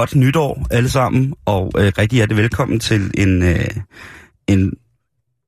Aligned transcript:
Godt 0.00 0.14
nytår 0.14 0.66
alle 0.70 0.90
sammen, 0.90 1.34
og 1.44 1.72
øh, 1.78 1.92
rigtig 1.98 2.16
hjertelig 2.16 2.42
velkommen 2.42 2.80
til 2.80 3.10
en, 3.14 3.42
øh, 3.42 3.66
en, 4.46 4.72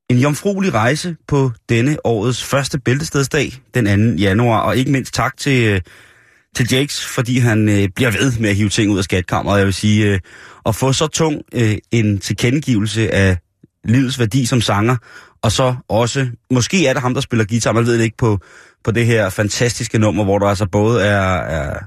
en 0.09 0.17
jomfruelig 0.17 0.73
rejse 0.73 1.15
på 1.27 1.51
denne 1.69 1.97
årets 2.03 2.43
første 2.43 2.79
bæltestedsdag, 2.79 3.53
den 3.73 4.15
2. 4.15 4.21
januar. 4.21 4.59
Og 4.59 4.77
ikke 4.77 4.91
mindst 4.91 5.13
tak 5.13 5.37
til, 5.37 5.67
øh, 5.67 5.81
til 6.55 6.67
Jakes, 6.71 7.05
fordi 7.05 7.37
han 7.37 7.69
øh, 7.69 7.89
bliver 7.95 8.11
ved 8.11 8.39
med 8.39 8.49
at 8.49 8.55
hive 8.55 8.69
ting 8.69 8.91
ud 8.91 8.97
af 8.97 9.03
skatkammeret. 9.03 9.57
Jeg 9.57 9.65
vil 9.65 9.73
sige, 9.73 10.13
øh, 10.13 10.19
at 10.65 10.75
få 10.75 10.93
så 10.93 11.07
tung 11.07 11.41
øh, 11.53 11.77
en 11.91 12.19
tilkendegivelse 12.19 13.13
af 13.13 13.37
livets 13.83 14.19
værdi 14.19 14.45
som 14.45 14.61
sanger, 14.61 14.95
og 15.41 15.51
så 15.51 15.75
også, 15.87 16.27
måske 16.51 16.87
er 16.87 16.93
det 16.93 17.01
ham, 17.01 17.13
der 17.13 17.21
spiller 17.21 17.45
guitar, 17.45 17.71
man 17.71 17.85
ved 17.85 17.97
det 17.97 18.03
ikke, 18.03 18.17
på, 18.17 18.39
på 18.83 18.91
det 18.91 19.05
her 19.05 19.29
fantastiske 19.29 19.99
nummer, 19.99 20.23
hvor 20.23 20.39
der 20.39 20.47
altså 20.47 20.65
både 20.65 21.03
er, 21.03 21.37
er, 21.37 21.79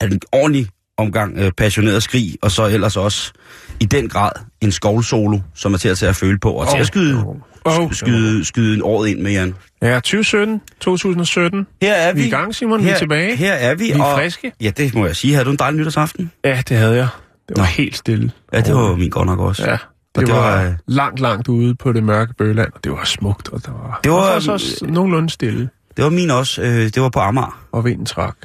er 0.00 0.06
en 0.06 0.20
ordentlig 0.32 0.68
omgang 1.00 1.38
øh, 1.38 1.52
passioneret 1.56 2.02
skrig, 2.02 2.36
og 2.42 2.50
så 2.50 2.66
ellers 2.66 2.96
også 2.96 3.32
i 3.80 3.84
den 3.84 4.08
grad 4.08 4.30
en 4.60 4.72
skovlsolo, 4.72 5.38
som 5.54 5.74
er 5.74 5.78
til 5.78 5.88
at 5.88 5.98
tage 5.98 6.10
at 6.10 6.16
føle 6.16 6.38
på, 6.38 6.50
og 6.52 6.70
til 6.70 6.78
at 6.78 6.86
skyde, 6.86 7.24
Oh. 7.64 7.92
skyde, 7.92 8.44
skyde 8.44 8.74
en 8.76 8.82
året 8.82 9.08
ind 9.08 9.20
med, 9.20 9.30
Jan. 9.32 9.54
Ja, 9.82 9.94
2017, 9.94 10.60
2017. 10.80 11.66
Her 11.82 11.94
er 11.94 12.12
Vi 12.12 12.22
er 12.22 12.26
i 12.26 12.30
gang, 12.30 12.54
Simon. 12.54 12.80
Vi 12.80 12.84
er 12.84 12.90
her, 12.90 12.98
tilbage. 12.98 13.36
Her 13.36 13.52
er 13.52 13.74
vi. 13.74 13.84
Vi 13.84 13.90
er 13.90 14.02
og, 14.04 14.18
friske. 14.18 14.52
Ja, 14.60 14.70
det 14.76 14.94
må 14.94 15.06
jeg 15.06 15.16
sige. 15.16 15.32
Havde 15.32 15.44
du 15.44 15.50
en 15.50 15.56
dejlig 15.56 15.78
nytårsaften? 15.78 16.30
Ja, 16.44 16.62
det 16.68 16.76
havde 16.76 16.96
jeg. 16.96 17.08
Det 17.48 17.56
var 17.56 17.62
Nå. 17.62 17.66
helt 17.66 17.96
stille. 17.96 18.30
Ja, 18.52 18.60
det 18.60 18.74
var 18.74 18.96
min 18.96 19.10
godt 19.10 19.26
nok 19.26 19.38
også. 19.38 19.64
Ja, 19.70 19.70
det, 19.70 20.26
det 20.26 20.28
var, 20.34 20.40
var, 20.62 20.74
langt, 20.86 21.20
langt 21.20 21.48
ude 21.48 21.74
på 21.74 21.92
det 21.92 22.02
mørke 22.04 22.34
bøland, 22.34 22.72
og 22.74 22.84
det 22.84 22.92
var 22.92 23.04
smukt, 23.04 23.48
og 23.48 23.66
der 23.66 23.72
var, 23.72 24.00
Det 24.04 24.12
var, 24.12 24.34
og 24.34 24.42
så 24.42 24.52
også 24.52 24.86
nogenlunde 24.88 25.30
stille, 25.30 25.68
Det 25.96 26.04
var 26.04 26.10
min 26.10 26.30
også. 26.30 26.62
Øh, 26.62 26.68
det 26.68 27.02
var 27.02 27.08
på 27.08 27.18
Amager. 27.20 27.60
og 27.72 27.84
vinden 27.84 28.06
trak. 28.06 28.36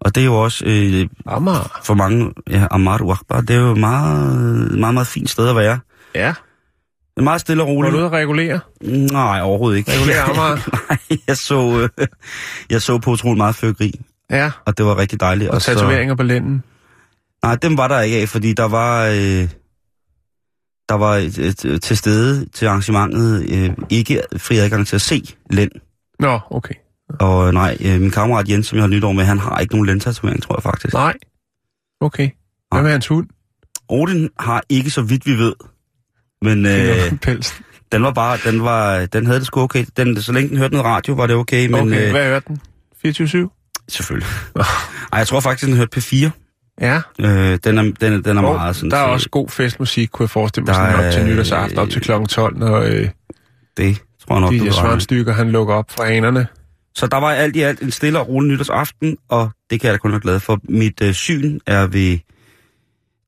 Og 0.00 0.14
det 0.14 0.20
er 0.20 0.24
jo 0.24 0.34
også 0.42 0.64
øh, 0.66 1.08
Amager. 1.26 1.80
for 1.84 1.94
mange, 1.94 2.32
ja, 2.50 2.66
Amager 2.70 3.12
Akbar, 3.12 3.40
det 3.40 3.56
er 3.56 3.60
jo 3.60 3.72
et 3.72 3.78
meget, 3.78 4.72
meget, 4.78 4.94
meget 4.94 5.06
fint 5.06 5.30
sted 5.30 5.48
at 5.48 5.56
være. 5.56 5.78
Ja. 6.14 6.28
Det 6.28 7.16
er 7.16 7.22
meget 7.22 7.40
stille 7.40 7.62
og 7.62 7.66
Var 7.66 7.72
roligt. 7.74 7.92
du 7.92 7.96
ude 7.98 8.06
at 8.06 8.12
regulere? 8.12 8.60
Nej, 9.12 9.40
overhovedet 9.42 9.78
ikke. 9.78 9.90
Regulere 9.92 10.20
Amager? 10.22 10.56
Nej, 11.10 11.18
jeg 11.26 11.36
så, 11.36 11.88
øh, 11.98 12.06
jeg 12.70 12.82
så 12.82 12.98
på 12.98 13.10
utrolig 13.10 13.36
meget 13.36 13.54
fyrkeri, 13.54 14.00
Ja. 14.30 14.50
og 14.66 14.78
det 14.78 14.86
var 14.86 14.98
rigtig 14.98 15.20
dejligt. 15.20 15.50
Og 15.50 15.62
så- 15.62 15.74
tatoveringer 15.74 16.14
på 16.14 16.22
lænden. 16.22 16.62
Nej, 17.42 17.54
dem 17.56 17.76
var 17.76 17.88
der 17.88 18.00
ikke 18.00 18.16
af, 18.16 18.28
fordi 18.28 18.52
der 18.52 18.64
var, 18.68 19.04
øh, 19.06 19.48
der 20.88 20.94
var 20.94 21.14
et, 21.16 21.38
et, 21.38 21.64
et, 21.64 21.82
til 21.82 21.96
stede 21.96 22.46
til 22.48 22.66
arrangementet 22.66 23.50
øh, 23.52 23.70
ikke 23.90 24.22
fri 24.36 24.56
adgang 24.58 24.86
til 24.86 24.96
at 24.96 25.02
se 25.02 25.34
lænd. 25.50 25.70
Nå, 26.18 26.38
okay. 26.50 26.74
Og 27.20 27.46
øh, 27.48 27.52
nej, 27.54 27.76
øh, 27.80 28.00
min 28.00 28.10
kammerat 28.10 28.48
Jens, 28.48 28.66
som 28.66 28.76
jeg 28.76 28.82
har 28.82 28.88
nytår 28.88 29.12
med, 29.12 29.24
han 29.24 29.38
har 29.38 29.58
ikke 29.58 29.74
nogen 29.74 29.86
lændtatovering, 29.86 30.42
tror 30.42 30.56
jeg 30.56 30.62
faktisk. 30.62 30.94
Nej. 30.94 31.14
Okay. 32.00 32.30
Hvad 32.72 32.82
med 32.82 32.90
hans 32.90 33.06
hund? 33.06 33.26
Odin 33.88 34.28
har 34.38 34.62
ikke, 34.68 34.90
så 34.90 35.02
vidt 35.02 35.26
vi 35.26 35.32
ved. 35.32 35.54
Men 36.42 36.66
øh, 36.66 37.18
Pelsen. 37.22 37.64
den 37.92 38.02
var 38.02 38.10
bare, 38.12 38.38
den 38.44 38.62
var, 38.64 39.06
den 39.06 39.26
havde 39.26 39.38
det 39.38 39.46
sgu 39.46 39.60
okay. 39.60 39.84
Den, 39.96 40.22
så 40.22 40.32
længe 40.32 40.48
den 40.48 40.58
hørte 40.58 40.74
noget 40.74 40.84
radio, 40.86 41.14
var 41.14 41.26
det 41.26 41.36
okay, 41.36 41.66
men 41.66 41.74
Okay, 41.80 42.04
øh, 42.06 42.10
hvad 42.10 42.24
hørte 42.26 42.44
den? 42.48 42.60
24-7? 43.46 43.84
selvfølgelig. 43.88 44.28
Ej, 45.12 45.18
jeg 45.18 45.26
tror 45.26 45.40
faktisk, 45.40 45.66
den 45.68 45.76
hørte 45.76 45.98
P4. 46.00 46.30
Ja. 46.80 47.00
Øh, 47.20 47.58
den 47.64 47.78
er, 47.78 47.82
den, 48.00 48.12
er- 48.12 48.20
den 48.20 48.36
er 48.38 48.42
Og 48.42 48.54
meget 48.54 48.76
sådan... 48.76 48.90
der 48.90 48.96
er 48.96 49.06
så- 49.06 49.12
også 49.12 49.28
god 49.30 49.48
festmusik, 49.48 50.08
kunne 50.12 50.24
jeg 50.24 50.30
forestille 50.30 50.64
mig, 50.66 50.74
sådan 50.74 51.06
op 51.06 51.12
til 51.12 51.26
nytårsaften, 51.26 51.78
op 51.78 51.90
til 51.90 52.00
kl. 52.02 52.10
12, 52.28 52.58
når 52.58 52.76
øh, 52.80 53.08
Det 53.76 54.02
tror 54.26 54.34
jeg 54.34 54.40
nok, 54.40 54.50
du 54.52 54.64
DJ. 54.64 54.70
Svanstykker, 54.70 55.32
han 55.32 55.50
lukker 55.50 55.74
op 55.74 55.90
for 55.90 56.02
anerne. 56.02 56.46
Så 56.94 57.06
der 57.06 57.16
var 57.16 57.30
alt 57.30 57.56
i 57.56 57.60
alt 57.60 57.80
en 57.80 57.90
stille 57.90 58.18
og 58.18 58.28
rolig 58.28 58.50
nytårsaften, 58.50 59.16
og 59.28 59.50
det 59.70 59.80
kan 59.80 59.86
jeg 59.86 59.92
da 59.92 59.98
kun 59.98 60.10
være 60.10 60.20
glad 60.20 60.40
for. 60.40 60.60
Mit 60.68 61.02
øh, 61.02 61.14
syn 61.14 61.58
er 61.66 61.86
ved, 61.86 62.18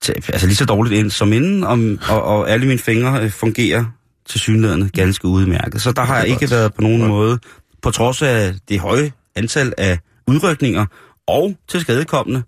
altså 0.08 0.46
lige 0.46 0.56
så 0.56 0.64
dårligt 0.64 0.94
ind 0.94 1.10
som 1.10 1.32
inden, 1.32 1.64
og, 1.64 1.78
og, 2.08 2.22
og 2.22 2.50
alle 2.50 2.66
mine 2.66 2.78
fingre 2.78 3.22
øh, 3.22 3.30
fungerer 3.30 3.84
til 4.26 4.40
synlædende 4.40 4.90
ganske 4.90 5.28
udmærket. 5.28 5.82
Så 5.82 5.92
der 5.92 6.02
har 6.02 6.18
jeg 6.18 6.28
ikke 6.28 6.50
været 6.50 6.74
på 6.74 6.82
nogen 6.82 7.00
Godt. 7.00 7.10
måde, 7.10 7.38
på 7.82 7.90
trods 7.90 8.22
af 8.22 8.54
det 8.68 8.80
høje 8.80 9.12
antal 9.34 9.72
af 9.78 9.98
udrykninger 10.26 10.86
og 11.26 11.56
til 11.68 11.80
skadekommende, 11.80 12.42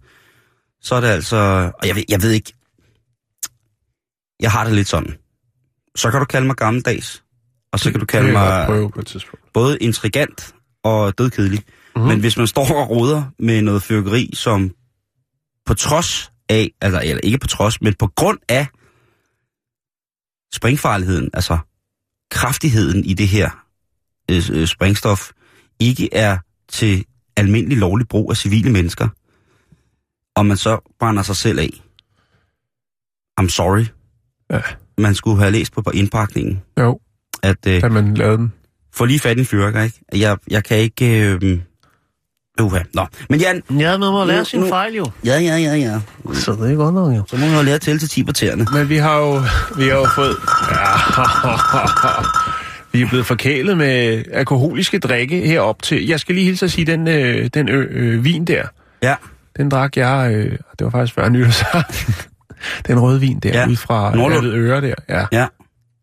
så 0.82 0.94
er 0.94 1.00
det 1.00 1.08
altså, 1.08 1.36
og 1.78 1.88
jeg 1.88 1.96
ved, 1.96 2.04
jeg 2.08 2.22
ved 2.22 2.30
ikke, 2.30 2.52
jeg 4.40 4.50
har 4.50 4.64
det 4.64 4.72
lidt 4.72 4.88
sådan. 4.88 5.16
Så 5.96 6.10
kan 6.10 6.20
du 6.20 6.26
kalde 6.26 6.46
mig 6.46 6.56
gammeldags, 6.56 7.22
og 7.72 7.80
så 7.80 7.90
kan 7.90 8.00
du 8.00 8.06
kalde 8.06 8.32
mig 8.32 8.68
både 9.52 9.78
intrigant 9.78 10.53
og 10.84 11.18
dødkedelig. 11.18 11.60
Mhm. 11.60 12.02
Mm. 12.02 12.08
Men 12.08 12.20
hvis 12.20 12.36
man 12.36 12.46
står 12.46 12.74
og 12.74 12.90
roder 12.90 13.24
med 13.38 13.62
noget 13.62 13.82
fyrkeri, 13.82 14.30
som 14.34 14.70
på 15.66 15.74
trods 15.74 16.32
af, 16.48 16.70
altså 16.80 17.00
eller 17.04 17.20
ikke 17.22 17.38
på 17.38 17.46
trods, 17.46 17.80
men 17.80 17.94
på 17.94 18.06
grund 18.06 18.38
af 18.48 18.66
springfarligheden, 20.54 21.30
altså 21.34 21.58
kraftigheden 22.30 23.04
i 23.04 23.14
det 23.14 23.28
her 23.28 23.50
øh, 24.30 24.42
øh, 24.52 24.66
springstof, 24.66 25.30
ikke 25.80 26.14
er 26.14 26.38
til 26.68 27.04
almindelig 27.36 27.78
lovlig 27.78 28.08
brug 28.08 28.30
af 28.30 28.36
civile 28.36 28.72
mennesker, 28.72 29.08
og 30.36 30.46
man 30.46 30.56
så 30.56 30.94
brænder 30.98 31.22
sig 31.22 31.36
selv 31.36 31.58
af. 31.58 31.70
I'm 33.40 33.48
sorry. 33.48 33.84
Ja. 34.50 34.60
Man 34.98 35.14
skulle 35.14 35.38
have 35.38 35.50
læst 35.50 35.72
på, 35.72 35.82
på 35.82 35.90
indpakningen, 35.90 36.62
Jo, 36.78 37.00
at 37.42 37.66
øh, 37.66 37.82
da 37.82 37.88
man 37.88 38.14
lavede 38.14 38.38
den. 38.38 38.52
Få 38.94 39.04
lige 39.04 39.20
fat 39.20 39.36
i 39.36 39.40
en 39.40 39.46
fyrker, 39.46 39.82
ikke? 39.82 40.00
Jeg, 40.14 40.36
jeg 40.50 40.64
kan 40.64 40.76
ikke... 40.76 41.20
Øh, 41.20 41.58
uha. 42.60 42.78
Nå, 42.94 43.06
men 43.30 43.40
Jan... 43.40 43.62
Ja, 43.70 43.90
man 43.98 44.12
må 44.12 44.24
lære 44.24 44.38
Nu- 44.38 44.44
sin 44.44 44.60
nu- 44.60 44.68
fejl 44.68 44.94
jo. 44.94 45.06
Ja, 45.24 45.38
ja, 45.38 45.56
ja, 45.56 45.74
ja. 45.74 46.00
Så 46.34 46.52
det 46.52 46.72
er 46.72 46.76
godt 46.76 46.94
nok 46.94 47.16
jo. 47.16 47.24
Så 47.28 47.36
må 47.36 47.46
man 47.46 47.56
jo 47.56 47.62
lære 47.62 47.74
at 47.74 47.80
tælle 47.80 47.98
til 47.98 48.08
10 48.08 48.24
på 48.24 48.32
tæerne. 48.32 48.66
Men 48.72 48.88
vi 48.88 48.96
har 48.96 49.18
jo, 49.18 49.34
vi 49.76 49.84
har 49.88 49.96
jo 49.96 50.06
fået... 50.14 50.36
Ja, 50.70 50.76
vi 52.92 53.02
er 53.02 53.08
blevet 53.08 53.26
forkælet 53.26 53.76
med 53.78 54.24
alkoholiske 54.32 54.98
drikke 54.98 55.40
herop 55.46 55.82
til... 55.82 56.06
Jeg 56.06 56.20
skal 56.20 56.34
lige 56.34 56.44
hilse 56.44 56.64
at 56.64 56.70
sige, 56.72 56.84
den, 56.84 57.08
øh, 57.08 57.46
den 57.54 57.68
ø, 57.68 57.86
øh, 57.90 58.24
vin 58.24 58.44
der, 58.44 58.62
Ja, 59.02 59.14
den 59.56 59.68
drak 59.68 59.96
jeg... 59.96 60.30
Øh, 60.34 60.52
det 60.78 60.84
var 60.84 60.90
faktisk 60.90 61.14
før 61.14 61.28
nytårsaften. 61.28 62.14
den 62.86 63.00
røde 63.00 63.20
vin 63.20 63.38
der, 63.40 63.48
Ja. 63.60 63.66
ude 63.68 63.76
fra. 63.76 64.14
Nordlund. 64.16 64.46
Øre 64.46 64.80
der. 64.80 64.94
Ja, 65.08 65.26
ja. 65.32 65.46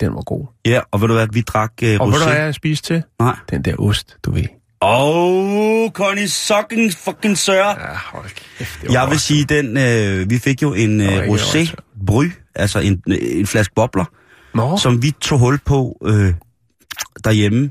Den 0.01 0.15
var 0.15 0.21
god. 0.21 0.45
Ja, 0.65 0.79
og 0.91 1.01
ved 1.01 1.07
du 1.07 1.13
hvad, 1.13 1.27
vi 1.33 1.41
drak 1.41 1.71
øh, 1.83 1.97
Og 1.99 2.07
ved 2.07 2.13
du, 2.19 2.25
rosé. 2.25 2.29
hvad 2.29 2.43
jeg 2.43 2.55
spiste 2.55 2.93
til? 2.93 3.03
Nej. 3.19 3.35
Den 3.49 3.61
der 3.61 3.75
ost, 3.79 4.17
du 4.25 4.31
ved. 4.31 4.43
Åh, 4.81 4.89
oh, 4.91 5.89
Connie 5.91 6.27
Socken 6.29 6.91
fucking 6.91 7.37
sør. 7.37 7.65
Ja, 7.65 7.73
hold 8.13 8.25
kæft, 8.57 8.81
det 8.81 8.87
var 8.89 8.93
Jeg 8.93 9.09
vil 9.09 9.19
sige, 9.19 9.43
den, 9.43 9.77
øh, 9.77 10.29
vi 10.29 10.39
fik 10.39 10.61
jo 10.61 10.73
en 10.73 11.01
øh, 11.01 11.27
rosé 11.27 11.75
bry, 12.05 12.25
altså 12.55 12.79
en, 12.79 13.01
en 13.07 13.47
flaske 13.47 13.73
bobler, 13.75 14.05
Nå, 14.53 14.77
som 14.77 15.03
vi 15.03 15.11
tog 15.21 15.39
hul 15.39 15.59
på 15.65 15.97
øh, 16.05 16.33
derhjemme 17.23 17.69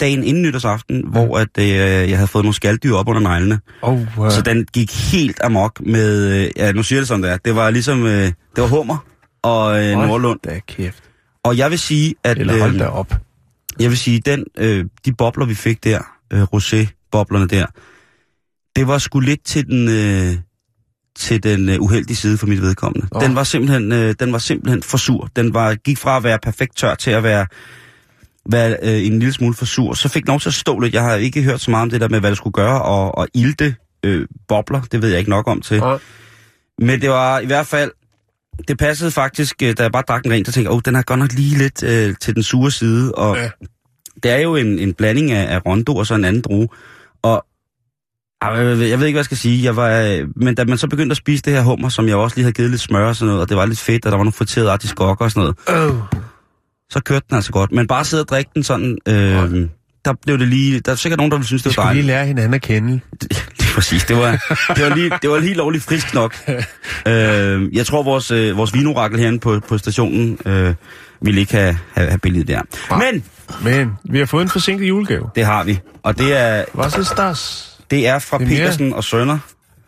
dagen 0.00 0.24
inden 0.24 0.42
nytårsaften, 0.42 1.00
mm. 1.00 1.08
hvor 1.10 1.38
at, 1.38 1.48
øh, 1.58 1.66
jeg 2.10 2.16
havde 2.18 2.28
fået 2.28 2.44
nogle 2.44 2.54
skalddyr 2.54 2.94
op 2.94 3.08
under 3.08 3.20
neglene. 3.20 3.60
oh, 3.82 4.18
uh, 4.18 4.30
Så 4.30 4.42
den 4.42 4.66
gik 4.72 5.12
helt 5.12 5.40
amok 5.44 5.80
med, 5.86 6.32
øh, 6.32 6.50
ja 6.56 6.72
nu 6.72 6.82
siger 6.82 6.96
jeg 6.96 7.00
det 7.00 7.08
som 7.08 7.22
det 7.22 7.30
er, 7.30 7.36
det 7.36 7.56
var 7.56 7.70
ligesom, 7.70 8.06
øh, 8.06 8.12
det 8.12 8.34
var 8.56 8.66
hummer 8.66 8.96
og 9.42 9.84
øh, 9.84 9.98
Nordlund. 9.98 10.40
da 10.44 10.60
kæft. 10.68 11.02
Og 11.46 11.56
jeg 11.56 11.70
vil 11.70 11.78
sige, 11.78 12.14
at 12.24 12.38
Eller 12.38 12.58
hold 12.58 12.74
øh, 12.74 12.78
da 12.80 12.86
op. 12.86 13.14
jeg 13.80 13.90
vil 13.90 13.98
sige, 13.98 14.20
den, 14.20 14.44
øh, 14.58 14.84
de 15.04 15.12
bobler, 15.12 15.46
vi 15.46 15.54
fik 15.54 15.84
der, 15.84 16.00
øh, 16.32 16.42
rosé-boblerne 16.42 17.46
der, 17.46 17.66
det 18.76 18.88
var 18.88 18.98
sgu 18.98 19.20
lidt 19.20 19.44
til 19.44 19.66
den, 19.66 19.88
øh, 19.88 20.36
til 21.18 21.42
den 21.42 21.68
øh, 21.68 21.80
uheldige 21.80 22.16
side 22.16 22.38
for 22.38 22.46
mit 22.46 22.62
vedkommende. 22.62 23.08
Nå. 23.12 23.20
Den 23.20 23.36
var 23.36 23.44
simpelthen, 23.44 23.92
øh, 23.92 24.14
den 24.20 24.32
var 24.32 24.38
simpelthen 24.38 24.82
for 24.82 24.96
sur. 24.96 25.28
Den 25.36 25.54
var, 25.54 25.74
gik 25.74 25.98
fra 25.98 26.16
at 26.16 26.24
være 26.24 26.38
perfekt 26.38 26.76
tør 26.76 26.94
til 26.94 27.10
at 27.10 27.22
være, 27.22 27.46
være 28.50 28.76
øh, 28.82 29.06
en 29.06 29.18
lille 29.18 29.32
smule 29.32 29.54
for 29.54 29.64
sur. 29.64 29.94
Så 29.94 30.08
fik 30.08 30.22
den 30.22 30.28
lov 30.28 30.40
til 30.40 30.48
at 30.48 30.54
stå 30.54 30.78
lidt. 30.78 30.94
Jeg 30.94 31.02
har 31.02 31.14
ikke 31.14 31.42
hørt 31.42 31.60
så 31.60 31.70
meget 31.70 31.82
om 31.82 31.90
det 31.90 32.00
der 32.00 32.08
med, 32.08 32.20
hvad 32.20 32.30
det 32.30 32.36
skulle 32.36 32.54
gøre, 32.54 32.82
og, 32.82 33.18
og 33.18 33.28
ilte 33.34 33.76
øh, 34.02 34.26
bobler. 34.48 34.80
Det 34.80 35.02
ved 35.02 35.08
jeg 35.08 35.18
ikke 35.18 35.30
nok 35.30 35.48
om 35.48 35.60
til. 35.60 35.82
Og, 35.82 36.00
Men 36.78 37.00
det 37.00 37.10
var 37.10 37.38
i 37.40 37.46
hvert 37.46 37.66
fald 37.66 37.90
det 38.68 38.78
passede 38.78 39.10
faktisk, 39.10 39.54
øh, 39.62 39.74
da 39.78 39.82
jeg 39.82 39.92
bare 39.92 40.02
drak 40.08 40.24
en 40.24 40.30
ren, 40.32 40.44
der 40.44 40.52
tænkte 40.52 40.68
jeg, 40.70 40.76
oh, 40.76 40.80
den 40.84 40.96
er 40.96 41.02
godt 41.02 41.18
nok 41.20 41.32
lige 41.32 41.58
lidt 41.58 41.82
øh, 41.82 42.14
til 42.20 42.34
den 42.34 42.42
sure 42.42 42.70
side. 42.70 43.12
Og 43.14 43.36
Ja. 43.36 43.50
det 44.22 44.30
er 44.30 44.36
jo 44.38 44.56
en, 44.56 44.78
en 44.78 44.94
blanding 44.94 45.30
af, 45.30 45.54
af 45.54 45.66
Rondo 45.66 45.96
og 45.96 46.06
så 46.06 46.14
en 46.14 46.24
anden 46.24 46.42
drue. 46.42 46.68
Og 47.22 47.44
jeg 48.42 48.54
ved, 48.78 48.82
ikke, 48.82 48.96
hvad 48.96 49.08
jeg 49.14 49.24
skal 49.24 49.36
sige. 49.36 49.64
Jeg 49.64 49.76
var, 49.76 49.90
øh, 50.00 50.28
men 50.36 50.54
da 50.54 50.64
man 50.64 50.78
så 50.78 50.88
begyndte 50.88 51.12
at 51.12 51.16
spise 51.16 51.42
det 51.42 51.52
her 51.52 51.62
hummer, 51.62 51.88
som 51.88 52.08
jeg 52.08 52.16
også 52.16 52.36
lige 52.36 52.44
havde 52.44 52.52
givet 52.52 52.70
lidt 52.70 52.80
smør 52.82 53.06
og 53.08 53.16
sådan 53.16 53.26
noget, 53.26 53.42
og 53.42 53.48
det 53.48 53.56
var 53.56 53.66
lidt 53.66 53.78
fedt, 53.78 54.06
og 54.06 54.10
der 54.12 54.16
var 54.16 54.24
nogle 54.24 54.32
friterede 54.32 54.70
artiskokker 54.70 55.24
og 55.24 55.30
sådan 55.30 55.54
noget, 55.68 55.90
Oh. 55.92 55.96
så 56.90 57.00
kørte 57.00 57.26
den 57.28 57.36
altså 57.36 57.52
godt. 57.52 57.72
Men 57.72 57.86
bare 57.86 58.04
sidde 58.04 58.22
og 58.22 58.28
drikke 58.28 58.50
den 58.54 58.62
sådan, 58.62 58.98
øh, 59.08 59.68
der 60.04 60.12
blev 60.22 60.38
det 60.38 60.48
lige... 60.48 60.80
Der 60.80 60.92
er 60.92 60.96
sikkert 60.96 61.16
nogen, 61.18 61.30
der 61.30 61.36
ville 61.36 61.46
synes, 61.46 61.64
Vi 61.64 61.70
det 61.70 61.76
var 61.76 61.82
skulle 61.82 62.02
lige 62.02 62.12
dejligt. 62.12 62.16
lære 62.16 62.26
hinanden 62.26 62.54
at 62.54 62.62
kende. 62.62 63.00
Præcis. 63.76 64.04
Det 64.04 64.16
var, 64.16 64.30
det 64.76 64.84
var, 64.90 64.94
lige, 64.96 65.10
det 65.22 65.30
var 65.30 65.40
helt 65.40 65.56
lovligt 65.56 65.84
frisk 65.84 66.14
nok. 66.14 66.36
øh, 67.08 67.74
jeg 67.76 67.86
tror, 67.86 68.02
vores, 68.02 68.30
øh, 68.30 68.56
vores 68.56 68.74
vinorakel 68.74 69.18
herinde 69.18 69.38
på, 69.40 69.60
på 69.68 69.78
stationen 69.78 70.38
øh, 70.46 70.74
ville 71.20 71.40
ikke 71.40 71.52
have, 71.56 71.78
have, 71.94 72.08
have 72.08 72.18
billedet 72.18 72.48
der. 72.48 72.60
Nej. 72.90 73.12
Men 73.12 73.24
Men 73.62 73.92
vi 74.04 74.18
har 74.18 74.26
fået 74.26 74.42
en 74.42 74.48
forsinket 74.48 74.88
julegave. 74.88 75.30
det 75.34 75.44
har 75.44 75.64
vi. 75.64 75.80
Og 76.02 76.18
det 76.18 76.36
er, 76.40 76.64
Hvad 76.74 76.90
så 76.90 77.04
stas? 77.04 77.72
det 77.90 78.06
er 78.06 78.18
fra 78.18 78.38
Det 78.38 78.44
er 78.44 78.48
mere- 78.48 78.58
Petersen 78.58 78.92
og 78.92 79.04
Sønner. 79.04 79.38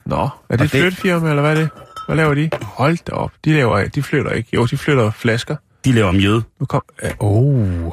Nå, 0.06 0.16
er 0.16 0.20
Og 0.20 0.58
det 0.58 0.60
et 0.64 0.72
det- 0.72 0.80
flytfirma, 0.80 1.28
eller 1.30 1.42
hvad 1.42 1.50
er 1.50 1.54
det? 1.60 1.68
Hvad 2.06 2.16
laver 2.16 2.34
de? 2.34 2.50
Hold 2.62 2.98
da 3.06 3.12
op. 3.12 3.30
De 3.44 3.52
laver 3.54 3.88
de 3.88 4.02
flytter 4.02 4.30
ikke. 4.30 4.48
Jo, 4.54 4.66
de 4.66 4.76
flytter 4.78 5.10
flasker. 5.10 5.56
De 5.84 5.92
laver 5.92 6.12
mjød. 6.12 6.42
Nu 6.60 6.66
kom... 6.66 6.82
Åh, 7.20 7.36
oh, 7.36 7.92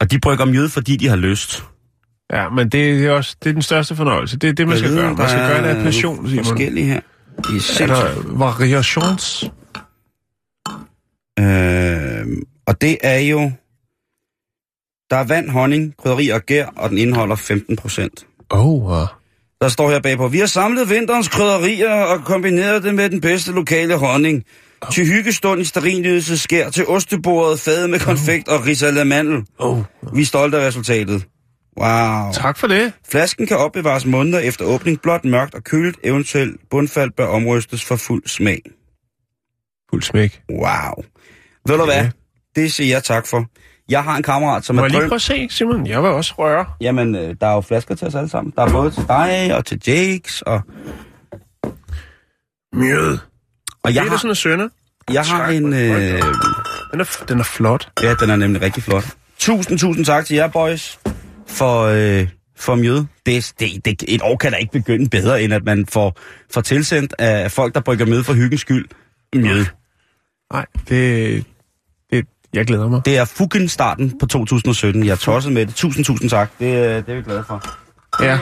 Og 0.00 0.10
de 0.10 0.18
brygger 0.20 0.44
mjød, 0.44 0.68
fordi 0.68 0.96
de 0.96 1.08
har 1.08 1.16
lyst. 1.16 1.64
Ja, 2.32 2.48
men 2.48 2.68
det 2.68 3.06
er 3.06 3.10
også 3.10 3.36
det 3.42 3.50
er 3.50 3.52
den 3.52 3.62
største 3.62 3.96
fornøjelse. 3.96 4.36
Det 4.36 4.48
er 4.48 4.52
det, 4.52 4.68
man 4.68 4.78
skal 4.78 4.94
gøre. 4.94 5.14
Man 5.14 5.28
skal 5.28 5.48
gøre 5.48 5.62
det 5.62 5.68
af 5.68 5.84
passion, 5.84 6.28
Simon. 6.28 6.44
Forskellige 6.44 6.86
her. 6.86 7.00
De 7.48 7.56
er 7.56 7.60
sindssygt. 7.60 8.38
variations? 8.38 9.50
Øh, 11.38 12.26
og 12.66 12.80
det 12.80 12.96
er 13.02 13.18
jo... 13.18 13.50
Der 15.10 15.16
er 15.16 15.24
vand, 15.24 15.50
honning, 15.50 15.94
krydderi 15.98 16.28
og 16.28 16.42
gær, 16.42 16.66
og 16.76 16.90
den 16.90 16.98
indeholder 16.98 17.36
15 17.36 17.76
procent. 17.76 18.26
Oh, 18.50 18.92
uh. 18.92 19.06
Der 19.60 19.68
står 19.68 19.90
her 19.90 20.00
bagpå, 20.00 20.28
vi 20.28 20.38
har 20.38 20.46
samlet 20.46 20.90
vinterens 20.90 21.28
krydderier 21.28 21.90
og 21.90 22.24
kombineret 22.24 22.82
det 22.82 22.94
med 22.94 23.10
den 23.10 23.20
bedste 23.20 23.52
lokale 23.52 23.96
honning. 23.96 24.44
Til 24.92 25.06
hyggestund 25.06 25.60
i 25.60 25.64
sterinlydelse 25.64 26.38
skær 26.38 26.70
til 26.70 26.86
ostebordet, 26.86 27.60
fade 27.60 27.88
med 27.88 28.00
konfekt 28.00 28.48
og 28.48 28.66
ris 28.66 28.84
mandel. 29.06 29.46
oh. 29.58 29.78
Vi 30.14 30.20
er 30.20 30.26
stolte 30.26 30.58
af 30.58 30.66
resultatet. 30.66 31.26
Wow. 31.80 32.32
Tak 32.32 32.58
for 32.58 32.66
det. 32.66 32.92
Flasken 33.10 33.46
kan 33.46 33.56
opbevares 33.56 34.06
måneder 34.06 34.38
efter 34.38 34.64
åbning, 34.64 35.00
blot 35.02 35.24
mørkt 35.24 35.54
og 35.54 35.64
køligt, 35.64 35.96
eventuelt 36.04 36.60
bundfald 36.70 37.10
bør 37.16 37.26
omrystes 37.26 37.84
for 37.84 37.96
fuld 37.96 38.22
smag. 38.26 38.60
Fuld 39.90 40.02
smæk. 40.02 40.40
Wow. 40.50 41.04
Ved 41.68 41.78
du 41.78 41.84
hvad? 41.84 42.08
Det 42.56 42.72
siger 42.72 42.94
jeg 42.96 43.04
tak 43.04 43.26
for. 43.26 43.44
Jeg 43.88 44.04
har 44.04 44.16
en 44.16 44.22
kammerat, 44.22 44.64
som 44.64 44.76
Må 44.76 44.82
er 44.82 44.84
jeg 44.84 44.90
lige 44.90 45.00
drøm... 45.00 45.08
prøve 45.08 45.16
at 45.16 45.22
se, 45.22 45.48
Simon? 45.50 45.86
Jeg 45.86 46.02
vil 46.02 46.10
også 46.10 46.34
røre. 46.38 46.66
Jamen, 46.80 47.14
øh, 47.14 47.34
der 47.40 47.46
er 47.46 47.54
jo 47.54 47.60
flasker 47.60 47.94
til 47.94 48.06
os 48.06 48.14
alle 48.14 48.28
sammen. 48.28 48.52
Der 48.56 48.62
er 48.66 48.70
både 48.72 48.90
til 48.90 49.04
dig 49.08 49.54
og 49.56 49.66
til 49.66 49.80
Jakes, 49.86 50.42
og, 50.42 50.60
Mjød. 52.72 53.18
og 53.82 53.94
jeg 53.94 54.02
Det 54.02 54.06
er 54.06 54.10
har, 54.10 54.16
sådan 54.16 54.30
en 54.30 54.34
sønner. 54.34 54.68
jeg 55.12 55.24
har 55.24 55.48
en... 55.48 55.72
Øh, 55.72 56.22
Den 56.92 57.00
er, 57.00 57.24
den 57.28 57.38
er 57.40 57.44
flot. 57.44 57.88
ja, 58.02 58.14
den 58.14 58.30
er 58.30 58.36
nemlig 58.36 58.62
rigtig 58.62 58.82
flot. 58.82 59.04
Tusind, 59.38 59.78
tusind 59.78 60.04
tak 60.04 60.26
til 60.26 60.36
jer, 60.36 60.48
boys, 60.48 60.98
for, 61.48 61.82
øh, 61.82 62.28
for 62.56 62.74
mjød. 62.74 63.04
Det, 63.26 63.52
det, 63.60 63.84
det, 63.84 64.04
et 64.08 64.22
år 64.22 64.36
kan 64.36 64.52
da 64.52 64.56
ikke 64.56 64.72
begynde 64.72 65.08
bedre, 65.08 65.42
end 65.42 65.54
at 65.54 65.64
man 65.64 65.86
får, 65.86 66.18
får 66.54 66.60
tilsendt 66.60 67.14
af 67.18 67.52
folk, 67.52 67.74
der 67.74 67.80
brygger 67.80 68.06
mjød 68.06 68.24
for 68.24 68.32
hyggens 68.32 68.60
skyld. 68.60 68.88
Mjød. 69.34 69.64
Nej, 70.52 70.66
det, 70.88 71.44
det... 72.10 72.26
Jeg 72.52 72.66
glæder 72.66 72.88
mig. 72.88 73.02
Det 73.04 73.18
er 73.18 73.24
fucking 73.24 73.70
starten 73.70 74.18
på 74.18 74.26
2017. 74.26 75.04
Jeg 75.04 75.12
er 75.12 75.16
tosset 75.16 75.52
med 75.52 75.66
det. 75.66 75.74
Tusind, 75.74 76.04
tusind 76.04 76.30
tak. 76.30 76.50
Det, 76.58 76.66
øh, 76.66 77.06
det 77.06 77.08
er 77.08 77.14
vi 77.14 77.22
glade 77.22 77.44
for. 77.46 77.64
Ja. 78.24 78.38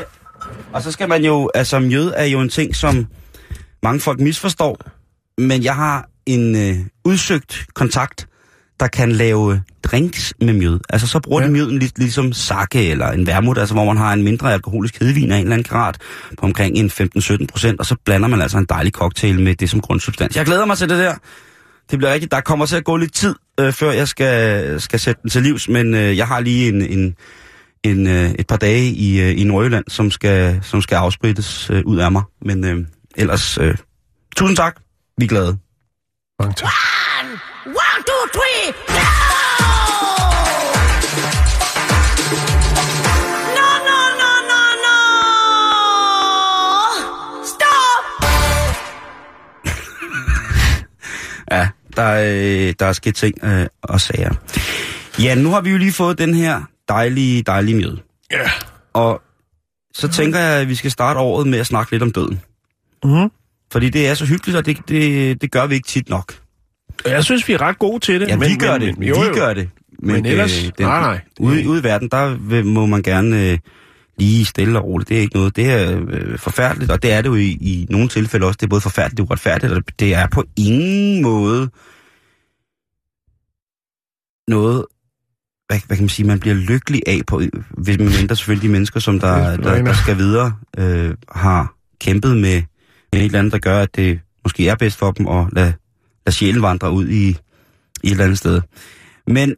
Og 0.72 0.82
så 0.82 0.92
skal 0.92 1.08
man 1.08 1.24
jo, 1.24 1.50
altså 1.54 1.78
mjød 1.78 2.12
er 2.16 2.24
jo 2.24 2.40
en 2.40 2.48
ting, 2.48 2.76
som 2.76 3.06
mange 3.82 4.00
folk 4.00 4.20
misforstår, 4.20 4.80
men 5.38 5.64
jeg 5.64 5.74
har 5.74 6.08
en 6.26 6.56
øh, 6.56 6.76
udsøgt 7.04 7.66
kontakt, 7.74 8.28
der 8.80 8.86
kan 8.86 9.12
lave 9.12 9.62
drinks 9.82 10.34
med 10.40 10.52
mjød. 10.52 10.80
Altså 10.88 11.06
så 11.06 11.20
bruger 11.20 11.40
ja. 11.40 11.46
De 11.46 11.52
mjøden 11.52 11.78
lig, 11.78 11.90
ligesom 11.96 12.32
sake 12.32 12.90
eller 12.90 13.10
en 13.10 13.26
vermut, 13.26 13.58
altså 13.58 13.74
hvor 13.74 13.84
man 13.84 13.96
har 13.96 14.12
en 14.12 14.22
mindre 14.22 14.52
alkoholisk 14.52 15.00
hedvin 15.00 15.32
af 15.32 15.36
en 15.36 15.42
eller 15.42 15.54
anden 15.54 15.64
grad 15.64 15.92
på 16.38 16.46
omkring 16.46 16.76
en 16.76 16.90
15-17 16.90 17.46
procent, 17.46 17.80
og 17.80 17.86
så 17.86 17.96
blander 18.04 18.28
man 18.28 18.42
altså 18.42 18.58
en 18.58 18.66
dejlig 18.68 18.92
cocktail 18.92 19.40
med 19.40 19.54
det 19.54 19.70
som 19.70 19.80
grundsubstans. 19.80 20.36
Jeg 20.36 20.46
glæder 20.46 20.64
mig 20.64 20.78
til 20.78 20.88
det 20.88 20.98
der. 20.98 21.14
Det 21.90 21.98
bliver 21.98 22.12
rigtigt. 22.12 22.32
Der 22.32 22.40
kommer 22.40 22.66
til 22.66 22.76
at 22.76 22.84
gå 22.84 22.96
lidt 22.96 23.14
tid, 23.14 23.34
øh, 23.60 23.72
før 23.72 23.92
jeg 23.92 24.08
skal, 24.08 24.80
skal 24.80 25.00
sætte 25.00 25.22
den 25.22 25.30
til 25.30 25.42
livs, 25.42 25.68
men 25.68 25.94
øh, 25.94 26.16
jeg 26.16 26.26
har 26.26 26.40
lige 26.40 26.68
en, 26.68 26.82
en, 26.82 27.14
en, 27.84 28.06
øh, 28.06 28.30
et 28.30 28.46
par 28.46 28.56
dage 28.56 28.84
i, 28.84 29.20
øh, 29.20 29.40
i 29.40 29.44
Nordjylland, 29.44 29.84
som 29.88 30.10
skal, 30.10 30.60
som 30.62 30.82
skal 30.82 30.96
afsprittes 30.96 31.70
øh, 31.70 31.82
ud 31.84 31.98
af 31.98 32.12
mig. 32.12 32.22
Men 32.42 32.64
øh, 32.64 32.86
ellers, 33.16 33.58
øh, 33.58 33.76
tusind 34.36 34.56
tak. 34.56 34.76
Vi 35.18 35.24
er 35.24 35.28
glade. 35.28 35.58
Mange 36.38 36.54
tak. 36.54 37.55
Der, 51.96 52.02
er, 52.02 52.68
øh, 52.68 52.74
der 52.78 52.86
er 52.86 52.92
sket 52.92 53.14
ting 53.14 53.44
øh, 53.44 53.66
og 53.82 54.00
sager. 54.00 54.34
Ja, 55.22 55.34
nu 55.34 55.50
har 55.50 55.60
vi 55.60 55.70
jo 55.70 55.78
lige 55.78 55.92
fået 55.92 56.18
den 56.18 56.34
her 56.34 56.62
dejlige, 56.88 57.42
dejlige 57.42 57.76
mjød. 57.76 57.96
Ja. 58.32 58.50
Og 58.92 59.22
så 59.94 60.08
tænker 60.08 60.38
jeg, 60.38 60.60
at 60.60 60.68
vi 60.68 60.74
skal 60.74 60.90
starte 60.90 61.20
året 61.20 61.46
med 61.46 61.58
at 61.58 61.66
snakke 61.66 61.92
lidt 61.92 62.02
om 62.02 62.12
døden. 62.12 62.40
Mhm. 63.04 63.30
Fordi 63.72 63.90
det 63.90 64.08
er 64.08 64.14
så 64.14 64.26
hyggeligt, 64.26 64.56
og 64.58 64.66
det, 64.66 64.78
det, 64.88 65.42
det 65.42 65.50
gør 65.50 65.66
vi 65.66 65.74
ikke 65.74 65.88
tit 65.88 66.08
nok. 66.08 66.34
Jeg 67.06 67.24
synes, 67.24 67.48
vi 67.48 67.52
er 67.52 67.60
ret 67.60 67.78
gode 67.78 68.00
til 68.00 68.20
det. 68.20 68.28
Ja, 68.28 68.36
men, 68.36 68.48
vi 68.50 68.54
gør 68.56 68.78
men, 68.78 68.96
det. 68.96 69.08
Jo, 69.08 69.14
jo. 69.22 69.28
Vi 69.30 69.34
gør 69.38 69.54
det. 69.54 69.68
Men 70.02 70.26
ellers- 70.26 70.70
nej, 70.78 71.00
nej. 71.00 71.20
Ude, 71.40 71.68
ude 71.68 71.80
i 71.80 71.84
verden, 71.84 72.08
der 72.08 72.36
vil- 72.40 72.64
må 72.66 72.86
man 72.86 73.02
gerne 73.02 73.50
øh, 73.50 73.58
lige 74.18 74.44
stille 74.44 74.78
og 74.78 74.84
roligt. 74.84 75.08
Det 75.08 75.16
er 75.16 75.20
ikke 75.20 75.36
noget. 75.36 75.56
Det 75.56 75.70
er 75.70 76.00
øh, 76.08 76.38
forfærdeligt, 76.38 76.90
og 76.90 77.02
det 77.02 77.12
er 77.12 77.22
det 77.22 77.28
jo 77.28 77.34
i, 77.34 77.50
i 77.50 77.86
nogle 77.90 78.08
tilfælde 78.08 78.46
også. 78.46 78.56
Det 78.56 78.66
er 78.66 78.70
både 78.70 78.80
forfærdeligt 78.80 79.20
og 79.20 79.26
uretfærdigt, 79.26 79.72
og 79.72 79.82
det 79.98 80.14
er 80.14 80.26
på 80.32 80.44
ingen 80.56 81.22
måde 81.22 81.70
noget, 84.48 84.84
hvad, 85.66 85.78
hvad 85.86 85.96
kan 85.96 86.02
man 86.04 86.08
sige, 86.08 86.26
man 86.26 86.40
bliver 86.40 86.54
lykkelig 86.56 87.02
af 87.06 87.20
på, 87.26 87.42
hvis 87.70 87.98
man 87.98 88.08
mindre 88.20 88.36
selvfølgelig 88.36 88.68
de 88.68 88.72
mennesker, 88.72 89.00
som 89.00 89.20
der, 89.20 89.28
er 89.28 89.56
der, 89.56 89.82
der 89.82 89.92
skal 89.92 90.16
videre, 90.18 90.56
øh, 90.78 91.14
har 91.32 91.74
kæmpet 92.00 92.36
med 92.36 92.56
et 93.12 93.24
eller 93.24 93.38
andet, 93.38 93.52
der 93.52 93.58
gør, 93.58 93.80
at 93.80 93.96
det 93.96 94.20
måske 94.44 94.68
er 94.68 94.74
bedst 94.74 94.98
for 94.98 95.10
dem 95.10 95.28
at 95.28 95.46
lade, 95.52 95.72
lade 96.26 96.36
sjælen 96.36 96.62
vandre 96.62 96.90
ud 96.92 97.08
i, 97.08 97.28
i 97.28 97.30
et 97.30 98.10
eller 98.10 98.24
andet 98.24 98.38
sted. 98.38 98.60
Men 99.26 99.54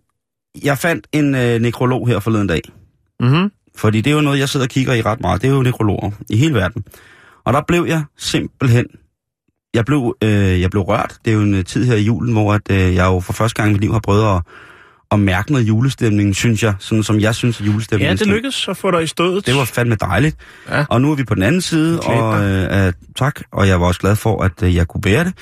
jeg 0.64 0.78
fandt 0.78 1.06
en 1.12 1.34
øh, 1.34 1.60
nekrolog 1.60 2.08
her 2.08 2.18
forleden 2.20 2.46
dag, 2.46 2.60
Mhm. 3.20 3.50
Fordi 3.78 4.00
det 4.00 4.10
er 4.10 4.14
jo 4.14 4.20
noget, 4.20 4.38
jeg 4.38 4.48
sidder 4.48 4.66
og 4.66 4.70
kigger 4.70 4.92
i 4.94 5.02
ret 5.02 5.20
meget. 5.20 5.42
Det 5.42 5.50
er 5.50 5.54
jo 5.54 5.62
nekrologer 5.62 6.10
i 6.30 6.36
hele 6.36 6.54
verden. 6.54 6.84
Og 7.44 7.52
der 7.52 7.60
blev 7.68 7.84
jeg 7.88 8.04
simpelthen... 8.18 8.86
Jeg 9.74 9.84
blev, 9.84 10.16
øh, 10.24 10.60
jeg 10.60 10.70
blev 10.70 10.82
rørt. 10.82 11.16
Det 11.24 11.30
er 11.30 11.34
jo 11.34 11.40
en 11.40 11.54
øh, 11.54 11.64
tid 11.64 11.84
her 11.84 11.94
i 11.94 12.02
julen, 12.02 12.32
hvor 12.32 12.54
at, 12.54 12.60
øh, 12.70 12.94
jeg 12.94 13.06
jo 13.06 13.20
for 13.20 13.32
første 13.32 13.62
gang 13.62 13.70
i 13.70 13.72
mit 13.72 13.80
liv 13.80 13.92
har 13.92 14.00
prøvet 14.00 14.36
at, 14.36 14.42
at 15.10 15.20
mærke 15.20 15.52
noget 15.52 15.68
julestemning, 15.68 16.36
synes 16.36 16.62
jeg. 16.62 16.74
Sådan 16.78 17.02
som 17.02 17.20
jeg 17.20 17.34
synes, 17.34 17.60
at 17.60 17.66
julestemningen 17.66 18.18
Ja, 18.18 18.24
det 18.24 18.26
lykkedes 18.26 18.68
at 18.68 18.76
få 18.76 18.90
dig 18.90 19.02
i 19.02 19.06
stødet. 19.06 19.46
Det 19.46 19.54
var 19.54 19.64
fandme 19.64 19.94
dejligt. 19.94 20.36
Ja. 20.70 20.84
Og 20.88 21.00
nu 21.00 21.10
er 21.10 21.14
vi 21.14 21.24
på 21.24 21.34
den 21.34 21.42
anden 21.42 21.60
side, 21.60 22.00
og 22.00 22.44
øh, 22.44 22.86
øh, 22.86 22.92
tak, 23.16 23.40
og 23.52 23.68
jeg 23.68 23.80
var 23.80 23.86
også 23.86 24.00
glad 24.00 24.16
for, 24.16 24.42
at 24.42 24.62
øh, 24.62 24.74
jeg 24.74 24.88
kunne 24.88 25.00
bære 25.00 25.24
det. 25.24 25.32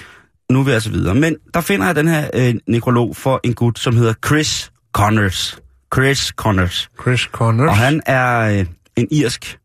Nu 0.51 0.61
er 0.61 0.65
vi 0.65 0.71
altså 0.71 0.91
videre. 0.91 1.15
Men 1.15 1.37
der 1.55 1.61
finder 1.61 1.87
jeg 1.87 1.97
den 1.97 2.09
her 2.09 2.31
øh, 2.35 2.55
nekrolog 2.69 3.17
for 3.17 3.41
en 3.45 3.55
gut, 3.55 3.79
som 3.79 3.97
hedder 3.97 4.15
Chris 4.27 4.71
Connors. 4.93 5.59
Chris 5.95 6.19
Connors. 6.19 6.91
Chris 7.03 7.21
Connors. 7.21 7.69
Og 7.69 7.77
han 7.77 8.03
er 8.07 8.59
øh, 8.59 8.67
en 8.97 9.09
irsk, 9.11 9.59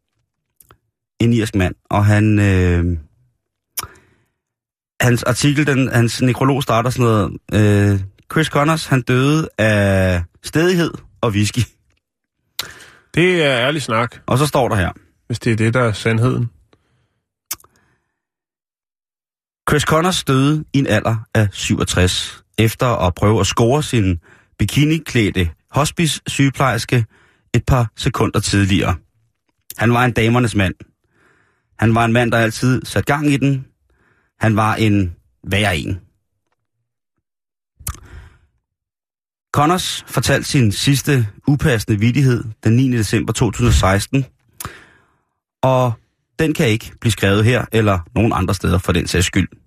en 1.19 1.33
irsk 1.33 1.55
mand, 1.55 1.75
og 1.89 2.05
han, 2.05 2.39
øh, 2.39 2.97
hans 5.01 5.23
artikel, 5.23 5.67
den, 5.67 5.89
hans 5.89 6.21
nekrolog 6.21 6.63
starter 6.63 6.89
sådan 6.89 7.05
noget, 7.05 7.37
øh, 7.93 7.99
Chris 8.31 8.47
Connors, 8.47 8.85
han 8.85 9.01
døde 9.01 9.49
af 9.57 10.23
stedighed 10.43 10.91
og 11.21 11.29
whisky. 11.29 11.61
Det 13.13 13.43
er 13.43 13.57
ærlig 13.57 13.81
snak, 13.81 14.15
Og 14.25 14.37
så 14.37 14.45
står 14.45 14.69
der 14.69 14.75
her, 14.75 14.91
hvis 15.27 15.39
det 15.39 15.51
er 15.51 15.55
det, 15.55 15.73
der 15.73 15.81
er 15.81 15.91
sandheden. 15.91 16.49
Chris 19.69 19.81
Connors 19.81 20.23
døde 20.23 20.65
i 20.73 20.79
en 20.79 20.87
alder 20.87 21.15
af 21.35 21.47
67, 21.51 22.43
efter 22.57 22.87
at 22.87 23.15
prøve 23.15 23.39
at 23.39 23.47
score 23.47 23.83
sin 23.83 24.19
bikiniklædte 24.59 25.49
hospice-sygeplejerske 25.71 27.05
et 27.53 27.65
par 27.65 27.91
sekunder 27.97 28.39
tidligere. 28.39 28.95
Han 29.77 29.93
var 29.93 30.05
en 30.05 30.13
damernes 30.13 30.55
mand. 30.55 30.75
Han 31.79 31.95
var 31.95 32.05
en 32.05 32.13
mand, 32.13 32.31
der 32.31 32.37
altid 32.37 32.81
satte 32.85 33.13
gang 33.13 33.27
i 33.27 33.37
den. 33.37 33.65
Han 34.39 34.55
var 34.55 34.75
en 34.75 35.15
værre 35.43 35.77
en. 35.77 35.99
Connors 39.53 40.03
fortalte 40.07 40.49
sin 40.49 40.71
sidste 40.71 41.27
upassende 41.47 41.99
vidighed 41.99 42.43
den 42.63 42.75
9. 42.75 42.91
december 42.91 43.33
2016, 43.33 44.25
og 45.63 45.93
den 46.39 46.53
kan 46.53 46.67
ikke 46.67 46.91
blive 47.01 47.11
skrevet 47.11 47.45
her 47.45 47.65
eller 47.71 47.99
nogen 48.15 48.33
andre 48.33 48.53
steder 48.53 48.77
for 48.77 48.91
den 48.91 49.07
sags 49.07 49.25
skyld. 49.25 49.60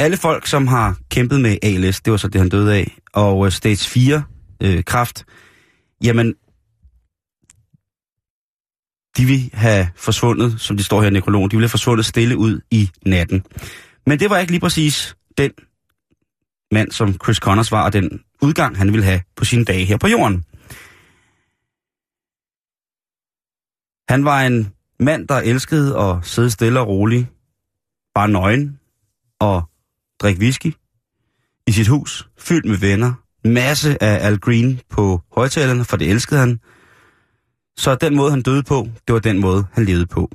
Alle 0.00 0.16
folk, 0.16 0.46
som 0.46 0.66
har 0.66 0.98
kæmpet 1.10 1.40
med 1.40 1.56
ALS, 1.62 2.00
det 2.00 2.10
var 2.10 2.16
så 2.16 2.28
det, 2.28 2.40
han 2.40 2.48
døde 2.48 2.74
af, 2.74 2.96
og 3.12 3.46
øh, 3.46 3.52
stage 3.52 3.88
4 3.88 4.22
øh, 4.62 4.84
kraft, 4.84 5.24
jamen, 6.04 6.34
de 9.16 9.24
vil 9.24 9.50
have 9.52 9.88
forsvundet, 9.96 10.60
som 10.60 10.76
de 10.76 10.82
står 10.84 11.00
her 11.00 11.08
i 11.08 11.12
nekrologen, 11.12 11.50
de 11.50 11.56
vil 11.56 11.62
have 11.62 11.68
forsvundet 11.68 12.06
stille 12.06 12.36
ud 12.36 12.60
i 12.70 12.90
natten. 13.06 13.44
Men 14.06 14.20
det 14.20 14.30
var 14.30 14.38
ikke 14.38 14.52
lige 14.52 14.60
præcis 14.60 15.16
den 15.38 15.50
mand, 16.72 16.92
som 16.92 17.12
Chris 17.24 17.36
Connors 17.36 17.72
var, 17.72 17.84
og 17.84 17.92
den 17.92 18.22
udgang, 18.42 18.78
han 18.78 18.92
ville 18.92 19.04
have 19.04 19.22
på 19.36 19.44
sine 19.44 19.64
dage 19.64 19.84
her 19.84 19.96
på 19.96 20.08
jorden. 20.08 20.44
Han 24.08 24.24
var 24.24 24.42
en 24.42 24.74
mand, 25.00 25.28
der 25.28 25.34
elskede 25.34 25.98
at 25.98 26.16
sidde 26.22 26.50
stille 26.50 26.80
og 26.80 26.88
roligt, 26.88 27.26
bare 28.14 28.28
nøgen, 28.28 28.80
og 29.40 29.69
drikke 30.20 30.40
whisky 30.40 30.74
i 31.66 31.72
sit 31.72 31.88
hus, 31.88 32.28
fyldt 32.38 32.64
med 32.64 32.76
venner, 32.76 33.12
masse 33.44 34.02
af 34.02 34.26
Al 34.26 34.38
Green 34.38 34.80
på 34.90 35.20
højtalerne, 35.34 35.84
for 35.84 35.96
det 35.96 36.10
elskede 36.10 36.40
han. 36.40 36.60
Så 37.76 37.94
den 37.94 38.16
måde, 38.16 38.30
han 38.30 38.42
døde 38.42 38.62
på, 38.62 38.88
det 39.06 39.12
var 39.12 39.18
den 39.18 39.38
måde, 39.38 39.66
han 39.72 39.84
levede 39.84 40.06
på. 40.06 40.30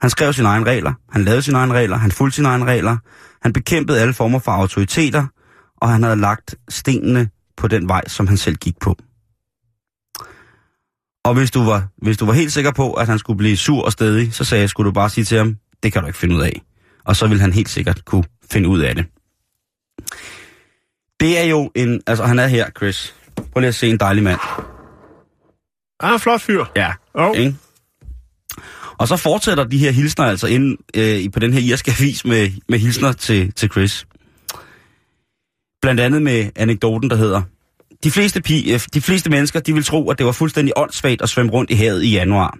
Han 0.00 0.10
skrev 0.10 0.32
sine 0.32 0.48
egne 0.48 0.66
regler, 0.66 0.92
han 1.10 1.24
lavede 1.24 1.42
sine 1.42 1.58
egne 1.58 1.74
regler, 1.74 1.96
han 1.96 2.10
fulgte 2.10 2.36
sine 2.36 2.48
egne 2.48 2.64
regler, 2.64 2.96
han 3.42 3.52
bekæmpede 3.52 4.00
alle 4.00 4.14
former 4.14 4.38
for 4.38 4.52
autoriteter, 4.52 5.26
og 5.76 5.88
han 5.88 6.02
havde 6.02 6.16
lagt 6.16 6.54
stenene 6.68 7.30
på 7.56 7.68
den 7.68 7.88
vej, 7.88 8.08
som 8.08 8.26
han 8.26 8.36
selv 8.36 8.56
gik 8.56 8.78
på. 8.80 8.96
Og 11.24 11.34
hvis 11.34 11.50
du 11.50 11.62
var, 11.62 11.88
hvis 12.02 12.16
du 12.16 12.26
var 12.26 12.32
helt 12.32 12.52
sikker 12.52 12.72
på, 12.72 12.92
at 12.92 13.06
han 13.06 13.18
skulle 13.18 13.36
blive 13.36 13.56
sur 13.56 13.84
og 13.84 13.92
stedig, 13.92 14.34
så 14.34 14.44
sagde 14.44 14.60
jeg, 14.60 14.70
skulle 14.70 14.86
du 14.86 14.92
bare 14.92 15.10
sige 15.10 15.24
til 15.24 15.38
ham, 15.38 15.56
det 15.82 15.92
kan 15.92 16.02
du 16.02 16.06
ikke 16.06 16.18
finde 16.18 16.36
ud 16.36 16.40
af. 16.40 16.62
Og 17.08 17.16
så 17.16 17.26
ville 17.26 17.40
han 17.40 17.52
helt 17.52 17.68
sikkert 17.68 18.04
kunne 18.04 18.24
finde 18.50 18.68
ud 18.68 18.80
af 18.80 18.94
det. 18.94 19.06
Det 21.20 21.38
er 21.38 21.44
jo 21.44 21.70
en, 21.74 22.02
altså 22.06 22.24
han 22.24 22.38
er 22.38 22.46
her, 22.46 22.70
Chris. 22.76 23.14
Prøv 23.52 23.60
lige 23.60 23.68
at 23.68 23.74
se 23.74 23.88
en 23.88 23.96
dejlig 24.00 24.24
mand. 24.24 24.40
Ah, 26.00 26.20
flot 26.20 26.40
fyr. 26.40 26.64
Ja. 26.76 26.92
Oh. 27.14 27.36
Ikke? 27.36 27.56
Og 28.98 29.08
så 29.08 29.16
fortsætter 29.16 29.64
de 29.64 29.78
her 29.78 29.90
hilsner 29.90 30.24
altså 30.24 30.46
ind 30.46 30.78
øh, 30.96 31.32
på 31.32 31.38
den 31.38 31.52
her 31.52 31.60
irske 31.60 31.94
avis 31.98 32.24
med, 32.24 32.50
med 32.68 32.78
hilsner 32.78 33.12
til, 33.12 33.52
til 33.52 33.70
Chris. 33.70 34.06
Blandt 35.82 36.00
andet 36.00 36.22
med 36.22 36.50
anekdoten, 36.56 37.10
der 37.10 37.16
hedder, 37.16 37.42
de 38.04 38.10
fleste, 38.10 38.42
pi, 38.42 38.72
øh, 38.72 38.80
de 38.94 39.00
fleste 39.00 39.30
mennesker 39.30 39.60
de 39.60 39.74
vil 39.74 39.84
tro, 39.84 40.10
at 40.10 40.18
det 40.18 40.26
var 40.26 40.32
fuldstændig 40.32 40.72
åndssvagt 40.76 41.22
at 41.22 41.28
svømme 41.28 41.52
rundt 41.52 41.70
i 41.70 41.74
havet 41.74 42.02
i 42.02 42.12
januar. 42.12 42.58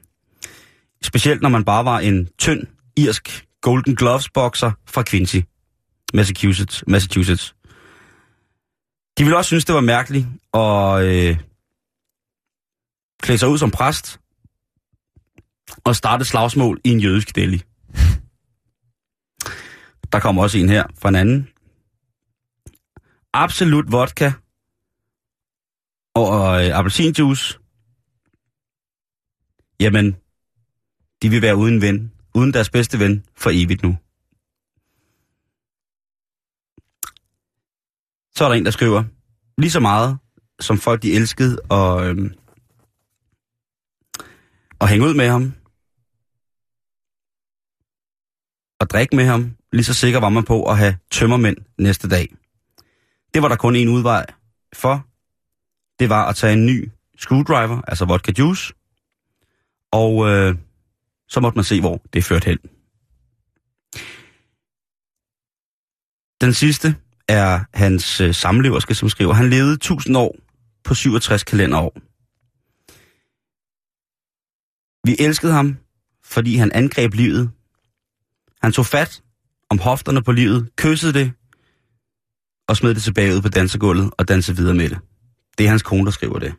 Specielt 1.02 1.43
når 1.43 1.49
man 1.49 1.64
bare 1.64 1.85
var 1.85 1.99
en 1.99 2.28
tynd, 2.38 2.62
irsk 2.97 3.48
Golden 3.61 3.97
Gloves 3.97 4.31
bokser 4.31 4.73
fra 4.87 5.03
Quincy, 5.03 5.37
Massachusetts. 6.15 6.85
Massachusetts. 6.87 7.55
De 9.19 9.25
ville 9.25 9.37
også 9.37 9.49
synes, 9.49 9.65
det 9.65 9.75
var 9.75 9.81
mærkeligt 9.81 10.27
at 10.55 11.03
øh, 11.03 11.38
klæde 13.23 13.38
sig 13.38 13.49
ud 13.49 13.59
som 13.59 13.71
præst 13.71 14.21
og 15.85 15.97
starte 15.97 16.25
slagsmål 16.25 16.81
i 16.85 16.91
en 16.91 17.00
jødisk 17.00 17.37
deli. 17.37 17.62
Der 20.12 20.21
kommer 20.21 20.43
også 20.43 20.59
en 20.59 20.69
her 20.69 20.85
fra 20.99 21.09
en 21.09 21.15
anden. 21.15 21.49
Absolut 23.33 23.93
vodka 23.93 24.33
og 26.15 26.65
øh, 26.65 26.79
appelsinjuice. 26.79 27.59
Jamen, 29.81 30.17
de 31.23 31.29
vil 31.31 31.43
være 31.43 31.57
uden 31.57 31.81
ven, 31.83 32.12
uden 32.35 32.52
deres 32.52 32.70
bedste 32.70 32.99
ven 32.99 33.25
for 33.37 33.50
evigt 33.52 33.82
nu. 33.82 33.97
Så 38.37 38.44
er 38.44 38.49
der 38.49 38.54
en, 38.54 38.64
der 38.64 38.70
skriver, 38.70 39.04
lige 39.58 39.70
så 39.70 39.80
meget 39.80 40.18
som 40.61 40.78
folk 40.78 41.02
de 41.02 41.12
elskede 41.12 41.61
og, 41.68 42.06
øhm, 42.06 42.35
og 44.78 44.88
hænge 44.88 45.06
ud 45.06 45.14
med 45.14 45.28
ham, 45.28 45.54
og 48.80 48.90
drikke 48.90 49.16
med 49.16 49.25
ham, 49.25 49.56
lige 49.73 49.85
så 49.85 49.94
sikker 49.94 50.20
var 50.20 50.28
man 50.28 50.44
på 50.44 50.64
at 50.64 50.78
have 50.78 50.99
tømmermænd 51.11 51.56
næste 51.78 52.08
dag. 52.08 52.35
Det 53.35 53.42
var 53.42 53.49
der 53.49 53.56
kun 53.56 53.76
en 53.76 53.88
udvej 53.88 54.26
for. 54.73 55.06
Det 55.99 56.08
var 56.08 56.28
at 56.28 56.37
tage 56.37 56.52
en 56.52 56.66
ny 56.66 56.90
screwdriver, 57.18 57.82
altså 57.88 58.04
vodka 58.04 58.32
juice, 58.38 58.75
og 59.92 60.30
øh, 60.30 60.56
så 61.28 61.40
måtte 61.40 61.56
man 61.56 61.64
se, 61.64 61.80
hvor 61.80 62.02
det 62.12 62.25
førte 62.25 62.44
hen. 62.44 62.58
Den 66.40 66.54
sidste 66.54 66.97
er 67.28 67.64
hans 67.75 68.20
øh, 68.20 68.35
samleverske, 68.35 68.94
som 68.94 69.08
skriver, 69.08 69.32
han 69.32 69.50
levede 69.50 69.73
1000 69.73 70.16
år 70.16 70.37
på 70.85 70.94
67 70.94 71.44
kalenderår. 71.44 71.92
Vi 75.06 75.16
elskede 75.18 75.52
ham, 75.52 75.76
fordi 76.25 76.56
han 76.56 76.73
angreb 76.73 77.14
livet. 77.14 77.50
Han 78.62 78.73
tog 78.73 78.87
fat 78.87 79.23
om 79.70 79.78
hofterne 79.78 80.23
på 80.23 80.32
livet, 80.32 80.70
kyssede 80.76 81.12
det, 81.12 81.32
og 82.68 82.76
smed 82.76 82.94
det 82.94 83.02
tilbage 83.02 83.35
ud 83.35 83.42
på 83.42 83.49
dansegulvet 83.49 84.11
og 84.18 84.28
dansede 84.28 84.56
videre 84.56 84.75
med 84.75 84.88
det. 84.88 84.99
Det 85.58 85.66
er 85.66 85.70
hans 85.70 85.82
kone, 85.82 86.04
der 86.04 86.11
skriver 86.11 86.38
det. 86.38 86.54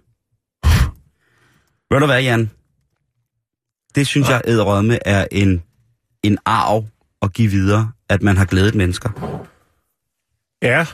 Ved 1.92 2.00
du 2.00 2.06
hvad, 2.06 2.22
Jan? 2.22 2.52
Det 3.96 4.08
synes 4.08 4.30
jeg 4.30 4.42
æderrømme 4.48 5.00
er 5.08 5.26
en, 5.32 5.64
en 6.24 6.38
arv 6.46 6.86
at 7.22 7.34
give 7.34 7.52
videre, 7.52 7.92
at 8.10 8.24
man 8.24 8.38
har 8.38 8.46
glædet 8.46 8.76
mennesker. 8.76 9.10
Ja. 10.62 10.86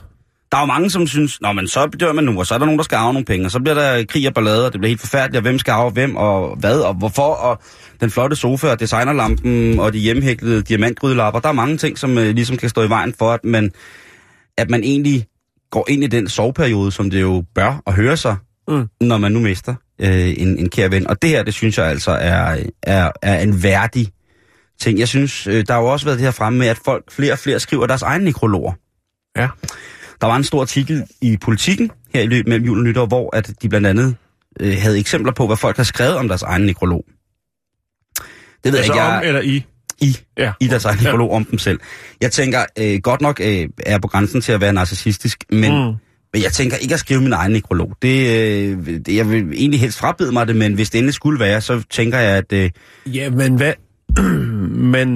Der 0.52 0.58
er 0.58 0.62
jo 0.62 0.66
mange, 0.66 0.90
som 0.90 1.08
synes, 1.08 1.42
Nå, 1.42 1.52
men 1.52 1.68
så 1.68 1.86
dør 1.88 2.14
man 2.14 2.24
nu, 2.24 2.40
og 2.40 2.48
så 2.48 2.54
er 2.54 2.58
der 2.58 2.66
nogen, 2.66 2.78
der 2.80 2.84
skal 2.84 2.96
arve 2.96 3.14
nogle 3.14 3.25
penge, 3.25 3.46
og 3.46 3.52
så 3.52 3.60
bliver 3.60 3.74
der 3.74 4.06
krig 4.06 4.28
og 4.28 4.34
ballade, 4.34 4.66
og 4.66 4.74
det 4.74 4.80
bliver 4.80 4.90
helt 4.90 5.02
forfærdeligt, 5.02 5.38
og 5.38 5.42
hvem 5.42 5.60
skal 5.60 5.72
arve 5.72 5.92
hvem, 5.92 6.16
og 6.16 6.56
hvad, 6.56 6.80
og 6.80 6.94
hvorfor, 6.94 7.34
og 7.34 7.60
den 8.02 8.12
flotte 8.12 8.36
sofa, 8.36 8.68
og 8.72 8.80
designerlampen, 8.80 9.80
og 9.80 9.94
de 9.94 10.00
hjemmehæklede 10.00 10.62
diamantgrydelapper. 10.62 11.40
Der 11.40 11.50
er 11.50 11.54
mange 11.54 11.78
ting, 11.78 11.98
som 11.98 12.18
øh, 12.18 12.36
ligesom 12.36 12.58
kan 12.58 12.70
stå 12.70 12.82
i 12.84 12.90
vejen 12.90 13.14
for, 13.14 13.32
at 13.32 13.44
man, 13.44 13.72
at 14.58 14.70
man 14.70 14.84
egentlig 14.84 15.25
går 15.72 15.86
ind 15.90 16.04
i 16.04 16.08
den 16.08 16.28
soveperiode, 16.30 16.92
som 16.92 17.10
det 17.10 17.22
jo 17.22 17.44
bør 17.56 17.82
at 17.88 17.94
høre 17.94 18.18
sig, 18.18 18.36
Mm. 18.68 18.88
når 19.02 19.18
man 19.18 19.32
nu 19.32 19.40
mister 19.40 19.75
øh, 20.00 20.34
en, 20.38 20.60
en 20.60 20.70
kær 20.70 20.88
ven. 20.88 21.08
Og 21.08 21.22
det 21.22 21.30
her, 21.30 21.44
det 21.44 21.54
synes 21.54 21.78
jeg 21.78 21.86
altså 21.86 22.12
er, 22.12 22.58
er, 22.84 23.12
er 23.22 23.40
en 23.40 23.64
værdig 23.64 24.08
ting. 24.80 25.00
Jeg 25.00 25.08
synes, 25.08 25.48
øh, 25.48 25.66
der 25.68 25.74
har 25.74 25.82
jo 25.82 25.88
også 25.88 26.06
været 26.06 26.18
det 26.18 26.25
her 26.25 26.32
fremme 26.32 26.60
med, 26.60 26.68
at 26.68 26.78
folk 26.86 27.12
flere 27.12 27.34
og 27.34 27.40
flere 27.40 27.60
skriver 27.60 27.88
deres 27.88 28.02
egne 28.02 28.25
nekrologer. 28.25 28.74
Ja. 29.38 29.48
Der 30.22 30.28
var 30.28 30.36
en 30.36 30.44
stor 30.44 30.62
artikel 30.62 31.04
i 31.22 31.38
Politiken 31.38 31.92
her 32.14 32.22
i 32.22 32.25
løbet 32.28 32.48
mellem 32.48 32.66
jul 32.66 32.78
og 32.78 32.84
nytår, 32.84 33.06
hvor 33.06 33.36
at 33.36 33.52
de 33.62 33.70
blandt 33.70 33.88
andet 33.88 34.16
øh, 34.60 34.78
havde 34.80 35.00
eksempler 35.00 35.32
på, 35.34 35.48
hvad 35.48 35.58
folk 35.58 35.78
har 35.78 35.84
skrevet 35.84 36.16
om 36.16 36.28
deres 36.28 36.42
egen 36.42 36.62
nekrolog. 36.62 37.06
Det 38.64 38.74
ved 38.74 38.80
Altså 38.80 38.94
jeg 38.94 39.04
ikke, 39.04 39.08
om 39.08 39.14
jeg, 39.14 39.28
eller 39.28 39.42
i. 39.42 39.66
i, 40.02 40.18
Ja. 40.38 40.52
i 40.60 40.68
deres 40.68 40.86
egen 40.86 41.00
nekrolog 41.04 41.32
om 41.32 41.46
dem 41.46 41.60
selv. 41.60 41.80
Jeg 42.22 42.32
tænker, 42.32 42.66
øh, 42.80 43.00
godt 43.02 43.22
nok 43.22 43.40
øh, 43.44 43.70
er 43.86 43.98
på 44.00 44.08
grænsen 44.08 44.42
til 44.42 44.52
at 44.52 44.62
være 44.62 44.74
narcissistisk, 44.74 45.44
men, 45.50 45.88
mm. 45.88 45.96
Men 46.36 46.44
jeg 46.44 46.51
tænker 46.51 46.77
ikke 46.77 46.94
at 46.94 47.00
skrive 47.00 47.22
min 47.22 47.34
egen 47.34 47.51
nekrolog. 47.51 47.98
Det, 48.01 48.30
øh, 48.30 48.88
det, 48.88 49.15
jeg 49.15 49.30
vil 49.30 49.54
egentlig 49.54 49.80
helst 49.80 50.00
frabede 50.00 50.32
mig 50.32 50.48
det, 50.48 50.56
men 50.56 50.74
hvis 50.74 50.89
det 50.89 50.98
endelig 50.98 51.13
skulle 51.13 51.39
være, 51.39 51.62
så 51.62 51.84
tænker 51.89 52.20
jeg, 52.20 52.38
at... 52.38 52.54
Øh, 52.54 52.70
Ja, 53.06 53.30
men 53.30 53.56
hvad... 53.56 53.74
men 54.94 55.10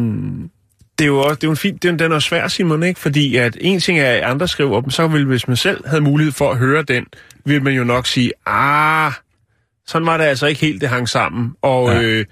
det 0.97 1.03
er 1.03 1.07
jo 1.07 1.19
også, 1.19 1.35
det 1.35 1.43
er 1.43 1.47
jo 1.47 1.51
en 1.51 1.57
fin, 1.57 1.77
det 1.77 1.91
er, 1.91 1.97
den 1.97 2.11
er 2.11 2.19
svær, 2.19 2.47
Simon, 2.47 2.83
ikke? 2.83 2.99
Fordi 2.99 3.35
at 3.35 3.57
en 3.61 3.79
ting 3.79 3.99
er, 3.99 4.11
at 4.11 4.23
andre 4.23 4.47
skriver 4.47 4.77
op, 4.77 4.91
så 4.91 5.07
vil, 5.07 5.25
hvis 5.25 5.47
man 5.47 5.57
selv 5.57 5.87
havde 5.87 6.01
mulighed 6.01 6.33
for 6.33 6.51
at 6.51 6.57
høre 6.57 6.83
den, 6.83 7.05
vil 7.45 7.63
man 7.63 7.73
jo 7.73 7.83
nok 7.83 8.07
sige, 8.07 8.31
ah, 8.45 9.11
sådan 9.87 10.05
var 10.05 10.17
det 10.17 10.23
altså 10.23 10.47
ikke 10.47 10.61
helt, 10.61 10.81
det 10.81 10.89
hang 10.89 11.09
sammen. 11.09 11.51
Og 11.61 11.89
ja. 11.89 12.01
øh, 12.01 12.25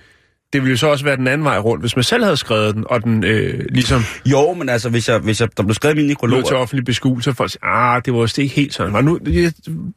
det 0.53 0.61
ville 0.61 0.71
jo 0.71 0.77
så 0.77 0.87
også 0.87 1.05
være 1.05 1.15
den 1.15 1.27
anden 1.27 1.45
vej 1.45 1.57
rundt, 1.57 1.83
hvis 1.83 1.95
man 1.95 2.03
selv 2.03 2.23
havde 2.23 2.37
skrevet 2.37 2.75
den, 2.75 2.83
og 2.89 3.03
den 3.03 3.23
øh, 3.23 3.65
ligesom 3.69 4.01
jo, 4.25 4.53
men 4.53 4.69
altså, 4.69 4.89
hvis, 4.89 5.09
jeg, 5.09 5.19
hvis 5.19 5.41
jeg, 5.41 5.49
der 5.57 5.63
blev 5.63 5.73
skrevet 5.73 5.97
min 5.97 6.05
nekrolog... 6.05 6.47
til 6.47 6.55
offentlig 6.55 6.85
beskuelse, 6.85 7.33
folk 7.33 7.51
siger, 7.51 7.65
ah, 7.65 8.01
det 8.05 8.13
var 8.13 8.21
vist 8.21 8.37
ikke 8.37 8.55
helt 8.55 8.73
sådan. 8.73 8.93
Men 8.93 9.05
nu, 9.05 9.19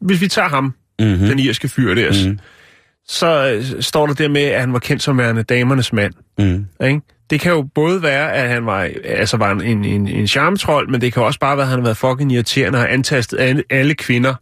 hvis 0.01 0.21
vi 0.21 0.29
tager 0.29 0.49
ham, 0.49 0.65
mm-hmm. 0.99 1.15
mm. 1.21 1.27
den 1.29 1.39
irske 1.39 1.69
fyr 1.69 1.95
der, 1.95 2.11
Mhm. 2.25 2.31
mm. 2.31 2.39
så 3.09 3.53
øh, 3.55 3.83
står 3.83 4.07
der 4.07 4.15
der 4.15 4.29
med, 4.29 4.43
at 4.43 4.61
han 4.61 4.73
var 4.73 4.79
kendt 4.79 5.03
som 5.03 5.19
værende 5.19 5.43
damernes 5.43 5.93
mand. 5.93 6.13
Mm. 6.39 6.67
Ikke? 6.87 7.01
Det 7.31 7.41
kan 7.41 7.53
jo 7.53 7.69
både 7.75 8.03
være, 8.03 8.33
at 8.33 8.49
han 8.49 8.67
var, 8.67 8.89
altså 9.05 9.37
var 9.37 9.51
en, 9.51 9.85
en, 9.85 10.09
en, 10.09 10.27
charmetrol, 10.27 10.91
men 10.91 11.01
det 11.01 11.13
kan 11.13 11.23
også 11.23 11.39
bare 11.39 11.57
være, 11.57 11.65
at 11.65 11.71
han 11.71 11.79
har 11.79 11.85
været 11.85 11.97
fucking 11.97 12.33
irriterende 12.33 12.79
og 12.79 12.93
antastet 12.93 13.41
alle, 13.41 13.63
alle 13.71 13.95
kvinder. 13.95 14.35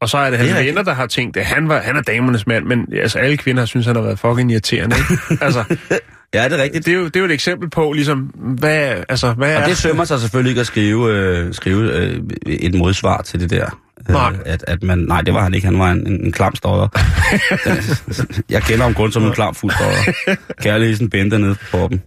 Og 0.00 0.08
så 0.08 0.18
er 0.18 0.30
det 0.30 0.38
hans 0.38 0.50
Det 0.50 0.60
er 0.60 0.64
venner, 0.64 0.82
der 0.82 0.94
har 0.94 1.06
tænkt, 1.06 1.36
at 1.36 1.46
han, 1.46 1.68
var, 1.68 1.80
han 1.80 1.96
er 1.96 2.02
damernes 2.02 2.46
mand, 2.46 2.64
men 2.64 2.86
altså 3.02 3.18
alle 3.18 3.36
kvinder 3.36 3.64
synes, 3.64 3.86
han 3.86 3.96
har 3.96 4.02
været 4.02 4.18
fucking 4.18 4.52
irriterende. 4.52 4.96
Ikke? 4.96 5.44
altså, 5.44 5.64
Ja, 6.34 6.44
det 6.44 6.52
er 6.52 6.62
rigtigt. 6.62 6.86
Det 6.86 6.92
er, 6.92 6.98
jo, 6.98 7.04
det 7.04 7.16
er 7.16 7.20
jo 7.20 7.26
et 7.26 7.32
eksempel 7.32 7.70
på, 7.70 7.92
ligesom, 7.92 8.18
hvad, 8.34 9.04
altså, 9.08 9.32
hvad 9.32 9.56
Og 9.56 9.62
er... 9.62 9.66
det 9.66 9.76
sømmer 9.76 10.04
sig 10.04 10.20
selvfølgelig 10.20 10.50
ikke 10.50 10.60
at 10.60 10.66
skrive, 10.66 11.12
øh, 11.12 11.54
skrive 11.54 11.92
øh, 11.92 12.20
et 12.46 12.74
modsvar 12.74 13.22
til 13.22 13.40
det 13.40 13.50
der. 13.50 13.80
Øh, 14.08 14.14
Nej. 14.14 14.32
At, 14.46 14.64
at 14.68 14.82
man, 14.82 14.98
nej, 14.98 15.20
det 15.20 15.34
var 15.34 15.42
han 15.42 15.54
ikke. 15.54 15.66
Han 15.66 15.78
var 15.78 15.90
en, 15.90 16.06
en, 16.06 16.24
en 16.24 16.32
klam 16.32 16.54
stodder. 16.54 16.88
jeg 18.54 18.62
kender 18.62 18.82
ham 18.84 18.94
kun 18.94 19.12
som 19.12 19.22
en 19.24 19.32
klam 19.32 19.54
fuld 19.54 19.72
stodder. 19.72 20.36
Kærligheden 20.62 21.10
Bente 21.10 21.38
nede 21.38 21.54
på 21.54 21.64
poppen. 21.70 22.02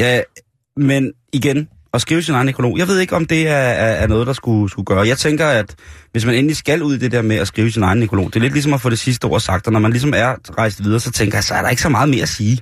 Ja, 0.00 0.20
men 0.76 1.12
igen, 1.32 1.68
at 1.94 2.00
skrive 2.00 2.22
sin 2.22 2.34
egen 2.34 2.46
nekrolog. 2.46 2.78
Jeg 2.78 2.88
ved 2.88 2.98
ikke, 2.98 3.16
om 3.16 3.26
det 3.26 3.48
er, 3.48 3.52
er, 3.54 3.92
er 3.92 4.06
noget, 4.06 4.26
der 4.26 4.32
skulle, 4.32 4.70
skulle 4.70 4.86
gøre. 4.86 5.06
Jeg 5.06 5.18
tænker, 5.18 5.46
at 5.46 5.74
hvis 6.12 6.26
man 6.26 6.34
endelig 6.34 6.56
skal 6.56 6.82
ud 6.82 6.94
i 6.94 6.98
det 6.98 7.12
der 7.12 7.22
med 7.22 7.36
at 7.36 7.46
skrive 7.48 7.70
sin 7.70 7.82
egen 7.82 7.98
nekrolog, 7.98 8.26
det 8.26 8.36
er 8.36 8.40
lidt 8.40 8.52
ligesom 8.52 8.74
at 8.74 8.80
få 8.80 8.90
det 8.90 8.98
sidste 8.98 9.24
ord 9.24 9.40
sagt, 9.40 9.66
og 9.66 9.72
når 9.72 9.80
man 9.80 9.90
ligesom 9.90 10.12
er 10.16 10.34
rejst 10.58 10.84
videre, 10.84 11.00
så 11.00 11.10
tænker 11.12 11.36
jeg, 11.36 11.44
så 11.44 11.54
er 11.54 11.62
der 11.62 11.68
ikke 11.68 11.82
så 11.82 11.88
meget 11.88 12.08
mere 12.08 12.22
at 12.22 12.28
sige. 12.28 12.56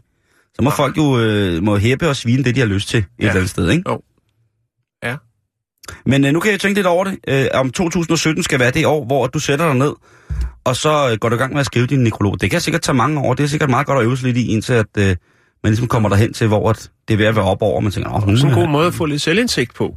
Så 0.54 0.62
må 0.62 0.70
folk 0.70 0.96
jo 0.96 1.20
øh, 1.20 1.62
må 1.62 1.76
hæppe 1.76 2.08
og 2.08 2.16
svine 2.16 2.44
det, 2.44 2.54
de 2.54 2.60
har 2.60 2.66
lyst 2.66 2.88
til 2.88 2.98
et 2.98 3.04
Ja. 3.20 3.24
eller 3.24 3.34
andet 3.34 3.50
sted, 3.50 3.70
ikke? 3.70 3.82
Jo. 3.90 4.00
Ja. 5.04 5.16
Men 6.06 6.24
øh, 6.24 6.32
nu 6.32 6.40
kan 6.40 6.50
jeg 6.52 6.60
tænke 6.60 6.74
lidt 6.78 6.86
over 6.86 7.04
det. 7.04 7.18
Øh, 7.28 7.46
om 7.54 7.70
2017 7.70 8.42
skal 8.42 8.60
være 8.60 8.70
det 8.70 8.86
år, 8.86 9.04
hvor 9.04 9.26
du 9.26 9.38
sætter 9.38 9.66
dig 9.66 9.74
ned, 9.76 9.92
og 10.64 10.76
så 10.76 11.10
øh, 11.10 11.18
går 11.18 11.28
du 11.28 11.34
i 11.34 11.38
gang 11.38 11.52
med 11.52 11.60
at 11.60 11.66
skrive 11.66 11.86
din 11.86 12.02
nekrolog. 12.02 12.40
Det 12.40 12.50
kan 12.50 12.60
sikkert 12.60 12.82
tage 12.82 12.96
mange 12.96 13.20
år. 13.20 13.34
Det 13.34 13.44
er 13.44 13.48
sikkert 13.48 13.70
meget 13.70 13.86
godt 13.86 13.98
at 13.98 14.04
øve 14.04 14.16
sig 14.16 14.26
lidt 14.26 14.36
i, 14.36 14.46
indtil 14.48 14.72
at 14.72 14.86
øh, 14.98 15.16
man 15.62 15.70
ligesom 15.70 15.88
kommer 15.88 16.08
derhen 16.08 16.32
til, 16.32 16.46
hvor 16.46 16.70
at 16.70 16.90
det 17.08 17.14
er 17.14 17.18
ved 17.18 17.26
at 17.26 17.36
være 17.36 17.44
op 17.44 17.62
over, 17.62 17.76
og 17.76 17.82
man 17.82 17.92
tænker, 17.92 18.10
åh, 18.14 18.28
nu 18.28 18.36
Sådan 18.36 18.52
en 18.52 18.58
er- 18.58 18.62
god 18.62 18.68
måde 18.72 18.86
at 18.86 18.94
få 18.94 19.04
lidt 19.04 19.22
selvindsigt 19.22 19.74
på. 19.74 19.96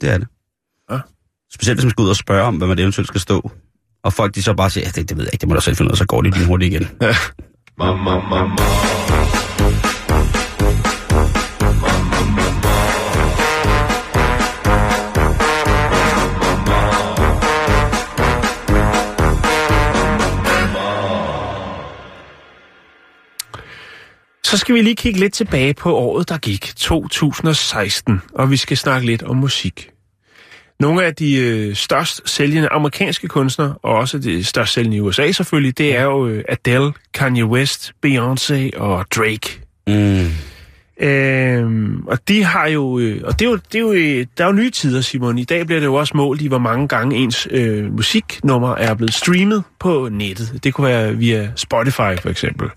det 0.00 0.10
er 0.10 0.18
det. 0.18 0.28
Ja. 0.90 0.98
Specielt 1.54 1.76
hvis 1.78 1.84
man 1.84 1.90
skal 1.90 2.02
ud 2.02 2.08
og 2.08 2.16
spørge 2.16 2.42
om, 2.42 2.56
hvad 2.56 2.68
man 2.68 2.78
eventuelt 2.78 3.08
skal 3.08 3.20
stå. 3.20 3.50
Og 4.04 4.12
folk 4.12 4.34
de 4.34 4.42
så 4.42 4.54
bare 4.54 4.70
siger, 4.70 4.84
ja, 4.86 4.90
det, 5.00 5.08
det 5.08 5.16
ved 5.16 5.24
jeg 5.24 5.34
ikke, 5.34 5.40
det 5.40 5.48
må 5.48 5.54
du 5.54 5.60
selv 5.60 5.76
finde 5.76 5.88
ud 5.88 5.92
af, 5.92 5.98
så 5.98 6.06
går 6.06 6.22
det 6.22 6.34
lige 6.34 6.46
hurtigt 6.46 6.72
igen. 6.74 6.88
Så 24.48 24.56
skal 24.56 24.74
vi 24.74 24.82
lige 24.82 24.96
kigge 24.96 25.20
lidt 25.20 25.32
tilbage 25.32 25.74
på 25.74 25.96
året, 25.96 26.28
der 26.28 26.38
gik, 26.38 26.72
2016, 26.76 28.20
og 28.34 28.50
vi 28.50 28.56
skal 28.56 28.76
snakke 28.76 29.06
lidt 29.06 29.22
om 29.22 29.36
musik. 29.36 29.90
Nogle 30.80 31.04
af 31.04 31.14
de 31.14 31.36
øh, 31.36 31.74
størst 31.74 32.20
sælgende 32.24 32.68
amerikanske 32.68 33.28
kunstnere, 33.28 33.74
og 33.82 33.94
også 33.94 34.18
de 34.18 34.44
størst 34.44 34.72
sælgende 34.72 34.96
i 34.96 35.00
USA 35.00 35.32
selvfølgelig, 35.32 35.78
det 35.78 35.96
er 35.96 36.02
jo 36.02 36.26
øh, 36.26 36.44
Adele, 36.48 36.92
Kanye 37.14 37.44
West, 37.44 37.92
Beyoncé 38.06 38.78
og 38.78 39.06
Drake. 39.16 39.60
Mm. 39.86 40.30
Øhm, 41.06 42.06
og 42.06 42.28
de 42.28 42.44
har 42.44 42.66
jo, 42.66 42.98
øh, 42.98 43.20
og 43.24 43.38
det 43.38 43.46
er 43.46 43.50
jo, 43.50 43.56
det 43.56 43.74
er 43.74 43.80
jo, 43.80 43.92
øh, 43.92 44.26
der 44.38 44.44
er 44.44 44.48
jo 44.48 44.54
nye 44.54 44.70
tider, 44.70 45.00
Simon. 45.00 45.38
I 45.38 45.44
dag 45.44 45.66
bliver 45.66 45.80
det 45.80 45.86
jo 45.86 45.94
også 45.94 46.16
målt 46.16 46.40
i, 46.40 46.46
hvor 46.46 46.58
mange 46.58 46.88
gange 46.88 47.16
ens 47.16 47.48
øh, 47.50 47.92
musiknummer 47.92 48.74
er 48.74 48.94
blevet 48.94 49.14
streamet 49.14 49.62
på 49.78 50.08
nettet. 50.12 50.60
Det 50.64 50.74
kunne 50.74 50.88
være 50.88 51.16
via 51.16 51.50
Spotify 51.56 52.16
for 52.22 52.28
eksempel. 52.28 52.68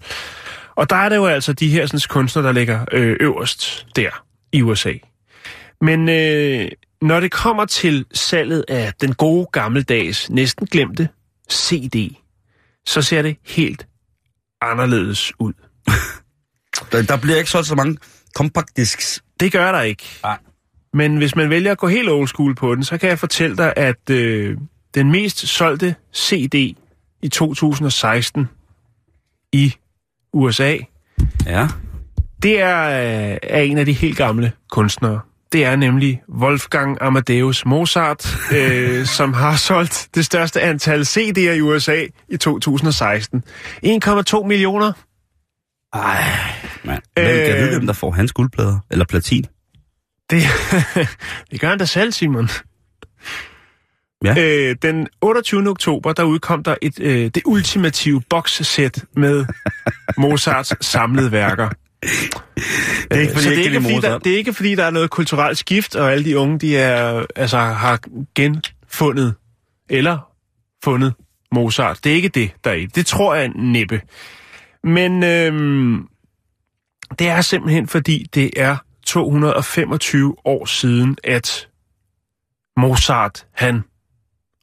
Og 0.75 0.89
der 0.89 0.95
er 0.95 1.09
det 1.09 1.15
jo 1.15 1.25
altså 1.25 1.53
de 1.53 1.69
her 1.69 1.85
sådan, 1.85 1.99
kunstnere, 2.09 2.45
der 2.45 2.51
ligger 2.51 2.85
øh, 2.91 3.17
øverst 3.19 3.87
der 3.95 4.09
i 4.51 4.61
USA. 4.61 4.93
Men 5.81 6.09
øh, 6.09 6.71
når 7.01 7.19
det 7.19 7.31
kommer 7.31 7.65
til 7.65 8.05
salget 8.13 8.65
af 8.67 8.93
den 9.01 9.13
gode 9.13 9.47
gammeldags, 9.51 10.29
næsten 10.29 10.67
glemte 10.67 11.09
CD, 11.51 12.15
så 12.85 13.01
ser 13.01 13.21
det 13.21 13.37
helt 13.45 13.87
anderledes 14.61 15.33
ud. 15.39 15.53
Der, 16.91 17.01
der 17.01 17.17
bliver 17.17 17.37
ikke 17.37 17.49
solgt 17.49 17.67
så 17.67 17.75
mange 17.75 17.97
compact 18.35 18.77
discs. 18.77 19.23
Det 19.39 19.51
gør 19.51 19.71
der 19.71 19.81
ikke. 19.81 20.03
Nej. 20.23 20.37
Men 20.93 21.17
hvis 21.17 21.35
man 21.35 21.49
vælger 21.49 21.71
at 21.71 21.77
gå 21.77 21.87
helt 21.87 22.09
old 22.09 22.27
school 22.27 22.55
på 22.55 22.75
den, 22.75 22.83
så 22.83 22.97
kan 22.97 23.09
jeg 23.09 23.19
fortælle 23.19 23.57
dig, 23.57 23.73
at 23.77 24.09
øh, 24.09 24.57
den 24.95 25.11
mest 25.11 25.37
solgte 25.37 25.95
CD 26.15 26.75
i 27.21 27.29
2016 27.31 28.49
i 29.53 29.73
USA, 30.33 30.77
Ja. 31.45 31.67
det 32.43 32.61
er, 32.61 32.81
øh, 33.31 33.37
er 33.43 33.61
en 33.61 33.77
af 33.77 33.85
de 33.85 33.93
helt 33.93 34.17
gamle 34.17 34.51
kunstnere. 34.71 35.19
Det 35.51 35.65
er 35.65 35.75
nemlig 35.75 36.21
Wolfgang 36.39 36.97
Amadeus 37.01 37.65
Mozart, 37.65 38.37
øh, 38.55 39.05
som 39.17 39.33
har 39.33 39.55
solgt 39.55 40.07
det 40.15 40.25
største 40.25 40.61
antal 40.61 41.01
CD'er 41.01 41.39
i 41.39 41.61
USA 41.61 42.05
i 42.29 42.37
2016. 42.37 43.43
1,2 43.85 44.43
millioner. 44.47 44.91
Ej, 45.93 46.23
mand. 46.83 47.01
Hvem 47.15 47.25
Øh. 47.27 47.57
vide, 47.57 47.69
hvem 47.77 47.85
der 47.85 47.93
får 47.93 48.11
hans 48.11 48.31
guldplader? 48.31 48.79
Eller 48.91 49.05
platin? 49.05 49.45
Det, 50.29 50.41
det 51.51 51.59
gør 51.61 51.69
han 51.69 51.77
da 51.77 51.85
selv, 51.85 52.11
Simon. 52.11 52.49
Ja. 54.25 54.35
Øh, 54.37 54.75
den 54.81 55.07
28. 55.21 55.69
oktober, 55.69 56.13
der 56.13 56.23
udkom 56.23 56.63
der 56.63 56.75
et, 56.81 56.99
øh, 56.99 57.25
det 57.35 57.41
ultimative 57.45 58.21
boxsæt 58.29 59.05
med 59.15 59.45
Mozarts 60.17 60.85
samlede 60.85 61.31
værker. 61.31 61.69
Det 61.69 62.09
er 63.11 63.19
ikke, 63.19 63.33
fordi 63.33 63.43
Så 63.43 63.49
jeg 63.49 63.57
det 63.57 63.65
er, 63.65 63.69
ikke 63.69 63.81
fordi, 63.81 64.01
der, 64.01 64.19
det 64.19 64.33
er 64.33 64.37
ikke 64.37 64.53
fordi, 64.53 64.75
der 64.75 64.83
er 64.83 64.91
noget 64.91 65.09
kulturelt 65.09 65.57
skift, 65.57 65.95
og 65.95 66.11
alle 66.11 66.25
de 66.25 66.37
unge, 66.37 66.59
de 66.59 66.77
er, 66.77 67.25
altså, 67.35 67.57
har 67.57 67.99
genfundet 68.35 69.33
eller 69.89 70.17
fundet 70.83 71.13
Mozart. 71.51 71.99
Det 72.03 72.11
er 72.11 72.15
ikke 72.15 72.29
det, 72.29 72.51
der 72.63 72.71
er 72.71 72.75
i 72.75 72.85
det. 72.85 72.95
Det 72.95 73.05
tror 73.05 73.35
jeg 73.35 73.47
næppe. 73.55 74.01
Men 74.83 75.23
øhm, 75.23 76.07
det 77.19 77.27
er 77.27 77.41
simpelthen 77.41 77.87
fordi, 77.87 78.25
det 78.33 78.49
er 78.57 78.77
225 79.05 80.35
år 80.45 80.65
siden, 80.65 81.17
at 81.23 81.67
Mozart, 82.77 83.45
han 83.53 83.83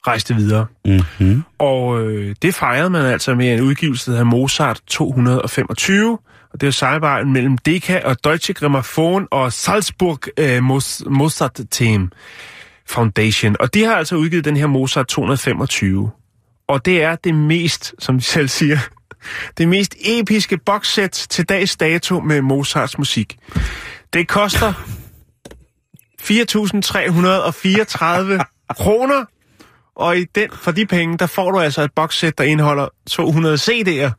rejste 0.09 0.35
videre. 0.35 0.67
Mm-hmm. 0.85 1.45
Og 1.59 2.01
øh, 2.01 2.35
det 2.43 2.55
fejrede 2.55 2.91
man 2.91 3.07
altså 3.07 3.35
med 3.35 3.55
en 3.55 3.61
udgivelse, 3.61 4.11
hedder 4.11 4.25
Mozart 4.25 4.81
225. 4.87 6.19
Og 6.53 6.61
det 6.61 6.67
er 6.67 6.71
samarbejdet 6.71 7.29
mellem 7.29 7.59
Decca 7.59 8.01
og 8.05 8.25
Deutsche 8.25 8.55
Grammophon 8.55 9.29
og 9.31 9.53
Salzburg 9.53 10.21
øh, 10.39 10.63
Mozart 11.11 11.61
Team 11.71 12.13
Foundation. 12.87 13.57
Og 13.61 13.75
de 13.75 13.85
har 13.85 13.97
altså 13.97 14.17
udgivet 14.17 14.45
den 14.45 14.57
her 14.57 14.67
Mozart 14.67 15.07
225. 15.07 16.11
Og 16.69 16.85
det 16.85 17.03
er 17.03 17.17
det 17.17 17.35
mest, 17.35 17.95
som 17.99 18.19
de 18.19 18.25
selv 18.25 18.49
siger, 18.49 18.79
det 19.59 19.69
mest 19.69 19.95
episke 20.05 20.59
boxsæt 20.67 21.11
til 21.11 21.45
dags 21.45 21.77
dato 21.77 22.21
med 22.21 22.43
Mozarts 22.43 22.99
musik. 22.99 23.37
Det 24.13 24.29
koster 24.29 24.73
4.334 26.29 26.35
kroner, 28.75 29.25
og 29.99 30.19
i 30.19 30.25
den, 30.35 30.51
for 30.53 30.71
de 30.71 30.87
penge, 30.87 31.19
der 31.19 31.27
får 31.27 31.51
du 31.51 31.59
altså 31.61 31.83
et 31.83 31.91
boxsæt, 31.97 32.39
der 32.39 32.45
indeholder 32.45 32.89
200 33.11 33.55
CD'er. 33.55 34.11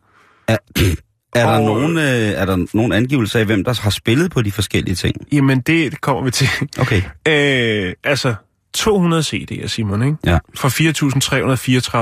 Er, 0.47 0.57
er, 1.35 1.45
der 1.45 1.57
Og- 1.57 1.63
nogen, 1.65 1.97
øh, 1.97 2.03
er 2.03 2.45
der 2.45 2.65
nogen 2.73 2.91
angivelse 2.91 3.39
af, 3.39 3.45
hvem 3.45 3.63
der 3.63 3.81
har 3.81 3.89
spillet 3.89 4.31
på 4.31 4.41
de 4.41 4.51
forskellige 4.51 4.95
ting? 4.95 5.15
Jamen, 5.31 5.59
det, 5.61 5.91
det 5.91 6.01
kommer 6.01 6.23
vi 6.23 6.31
til. 6.31 6.47
Okay. 6.79 7.01
Øh, 7.27 7.93
altså, 8.03 8.35
200 8.73 9.23
CD'er, 9.23 9.67
Simon, 9.67 10.03
ikke? 10.03 10.17
Ja. 10.25 10.37
For 10.55 10.69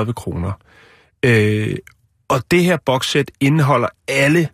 4.334 0.07 0.11
kroner. 0.13 0.51
Øh, 1.25 1.75
og 2.29 2.41
det 2.51 2.63
her 2.63 2.77
boxsæt 2.85 3.31
indeholder 3.39 3.87
alle, 4.07 4.49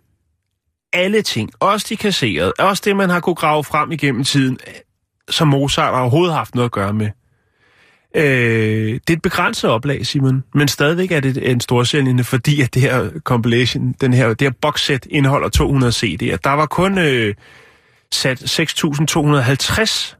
alle 0.92 1.22
ting. 1.22 1.50
Også 1.60 1.86
de 1.88 1.96
kasserede. 1.96 2.52
Også 2.58 2.82
det, 2.86 2.96
man 2.96 3.10
har 3.10 3.20
kunne 3.20 3.34
grave 3.34 3.64
frem 3.64 3.92
igennem 3.92 4.24
tiden, 4.24 4.58
som 5.30 5.48
Mozart 5.48 5.94
har 5.94 6.00
overhovedet 6.00 6.34
haft 6.34 6.54
noget 6.54 6.68
at 6.68 6.72
gøre 6.72 6.92
med. 6.92 7.08
Øh, 8.14 8.92
det 8.92 9.10
er 9.10 9.12
et 9.12 9.22
begrænset 9.22 9.70
oplag, 9.70 10.06
Simon, 10.06 10.44
men 10.54 10.68
stadigvæk 10.68 11.12
er 11.12 11.20
det 11.20 11.50
en 11.50 11.60
storsælgende, 11.60 12.24
fordi 12.24 12.60
at 12.60 12.74
det 12.74 12.82
her 12.82 13.10
compilation, 13.20 13.94
den 14.00 14.12
her, 14.12 14.28
det 14.28 14.40
her 14.40 14.52
boxsæt 14.60 15.06
indeholder 15.10 15.48
200 15.48 15.92
CD'er. 15.92 16.36
Der 16.44 16.50
var 16.50 16.66
kun 16.66 16.98
øh, 16.98 17.34
sat 18.12 18.60
6.250 18.60 20.16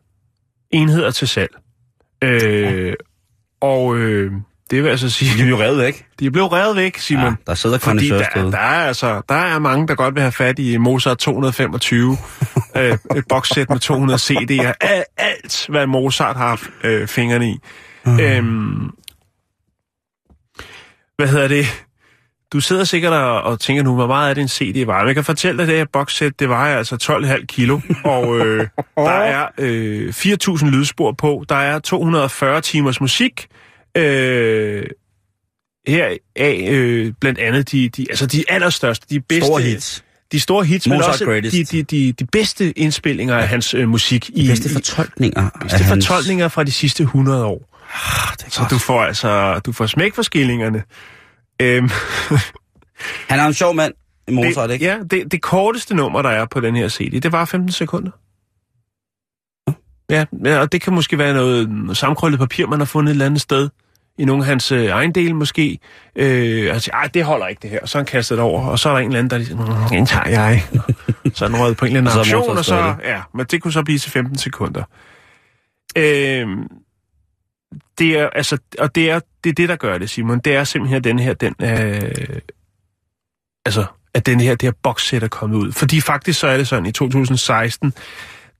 enheder 0.71 1.11
til 1.11 1.29
salg. 1.29 1.51
Øh, 2.25 2.95
og 3.61 3.97
øh, 3.97 4.33
det 4.71 4.83
vil 4.85 4.89
altså 4.91 5.11
sige, 5.11 5.39
De 5.39 5.43
er 5.47 5.49
jo 5.49 5.61
revet 5.61 5.79
væk. 5.79 6.07
de 6.21 6.27
er 6.27 6.31
blevet 6.31 6.53
revet 6.53 6.77
væk, 6.77 6.99
Simon. 6.99 7.25
Ja, 7.25 7.33
der 7.47 7.55
sidder 7.55 7.79
Fordi 7.79 7.91
kondensør 8.09 8.19
der, 8.19 8.25
stadig. 8.31 8.53
der, 8.53 8.59
er 8.59 8.87
altså, 8.87 9.23
der 9.29 9.35
er 9.35 9.59
mange, 9.59 9.89
der 9.89 9.95
godt 9.95 10.15
vil 10.15 10.21
have 10.23 10.33
fat 10.33 10.59
i 10.59 10.77
Mozart 10.77 11.19
225. 11.19 12.17
øh, 12.77 12.99
et 13.17 13.25
boxsæt 13.29 13.71
med 13.71 13.79
200 13.79 14.19
CD'er. 14.19 14.73
Al- 14.81 15.05
Alt, 15.17 15.67
hvad 15.69 15.87
Mozart 15.87 16.37
har 16.37 16.49
haft 16.49 16.63
øh, 16.85 17.09
fingrene 17.09 17.51
i. 17.51 17.57
Mhm. 18.07 18.21
Øhm, 18.21 18.91
hvad 21.17 21.29
hedder 21.29 21.49
det? 21.49 21.67
Du 22.53 22.61
sidder 22.61 22.85
sikkert 22.85 23.13
og, 23.13 23.43
og 23.43 23.61
tænker 23.61 23.83
nu, 23.83 23.95
hvor 23.95 24.07
meget 24.07 24.31
er 24.31 24.35
det 24.35 24.43
en 24.43 24.49
CD? 24.49 24.87
Men 24.87 25.07
jeg 25.07 25.15
kan 25.15 25.25
fortælle 25.25 25.57
dig, 25.59 25.63
at 25.63 25.69
det 25.69 25.77
her 25.77 25.85
boxsæt, 25.93 26.41
det 26.41 26.49
vejer 26.49 26.79
altså 26.79 26.97
12,5 27.23 27.47
kilo, 27.47 27.81
og 28.05 28.39
øh, 28.39 28.67
der 28.97 29.11
er 29.11 29.47
øh, 29.59 30.09
4.000 30.09 30.67
lydspor 30.71 31.13
på, 31.13 31.45
der 31.49 31.57
er 31.57 31.79
240 31.79 32.61
timers 32.61 33.01
musik, 33.01 33.47
øh, 33.97 34.87
her 35.87 36.17
af 36.37 36.67
øh, 36.71 37.13
blandt 37.21 37.39
andet 37.39 37.73
de, 37.73 37.89
de, 37.89 38.07
altså 38.11 38.27
de 38.27 38.45
allerstørste, 38.49 39.07
de 39.11 39.21
bedste, 39.21 39.47
Store 39.47 39.63
hits. 39.63 40.05
de 40.33 40.41
store 40.41 40.65
hits, 40.65 40.87
men 40.89 40.97
Mozart 40.97 41.11
også 41.13 41.25
greatest. 41.25 41.55
de, 41.57 41.65
de, 41.65 41.83
de, 41.83 42.13
de 42.13 42.27
bedste 42.27 42.79
indspillinger 42.79 43.37
af 43.37 43.49
hans 43.49 43.75
øh, 43.75 43.89
musik. 43.89 44.31
I, 44.31 44.43
De 44.43 44.49
bedste 44.49 44.71
i- 44.71 44.73
fortolkninger. 44.73 45.51
bedste 45.61 45.79
af 45.79 45.85
hans- 45.85 46.07
fortolkninger 46.07 46.49
fra 46.49 46.65
de 46.65 46.73
sidste 46.73 47.03
100 47.03 47.45
år. 47.45 47.59
det 48.39 48.45
er 48.47 48.51
Så 48.51 48.61
godt. 48.61 48.71
du 48.71 48.79
får 48.79 49.03
altså 49.03 49.59
du 49.59 49.73
får 49.73 49.87
smæk 49.87 50.15
for 50.15 50.23
skillingerne. 50.23 50.83
Øhm, 51.63 51.91
Han 53.29 53.39
er 53.41 53.45
en 53.47 53.55
sjov 53.55 53.75
mand, 53.75 53.95
Mozart, 54.31 54.69
det, 54.69 54.75
ikke? 54.75 54.87
Ja, 54.87 54.99
det, 55.11 55.33
det 55.33 55.43
korteste 55.43 55.95
nummer, 55.97 56.23
der 56.23 56.31
er 56.31 56.47
på 56.51 56.61
den 56.61 56.77
her 56.77 56.89
CD, 56.89 57.21
det 57.21 57.33
var 57.33 57.45
15 57.45 57.73
sekunder. 57.73 58.11
Ja, 60.11 60.25
ja, 60.45 60.59
og 60.59 60.73
det 60.73 60.81
kan 60.83 60.93
måske 60.93 61.19
være 61.19 61.35
noget, 61.35 61.71
noget 61.71 61.97
sammenkrøllet 61.97 62.39
papir, 62.41 62.67
man 62.67 62.79
har 62.79 62.87
fundet 62.87 63.11
et 63.11 63.15
eller 63.15 63.27
andet 63.27 63.41
sted. 63.41 63.69
I 64.19 64.25
nogle 64.25 64.43
af 64.43 64.47
hans 64.47 64.73
øh, 64.73 64.85
ejendele 64.85 65.35
måske. 65.35 65.79
Øh, 66.17 66.75
og 66.75 66.83
siger, 66.83 67.07
det 67.15 67.25
holder 67.25 67.47
ikke 67.47 67.61
det 67.63 67.71
her. 67.71 67.81
Og 67.83 67.89
så 67.89 67.99
han 67.99 68.07
kastet 68.07 68.39
det 68.39 68.45
over, 68.45 68.67
og 68.67 68.79
så 68.79 68.89
er 68.89 68.93
der 68.93 69.01
en 69.01 69.07
eller 69.07 69.19
anden, 69.19 69.31
der 69.31 69.39
lige 69.39 69.55
"Mm, 69.55 69.89
den 69.91 70.07
tager 70.07 70.29
jeg. 70.29 70.65
så 71.35 71.45
er 71.45 71.49
den 71.49 71.59
røget 71.61 71.77
på 71.77 71.85
en 71.85 71.97
eller 71.97 72.11
anden 72.11 72.19
Og 72.19 72.27
så 72.27 72.37
og 72.39 72.65
så, 72.65 72.95
ja, 73.05 73.23
men 73.35 73.47
det 73.47 73.63
kunne 73.63 73.73
så 73.73 73.83
blive 73.83 73.99
til 73.99 74.11
15 74.11 74.39
sekunder. 74.39 74.83
Øh, 75.99 76.47
det 77.99 78.19
er, 78.19 78.29
altså, 78.31 78.59
og 78.79 78.95
det 78.95 79.11
er, 79.11 79.21
det 79.45 79.51
er 79.51 79.55
det, 79.55 79.69
der 79.69 79.77
gør 79.77 79.99
det, 79.99 80.11
Simon. 80.11 80.39
Det 80.39 80.55
er 80.57 80.65
simpelthen 80.65 81.05
den 81.05 81.19
her, 81.19 81.35
den, 81.35 81.55
øh, 81.63 82.39
altså, 83.67 83.85
at 84.15 84.27
den 84.27 84.41
her, 84.41 84.51
det 84.55 84.63
her 84.63 84.73
boxsæt 84.83 85.23
er 85.23 85.29
kommet 85.29 85.57
ud. 85.57 85.73
Fordi 85.73 86.01
faktisk 86.01 86.41
så 86.41 86.47
er 86.47 86.57
det 86.57 86.69
sådan, 86.69 86.87
i 86.87 86.93
2016, 86.93 87.95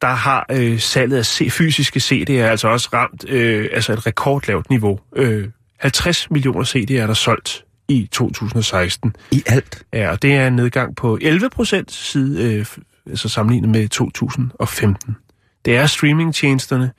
der 0.05 0.11
har 0.11 0.47
øh, 0.53 0.81
salget 0.81 1.17
af 1.17 1.25
C- 1.27 1.51
fysiske 1.51 1.99
CD'er 1.99 2.33
altså 2.33 2.69
også 2.69 2.89
ramt 2.93 3.25
øh, 3.29 3.69
altså 3.73 3.93
et 3.93 4.07
rekordlavt 4.07 4.71
niveau. 4.71 4.99
Øh, 5.17 5.49
50 5.81 6.31
millioner 6.31 6.65
CD'er 6.65 6.97
er 7.03 7.07
der 7.07 7.15
solgt 7.15 7.65
i 7.89 8.09
2016. 8.13 9.17
I 9.31 9.43
alt. 9.47 9.83
Ja, 9.93 10.11
og 10.11 10.23
det 10.23 10.35
er 10.35 10.47
en 10.47 10.53
nedgang 10.57 10.97
på 10.97 11.19
11 11.21 11.51
procent 11.51 11.93
side, 11.93 12.55
øh, 12.55 12.67
altså 13.11 13.29
sammenlignet 13.29 13.71
med 13.71 13.89
2015. 13.89 15.17
Det 15.65 15.77
er 15.77 15.87
streamingtjenesterne. 15.87 16.91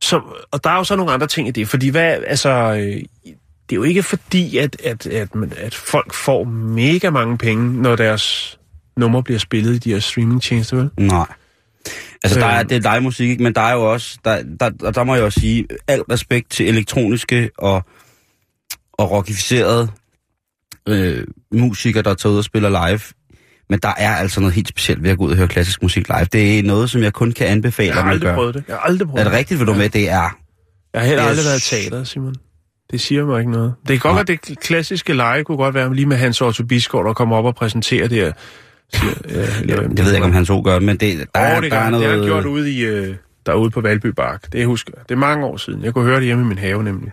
Så, 0.00 0.20
og 0.50 0.64
der 0.64 0.70
er 0.70 0.76
jo 0.76 0.84
så 0.84 0.96
nogle 0.96 1.12
andre 1.12 1.26
ting 1.26 1.48
i 1.48 1.50
det, 1.50 1.68
fordi 1.68 1.88
hvad, 1.88 2.16
altså, 2.26 2.50
øh, 2.50 2.78
det 2.80 3.72
er 3.72 3.76
jo 3.76 3.82
ikke 3.82 4.02
fordi, 4.02 4.56
at, 4.56 4.76
at, 4.84 5.06
at, 5.06 5.28
at 5.56 5.74
folk 5.74 6.14
får 6.14 6.44
mega 6.44 7.10
mange 7.10 7.38
penge, 7.38 7.82
når 7.82 7.96
deres 7.96 8.58
nummer 8.96 9.20
bliver 9.22 9.38
spillet 9.38 9.74
i 9.74 9.78
de 9.78 9.92
her 9.92 10.00
streamingtjenester, 10.00 10.76
vel? 10.76 10.90
Nej. 10.96 11.26
Altså, 12.24 12.40
der 12.40 12.46
er, 12.46 12.58
Øh. 12.60 12.68
det 12.68 12.76
er 12.86 12.90
dig 12.92 13.02
musik, 13.02 13.30
ikke? 13.30 13.42
men 13.42 13.54
der 13.54 13.60
er 13.60 13.72
jo 13.72 13.92
også, 13.92 14.18
der, 14.24 14.42
der, 14.60 14.68
der, 14.70 14.90
der 14.90 15.04
må 15.04 15.14
jeg 15.14 15.24
også 15.24 15.40
sige, 15.40 15.66
al 15.88 16.00
respekt 16.02 16.50
til 16.50 16.68
elektroniske 16.68 17.50
og, 17.58 17.84
og 18.92 19.10
rockificerede 19.10 19.88
øh, 20.88 21.24
musikere, 21.52 22.02
der 22.02 22.14
tager 22.14 22.32
ud 22.32 22.38
og 22.38 22.44
spiller 22.44 22.68
live. 22.88 23.00
Men 23.70 23.78
der 23.78 23.92
er 23.96 24.16
altså 24.16 24.40
noget 24.40 24.54
helt 24.54 24.68
specielt 24.68 25.02
ved 25.02 25.10
at 25.10 25.18
gå 25.18 25.24
ud 25.24 25.30
og 25.30 25.36
høre 25.36 25.48
klassisk 25.48 25.82
musik 25.82 26.08
live. 26.08 26.24
Det 26.32 26.58
er 26.58 26.62
noget, 26.62 26.90
som 26.90 27.02
jeg 27.02 27.12
kun 27.12 27.32
kan 27.32 27.46
anbefale, 27.46 27.86
Jeg 27.86 27.94
har 27.94 28.00
at 28.00 28.06
man 28.06 28.12
aldrig 28.12 28.28
gør. 28.28 28.34
prøvet 28.34 28.54
det. 28.54 28.64
Jeg 28.68 28.76
har 28.76 28.80
aldrig 28.80 29.08
prøvet 29.08 29.20
Er 29.20 29.24
det 29.30 29.38
rigtigt, 29.38 29.60
vil 29.60 29.66
du 29.66 29.74
med? 29.74 29.88
Det 29.88 30.08
er... 30.10 30.38
Jeg 30.94 31.00
har 31.00 31.06
heller 31.08 31.22
Jeg 31.22 31.30
aldrig 31.30 31.44
været 31.44 31.58
i 31.58 31.70
teater, 31.70 32.04
Simon. 32.04 32.34
Det 32.90 33.00
siger 33.00 33.26
mig 33.26 33.38
ikke 33.38 33.50
noget. 33.52 33.74
Det 33.88 34.00
kan 34.00 34.14
godt 34.14 34.28
være, 34.28 34.38
det 34.48 34.60
klassiske 34.60 35.12
lege 35.12 35.44
kunne 35.44 35.56
godt 35.56 35.74
være 35.74 35.94
lige 35.94 36.06
med 36.06 36.16
Hans 36.16 36.40
Otto 36.40 36.64
Bisgaard, 36.64 37.06
der 37.06 37.12
kommer 37.12 37.36
op 37.36 37.44
og 37.44 37.54
præsenterer 37.54 38.08
det 38.08 38.18
her. 38.18 38.32
Siger, 38.94 39.12
øh, 39.24 39.60
eller, 39.60 39.88
Det 39.88 39.98
ved 39.98 40.04
jeg 40.04 40.14
ikke, 40.14 40.24
om 40.24 40.32
han 40.32 40.46
så 40.46 40.60
gør, 40.64 40.78
men 40.78 40.96
det, 40.96 41.18
der, 41.34 41.40
er, 41.40 41.60
det, 41.60 41.70
der 41.72 41.78
er 41.78 41.90
noget... 41.90 42.10
det 42.10 42.18
har 42.18 42.26
gjort 42.26 42.44
ude, 42.44 42.72
i, 42.72 42.80
øh, 42.80 43.14
derude 43.46 43.70
på 43.70 43.80
Valby 43.80 44.06
Bark. 44.06 44.52
Det 44.52 44.66
husker 44.66 44.92
jeg. 44.96 45.02
Det 45.08 45.14
er 45.14 45.18
mange 45.18 45.46
år 45.46 45.56
siden. 45.56 45.84
Jeg 45.84 45.92
kunne 45.94 46.04
høre 46.04 46.16
det 46.16 46.24
hjemme 46.24 46.44
i 46.44 46.46
min 46.46 46.58
have, 46.58 46.84
nemlig. 46.84 47.12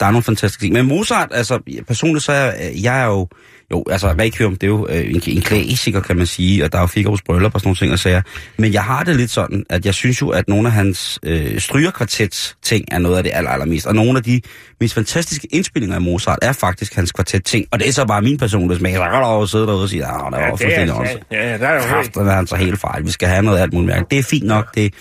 Der 0.00 0.06
er 0.06 0.10
nogle 0.10 0.22
fantastiske 0.22 0.60
ting. 0.62 0.72
Men 0.72 0.86
Mozart, 0.86 1.28
altså 1.32 1.58
personligt 1.86 2.24
så 2.24 2.32
er 2.32 2.44
jeg, 2.44 2.72
jeg 2.82 3.02
er 3.02 3.06
jo... 3.06 3.28
Jo, 3.72 3.84
altså 3.90 4.14
Requiem, 4.18 4.56
det 4.56 4.62
er 4.62 4.70
jo 4.70 4.86
øh, 4.90 5.10
en, 5.10 5.22
en 5.26 5.42
klassiker, 5.42 6.00
kan 6.00 6.16
man 6.16 6.26
sige, 6.26 6.64
og 6.64 6.72
der 6.72 6.78
er 6.78 6.82
jo 6.82 6.86
Figaro's 6.86 7.22
bryllup 7.26 7.54
og 7.54 7.60
sådan 7.60 7.68
nogle 7.68 7.76
ting 7.76 7.92
at 7.92 8.00
sige. 8.00 8.22
Men 8.58 8.72
jeg 8.72 8.84
har 8.84 9.04
det 9.04 9.16
lidt 9.16 9.30
sådan, 9.30 9.64
at 9.70 9.86
jeg 9.86 9.94
synes 9.94 10.22
jo, 10.22 10.28
at 10.28 10.48
nogle 10.48 10.68
af 10.68 10.74
hans 10.74 11.18
øh, 11.22 11.60
strygerkvartets 11.60 12.56
ting 12.62 12.84
er 12.90 12.98
noget 12.98 13.16
af 13.16 13.22
det 13.22 13.32
aller, 13.34 13.50
allermest. 13.50 13.86
Og 13.86 13.94
nogle 13.94 14.18
af 14.18 14.24
de 14.24 14.40
mest 14.80 14.94
fantastiske 14.94 15.48
indspillinger 15.50 15.94
af 15.96 16.02
Mozart 16.02 16.38
er 16.42 16.52
faktisk 16.52 16.94
hans 16.94 17.12
kvartet 17.12 17.44
ting. 17.44 17.66
Og 17.70 17.78
det 17.78 17.88
er 17.88 17.92
så 17.92 18.06
bare 18.06 18.22
min 18.22 18.38
personlige 18.38 18.78
smag. 18.78 18.92
Jeg 18.92 19.10
kan 19.10 19.22
godt 19.22 19.50
sidde 19.50 19.66
derude 19.66 19.82
og 19.82 19.88
sige, 19.88 20.02
at 20.02 20.08
det 20.08 20.40
var 20.40 20.48
fuldstændig 20.48 20.94
også. 20.94 21.18
ja, 21.32 21.50
ja, 21.50 21.58
der 21.58 21.68
er 21.68 21.74
jo 21.74 21.80
Kraft, 21.80 22.14
der 22.14 22.24
er 22.24 22.34
han 22.34 22.46
så 22.46 22.56
helt 22.56 22.80
fejl. 22.80 23.06
Vi 23.06 23.10
skal 23.10 23.28
have 23.28 23.42
noget 23.42 23.58
alt 23.58 23.72
muligt 23.72 23.94
mærke. 23.94 24.06
Det 24.10 24.18
er 24.18 24.22
fint 24.22 24.46
nok, 24.46 24.74
det. 24.74 24.94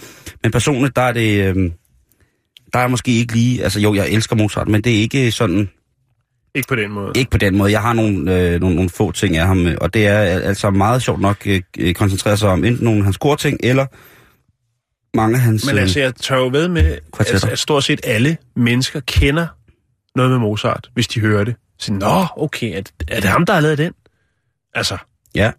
Men 0.44 0.52
personligt, 0.52 0.96
der 0.96 1.02
er 1.02 1.12
det... 1.12 1.56
Øh, 1.56 1.72
der 2.74 2.80
er 2.80 2.88
måske 2.88 3.12
ikke 3.12 3.34
lige... 3.34 3.64
Altså 3.64 3.80
jo, 3.80 3.94
jeg 3.94 4.10
elsker 4.10 4.36
Mozart, 4.36 4.68
men 4.68 4.82
det 4.82 4.96
er 4.96 5.02
ikke 5.02 5.32
sådan... 5.32 5.70
Ikke 6.56 6.68
på 6.68 6.76
den 6.76 6.92
måde. 6.92 7.12
Ikke 7.16 7.32
på 7.32 7.38
den 7.38 7.58
måde. 7.58 7.72
Jeg 7.72 7.82
har 7.82 7.94
nogle, 7.94 8.40
øh, 8.40 8.60
nogle, 8.62 8.76
nogle 8.76 8.90
få 8.90 9.12
ting 9.12 9.38
af 9.38 9.48
ham, 9.48 9.68
øh, 9.68 9.78
og 9.82 9.94
det 9.94 10.08
er 10.08 10.20
al- 10.20 10.42
altså 10.42 10.70
meget 10.70 11.02
sjovt 11.02 11.22
nok 11.22 11.38
øh, 11.48 11.62
øh, 11.80 11.94
koncentrere 11.94 12.38
sig 12.38 12.50
om 12.50 12.64
enten 12.66 12.84
nogle 12.84 13.00
af 13.00 13.04
hans 13.04 13.18
korting, 13.18 13.60
eller 13.64 13.86
mange 15.18 15.36
af 15.36 15.42
hans... 15.42 15.66
Men 15.66 15.76
øh, 15.76 15.82
altså, 15.82 16.00
jeg 16.00 16.16
tør 16.16 16.38
jo 16.38 16.48
ved 16.48 16.68
med, 16.68 16.98
Kvartetter. 17.14 17.34
altså, 17.34 17.50
at 17.50 17.60
stort 17.60 17.84
set 17.84 18.02
alle 18.04 18.38
mennesker 18.56 19.00
kender 19.00 19.48
noget 20.16 20.32
med 20.32 20.40
Mozart, 20.40 20.90
hvis 20.94 21.08
de 21.08 21.20
hører 21.20 21.44
det. 21.44 21.56
Så, 21.80 21.94
nå, 21.94 22.26
okay, 22.38 22.78
er 22.78 22.82
det, 22.82 22.92
er 23.08 23.20
det 23.20 23.30
ham, 23.30 23.46
der 23.46 23.54
har 23.54 23.60
lavet 23.62 23.78
den? 23.78 23.94
Altså, 24.76 24.98
Ja, 25.36 25.52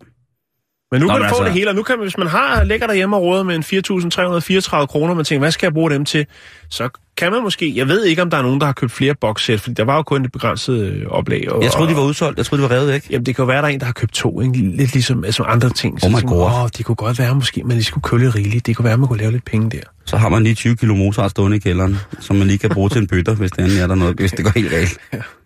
Men 0.92 1.00
nu 1.00 1.06
Nå, 1.06 1.12
kan 1.12 1.20
men 1.20 1.28
du 1.28 1.34
få 1.34 1.34
altså- 1.34 1.44
det 1.44 1.52
hele, 1.52 1.70
og 1.70 1.74
nu 1.74 1.82
kan 1.82 1.98
man, 1.98 2.04
hvis 2.04 2.18
man 2.18 2.26
har 2.26 2.64
ligger 2.64 2.86
derhjemme 2.86 3.16
og 3.16 3.22
råder 3.22 3.42
med 3.42 3.54
en 3.54 3.62
4.334 3.62 4.86
kroner, 4.86 5.14
man 5.14 5.24
tænker, 5.24 5.38
hvad 5.38 5.50
skal 5.50 5.66
jeg 5.66 5.74
bruge 5.74 5.90
dem 5.90 6.04
til? 6.04 6.26
Så 6.70 6.88
kan 7.16 7.32
man 7.32 7.42
måske, 7.42 7.72
jeg 7.76 7.88
ved 7.88 8.04
ikke, 8.04 8.22
om 8.22 8.30
der 8.30 8.36
er 8.36 8.42
nogen, 8.42 8.60
der 8.60 8.66
har 8.66 8.72
købt 8.72 8.92
flere 8.92 9.14
boxsæt, 9.14 9.60
fordi 9.60 9.74
der 9.74 9.84
var 9.84 9.96
jo 9.96 10.02
kun 10.02 10.24
et 10.24 10.32
begrænset 10.32 10.80
øh, 10.86 11.06
oplag. 11.08 11.52
Og, 11.52 11.62
jeg 11.62 11.70
troede, 11.70 11.90
de 11.90 11.96
var 11.96 12.02
udsolgt. 12.02 12.38
Jeg 12.38 12.46
troede, 12.46 12.64
de 12.64 12.68
var 12.70 12.76
revet 12.76 12.88
væk. 12.88 13.06
Jamen, 13.10 13.26
det 13.26 13.36
kan 13.36 13.42
jo 13.42 13.46
være, 13.46 13.62
der 13.62 13.68
er 13.68 13.72
en, 13.72 13.80
der 13.80 13.86
har 13.86 13.92
købt 13.92 14.12
to, 14.12 14.40
ikke? 14.40 14.56
lidt 14.76 14.92
ligesom 14.92 15.24
altså, 15.24 15.42
andre 15.42 15.70
ting. 15.70 15.98
Oh 16.04 16.10
my 16.10 16.14
tænker 16.14 16.34
God. 16.34 16.62
Åh, 16.62 16.68
det 16.76 16.86
kunne 16.86 16.96
godt 16.96 17.18
være, 17.18 17.34
måske 17.34 17.62
man 17.64 17.72
lige 17.72 17.84
skulle 17.84 18.02
køle 18.02 18.22
lidt 18.24 18.34
rigeligt. 18.34 18.66
Det 18.66 18.76
kunne 18.76 18.84
være, 18.84 18.96
man 18.96 19.08
kunne 19.08 19.18
lave 19.18 19.32
lidt 19.32 19.44
penge 19.44 19.70
der. 19.70 19.82
Så 20.04 20.16
har 20.16 20.28
man 20.28 20.42
lige 20.42 20.54
20 20.54 20.76
kilo 20.76 20.94
Mozart 20.94 21.30
stående 21.30 21.56
i 21.56 21.60
kælderen, 21.60 21.98
som 22.20 22.36
man 22.36 22.46
lige 22.46 22.58
kan 22.58 22.70
bruge 22.70 22.88
til 22.90 23.00
en 23.00 23.06
bøtter, 23.06 23.34
hvis 23.34 23.50
det 23.50 23.58
endelig 23.58 23.80
er 23.82 23.86
der 23.86 23.94
noget, 23.94 24.16
hvis 24.16 24.32
det 24.32 24.44
går 24.44 24.52
helt 24.54 24.70
galt. 24.70 24.98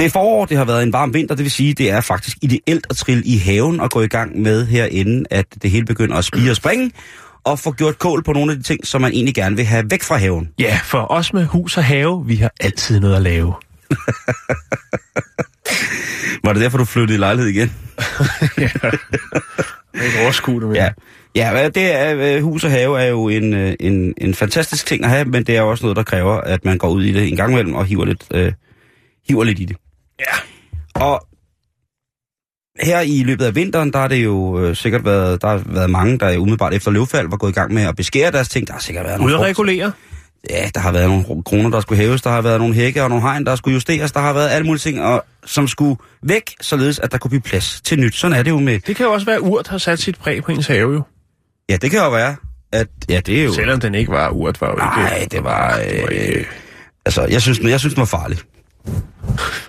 Det 0.00 0.06
er 0.06 0.10
forår, 0.10 0.44
det 0.44 0.56
har 0.56 0.64
været 0.64 0.82
en 0.82 0.92
varm 0.92 1.14
vinter, 1.14 1.34
det 1.34 1.42
vil 1.42 1.50
sige, 1.50 1.74
det 1.74 1.90
er 1.90 2.00
faktisk 2.00 2.36
ideelt 2.42 2.86
at 2.90 2.96
trille 2.96 3.22
i 3.24 3.38
haven 3.38 3.80
og 3.80 3.90
gå 3.90 4.00
i 4.00 4.06
gang 4.06 4.42
med 4.42 4.66
herinde, 4.66 5.24
at 5.30 5.46
det 5.62 5.70
hele 5.70 5.84
begynder 5.84 6.16
at 6.16 6.24
spire 6.24 6.50
og 6.50 6.56
springe, 6.56 6.92
og 7.44 7.58
få 7.58 7.72
gjort 7.72 7.98
kål 7.98 8.22
på 8.22 8.32
nogle 8.32 8.52
af 8.52 8.58
de 8.58 8.62
ting, 8.62 8.86
som 8.86 9.00
man 9.00 9.12
egentlig 9.12 9.34
gerne 9.34 9.56
vil 9.56 9.64
have 9.64 9.90
væk 9.90 10.02
fra 10.02 10.16
haven. 10.16 10.48
Ja, 10.58 10.80
for 10.84 11.10
os 11.10 11.32
med 11.32 11.44
hus 11.44 11.76
og 11.76 11.84
have, 11.84 12.26
vi 12.26 12.36
har 12.36 12.52
altid 12.60 13.00
noget 13.00 13.16
at 13.16 13.22
lave. 13.22 13.54
Var 16.44 16.52
det 16.52 16.62
derfor, 16.62 16.78
du 16.78 16.84
flyttede 16.84 17.14
i 17.14 17.20
lejlighed 17.20 17.50
igen? 17.50 17.72
Ikke 20.04 20.22
overskue 20.22 20.60
det 20.60 20.68
mere. 20.68 20.92
Ja. 21.34 21.52
Ja, 21.54 21.68
det 21.68 21.94
er, 22.00 22.36
øh, 22.36 22.42
hus 22.42 22.64
og 22.64 22.70
have 22.70 23.00
er 23.02 23.06
jo 23.06 23.28
en, 23.28 23.54
øh, 23.54 23.74
en, 23.80 24.14
en 24.18 24.34
fantastisk 24.34 24.86
ting 24.86 25.04
at 25.04 25.10
have, 25.10 25.24
men 25.24 25.44
det 25.44 25.56
er 25.56 25.62
også 25.62 25.84
noget, 25.84 25.96
der 25.96 26.02
kræver, 26.02 26.34
at 26.34 26.64
man 26.64 26.78
går 26.78 26.88
ud 26.88 27.04
i 27.04 27.12
det 27.12 27.28
en 27.28 27.36
gang 27.36 27.52
imellem 27.52 27.74
og 27.74 27.84
hiver 27.84 28.04
lidt, 28.04 28.24
øh, 28.34 28.52
hiver 29.28 29.44
lidt 29.44 29.60
i 29.60 29.64
det. 29.64 29.76
Ja. 30.20 31.00
Og 31.06 31.26
her 32.80 33.00
i 33.00 33.22
løbet 33.22 33.44
af 33.44 33.54
vinteren, 33.54 33.92
der 33.92 33.98
har 33.98 34.08
det 34.08 34.24
jo 34.24 34.60
øh, 34.60 34.76
sikkert 34.76 35.04
været, 35.04 35.42
der 35.42 35.48
har 35.48 35.62
været 35.66 35.90
mange, 35.90 36.18
der 36.18 36.38
umiddelbart 36.38 36.74
efter 36.74 36.90
løvfald 36.90 37.28
var 37.30 37.36
gået 37.36 37.50
i 37.50 37.54
gang 37.54 37.72
med 37.74 37.82
at 37.82 37.96
beskære 37.96 38.30
deres 38.32 38.48
ting. 38.48 38.66
Der 38.66 38.72
har 38.72 38.80
sikkert 38.80 39.04
været 39.06 39.18
nogle, 39.20 39.34
at 39.34 39.38
frugt- 39.38 39.48
regulere. 39.48 39.92
ja, 40.50 40.68
der 40.74 40.80
har 40.80 40.92
været 40.92 41.08
nogle 41.08 41.42
kroner, 41.44 41.70
der 41.70 41.80
skulle 41.80 42.02
hæves, 42.02 42.22
der 42.22 42.30
har 42.30 42.42
været 42.42 42.58
nogle 42.60 42.74
hække 42.74 43.02
og 43.02 43.08
nogle 43.08 43.22
hegn, 43.22 43.46
der 43.46 43.56
skulle 43.56 43.74
justeres, 43.74 44.12
der 44.12 44.20
har 44.20 44.32
været 44.32 44.48
alle 44.50 44.66
mulige 44.66 44.78
ting, 44.80 45.02
og, 45.02 45.24
som 45.44 45.68
skulle 45.68 45.96
væk, 46.22 46.54
således 46.60 46.98
at 46.98 47.12
der 47.12 47.18
kunne 47.18 47.28
blive 47.28 47.40
plads 47.42 47.80
til 47.84 48.00
nyt. 48.00 48.14
Sådan 48.14 48.36
er 48.38 48.42
det 48.42 48.50
jo 48.50 48.58
med, 48.58 48.80
Det 48.80 48.96
kan 48.96 49.06
jo 49.06 49.12
også 49.12 49.26
være, 49.26 49.36
at 49.36 49.42
urt 49.42 49.68
har 49.68 49.78
sat 49.78 49.98
sit 49.98 50.18
præg 50.18 50.42
på 50.44 50.52
ens 50.52 50.66
have 50.66 50.92
jo. 50.92 51.02
ja, 51.68 51.76
det 51.76 51.90
kan 51.90 52.00
jo 52.00 52.10
være, 52.10 52.36
at, 52.72 52.86
ja, 53.08 53.20
det 53.20 53.40
er 53.40 53.44
jo... 53.44 53.52
Selvom 53.54 53.80
den 53.80 53.94
ikke 53.94 54.12
var 54.12 54.28
urt, 54.30 54.60
var 54.60 54.66
jo 54.66 54.72
ikke... 54.72 54.84
Nej, 54.84 55.26
det 55.30 55.44
var... 55.44 55.76
det 55.78 56.02
var 56.02 56.08
Øh, 56.10 56.16
ikke- 56.18 56.46
altså, 57.06 57.22
jeg 57.26 57.42
synes, 57.42 57.58
jeg 57.60 57.80
synes, 57.80 57.94
den 57.94 58.00
var 58.00 58.06
farlig. 58.06 58.38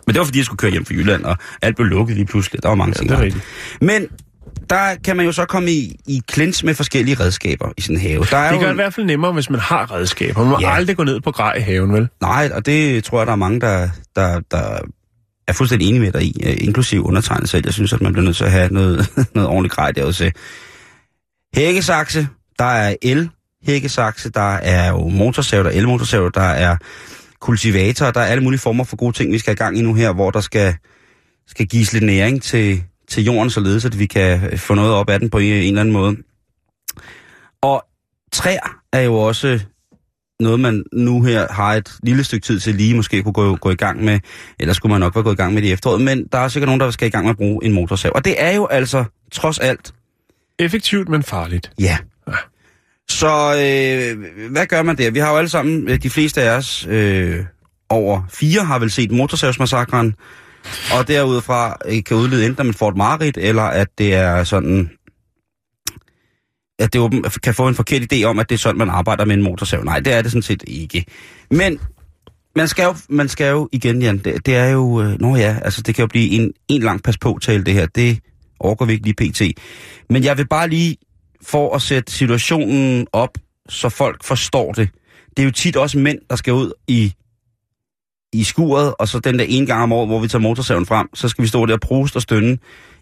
Men 0.08 0.14
det 0.14 0.18
var, 0.18 0.24
fordi 0.26 0.38
jeg 0.40 0.46
skulle 0.46 0.58
køre 0.58 0.72
hjem 0.72 0.86
fra 0.86 0.94
Jylland, 0.94 1.24
og 1.24 1.38
alt 1.62 1.76
blev 1.76 1.88
lukket 1.88 2.16
lige 2.16 2.26
pludselig. 2.26 2.64
Der 2.64 2.70
var 2.70 2.76
mange 2.76 2.90
Ja, 2.96 3.00
ting. 3.00 3.10
det 3.10 3.18
er 3.18 3.22
rigtigt. 3.22 3.44
Men 3.82 4.08
der 4.70 4.96
kan 5.04 5.18
man 5.18 5.26
jo 5.26 5.32
så 5.32 5.46
komme 5.46 5.72
i, 5.72 5.96
i 6.08 6.22
klins 6.28 6.64
med 6.64 6.76
forskellige 6.76 7.20
redskaber 7.20 7.70
i 7.78 7.82
sådan 7.82 7.96
en 7.96 8.02
have. 8.02 8.26
Der 8.32 8.38
er 8.38 8.48
Det 8.52 8.56
jo, 8.56 8.60
gør 8.62 8.68
det 8.68 8.74
i 8.74 8.76
hvert 8.76 8.94
fald 8.94 9.06
nemmere, 9.06 9.32
hvis 9.34 9.50
man 9.50 9.60
har 9.60 9.92
redskaber. 9.92 10.40
Man 10.40 10.50
må 10.50 10.58
Ja. 10.62 10.70
ja. 10.70 10.76
aldrig 10.76 10.98
gå 10.98 11.04
ned 11.04 11.22
på 11.22 11.32
grej 11.32 11.54
i 11.58 11.62
haven, 11.62 11.94
vel? 11.94 12.08
Nej, 12.22 12.50
og 12.54 12.66
det 12.66 13.04
tror 13.04 13.20
jeg, 13.20 13.28
der 13.28 13.34
er 13.34 13.38
mange, 13.38 13.60
der, 13.62 13.90
der, 14.16 14.40
der 14.52 14.80
er 15.48 15.54
fuldstændig 15.54 15.88
enige 15.88 16.02
med 16.02 16.12
dig 16.12 16.24
i, 16.24 16.42
øh, 16.46 16.56
inklusiv 16.58 17.06
undertegnet 17.06 17.50
selv. 17.50 17.64
Jeg 17.66 17.74
synes, 17.74 17.94
at 17.94 18.02
man 18.02 18.14
bliver 18.14 18.26
nødt 18.26 18.38
til 18.38 18.44
at 18.44 18.52
have 18.52 18.70
noget, 18.74 19.08
noget 19.36 19.50
ordentligt 19.50 19.74
grej 19.76 19.92
derude 19.92 20.14
til. 20.14 20.32
Hækkesakse, 21.56 22.28
der 22.60 22.66
er 22.66 22.96
el 23.02 23.30
hækkesakse, 23.66 24.30
der 24.30 24.54
er 24.56 24.90
jo 24.90 25.08
motorsav, 25.08 25.60
der 25.64 25.70
er 25.70 25.74
elmotorsav, 25.74 26.32
der 26.34 26.42
er 26.42 26.78
kultivator, 27.42 28.12
der 28.12 28.20
er 28.20 28.26
alle 28.26 28.44
mulige 28.44 28.60
former 28.60 28.84
for 28.84 28.96
gode 28.96 29.18
ting, 29.18 29.32
vi 29.32 29.40
skal 29.40 29.52
have 29.52 29.66
gang 29.66 29.78
i 29.78 29.82
nu 29.82 29.94
her, 29.94 30.14
hvor 30.14 30.32
der 30.32 30.42
skal, 30.42 30.76
skal 31.48 31.68
gives 31.68 31.94
lidt 31.94 32.06
næring 32.06 32.42
til, 32.42 32.84
til 33.08 33.24
jorden, 33.24 33.50
således 33.50 33.86
at 33.86 34.00
vi 34.00 34.06
kan 34.06 34.58
få 34.58 34.74
noget 34.74 34.94
op 34.94 35.10
af 35.10 35.20
den 35.20 35.30
på 35.30 35.38
en, 35.38 35.46
en 35.46 35.68
eller 35.68 35.82
anden 35.82 35.94
måde. 35.94 36.18
Og 37.62 37.86
træer 38.32 38.82
er 38.94 39.02
jo 39.02 39.16
også 39.16 39.60
noget, 40.40 40.60
man 40.60 40.84
nu 40.94 41.24
her 41.24 41.54
har 41.54 41.74
et 41.74 41.92
lille 42.04 42.24
stykke 42.24 42.46
tid 42.46 42.60
til 42.60 42.76
lige 42.76 42.96
måske 42.96 43.24
kunne 43.24 43.34
gå, 43.34 43.56
gå 43.56 43.70
i 43.70 43.76
gang 43.76 44.04
med, 44.04 44.20
eller 44.60 44.74
skulle 44.74 44.92
man 44.92 45.00
nok 45.00 45.16
være 45.16 45.24
gået 45.24 45.34
i 45.34 45.38
gang 45.38 45.54
med 45.54 45.62
det 45.62 45.68
i 45.68 45.72
efteråret, 45.72 46.02
men 46.02 46.28
der 46.32 46.38
er 46.38 46.48
sikkert 46.48 46.68
nogen, 46.68 46.82
der 46.82 46.92
skal 46.92 47.08
i 47.08 47.12
gang 47.12 47.26
med 47.26 47.32
at 47.32 47.38
bruge 47.38 47.66
en 47.66 47.74
motorsav. 47.74 48.12
Og 48.16 48.26
det 48.26 48.42
er 48.42 48.52
jo 48.56 48.66
altså, 48.66 49.04
trods 49.32 49.60
alt, 49.60 49.94
Effektivt, 50.60 51.10
men 51.10 51.24
farligt. 51.24 51.72
ja. 51.80 51.98
Så 53.12 53.54
øh, 53.54 54.52
hvad 54.52 54.66
gør 54.66 54.84
man 54.84 54.98
der? 54.98 55.12
Vi 55.12 55.20
har 55.20 55.32
jo 55.32 55.38
alle 55.38 55.50
sammen, 55.50 55.88
øh, 55.90 56.04
de 56.04 56.10
fleste 56.10 56.42
af 56.42 56.58
os, 56.58 56.88
øh, 56.90 57.46
over 57.90 58.22
fire 58.30 58.64
har 58.64 58.80
vel 58.80 58.92
set 58.92 59.12
motorsavsmassakren, 59.12 60.16
og 60.94 61.08
derudfra 61.08 61.78
øh, 61.86 62.04
kan 62.04 62.18
udlede 62.18 62.46
enten, 62.46 62.60
at 62.60 62.66
man 62.66 62.74
får 62.74 62.90
et 62.90 62.98
mareridt, 62.98 63.38
eller 63.38 63.64
at 63.64 63.88
det 63.98 64.16
er 64.16 64.44
sådan, 64.44 64.90
at 66.80 66.94
det 66.94 67.02
åben, 67.02 67.26
kan 67.44 67.54
få 67.54 67.68
en 67.68 67.76
forkert 67.76 68.14
idé 68.14 68.24
om, 68.24 68.40
at 68.40 68.50
det 68.50 68.56
er 68.56 68.60
sådan, 68.60 68.78
man 68.78 68.90
arbejder 68.90 69.26
med 69.26 69.36
en 69.36 69.44
motorsav. 69.44 69.84
Nej, 69.84 70.00
det 70.00 70.14
er 70.14 70.22
det 70.22 70.32
sådan 70.32 70.42
set 70.42 70.64
ikke. 70.68 71.06
Men 71.52 71.80
man 72.56 72.68
skal 72.68 72.84
jo, 72.84 72.96
man 73.10 73.28
skal 73.30 73.50
jo 73.50 73.70
igen, 73.72 74.02
Jan, 74.02 74.18
det, 74.18 74.46
det 74.46 74.56
er 74.56 74.68
jo, 74.68 75.02
øh, 75.02 75.22
nå 75.22 75.36
ja, 75.36 75.58
altså 75.62 75.82
det 75.82 75.96
kan 75.96 76.04
jo 76.04 76.08
blive 76.08 76.30
en, 76.30 76.54
en 76.68 76.82
lang 76.82 77.04
pas 77.04 77.18
på 77.18 77.40
tale 77.42 77.64
det 77.64 77.74
her. 77.74 77.86
Det 77.86 78.20
overgår 78.60 78.86
vi 78.86 78.94
ikke 78.94 79.06
lige 79.06 79.32
pt. 79.32 79.42
Men 80.10 80.24
jeg 80.24 80.38
vil 80.38 80.48
bare 80.48 80.70
lige, 80.70 80.98
for 81.44 81.76
at 81.76 81.82
sætte 81.82 82.12
situationen 82.12 83.08
op, 83.14 83.38
så 83.70 83.90
folk 83.90 84.24
forstår 84.24 84.72
det. 84.72 84.90
Det 85.30 85.40
er 85.40 85.46
jo 85.46 85.52
tit 85.52 85.76
også 85.76 86.00
mænd, 86.00 86.20
der 86.30 86.36
skal 86.36 86.54
ud 86.54 86.72
i, 86.88 87.14
i 88.34 88.44
skuret, 88.44 88.94
og 89.00 89.08
så 89.08 89.20
den 89.20 89.40
der 89.40 89.46
en 89.48 89.66
gang 89.66 89.84
om 89.84 89.92
året, 89.92 90.08
hvor 90.08 90.20
vi 90.20 90.28
tager 90.28 90.42
motorsaven 90.42 90.86
frem, 90.86 91.08
så 91.16 91.30
skal 91.30 91.42
vi 91.42 91.48
stå 91.48 91.66
der 91.66 91.74
og 91.74 91.80
proste 91.80 92.18
og 92.18 92.22
stønne, 92.22 92.58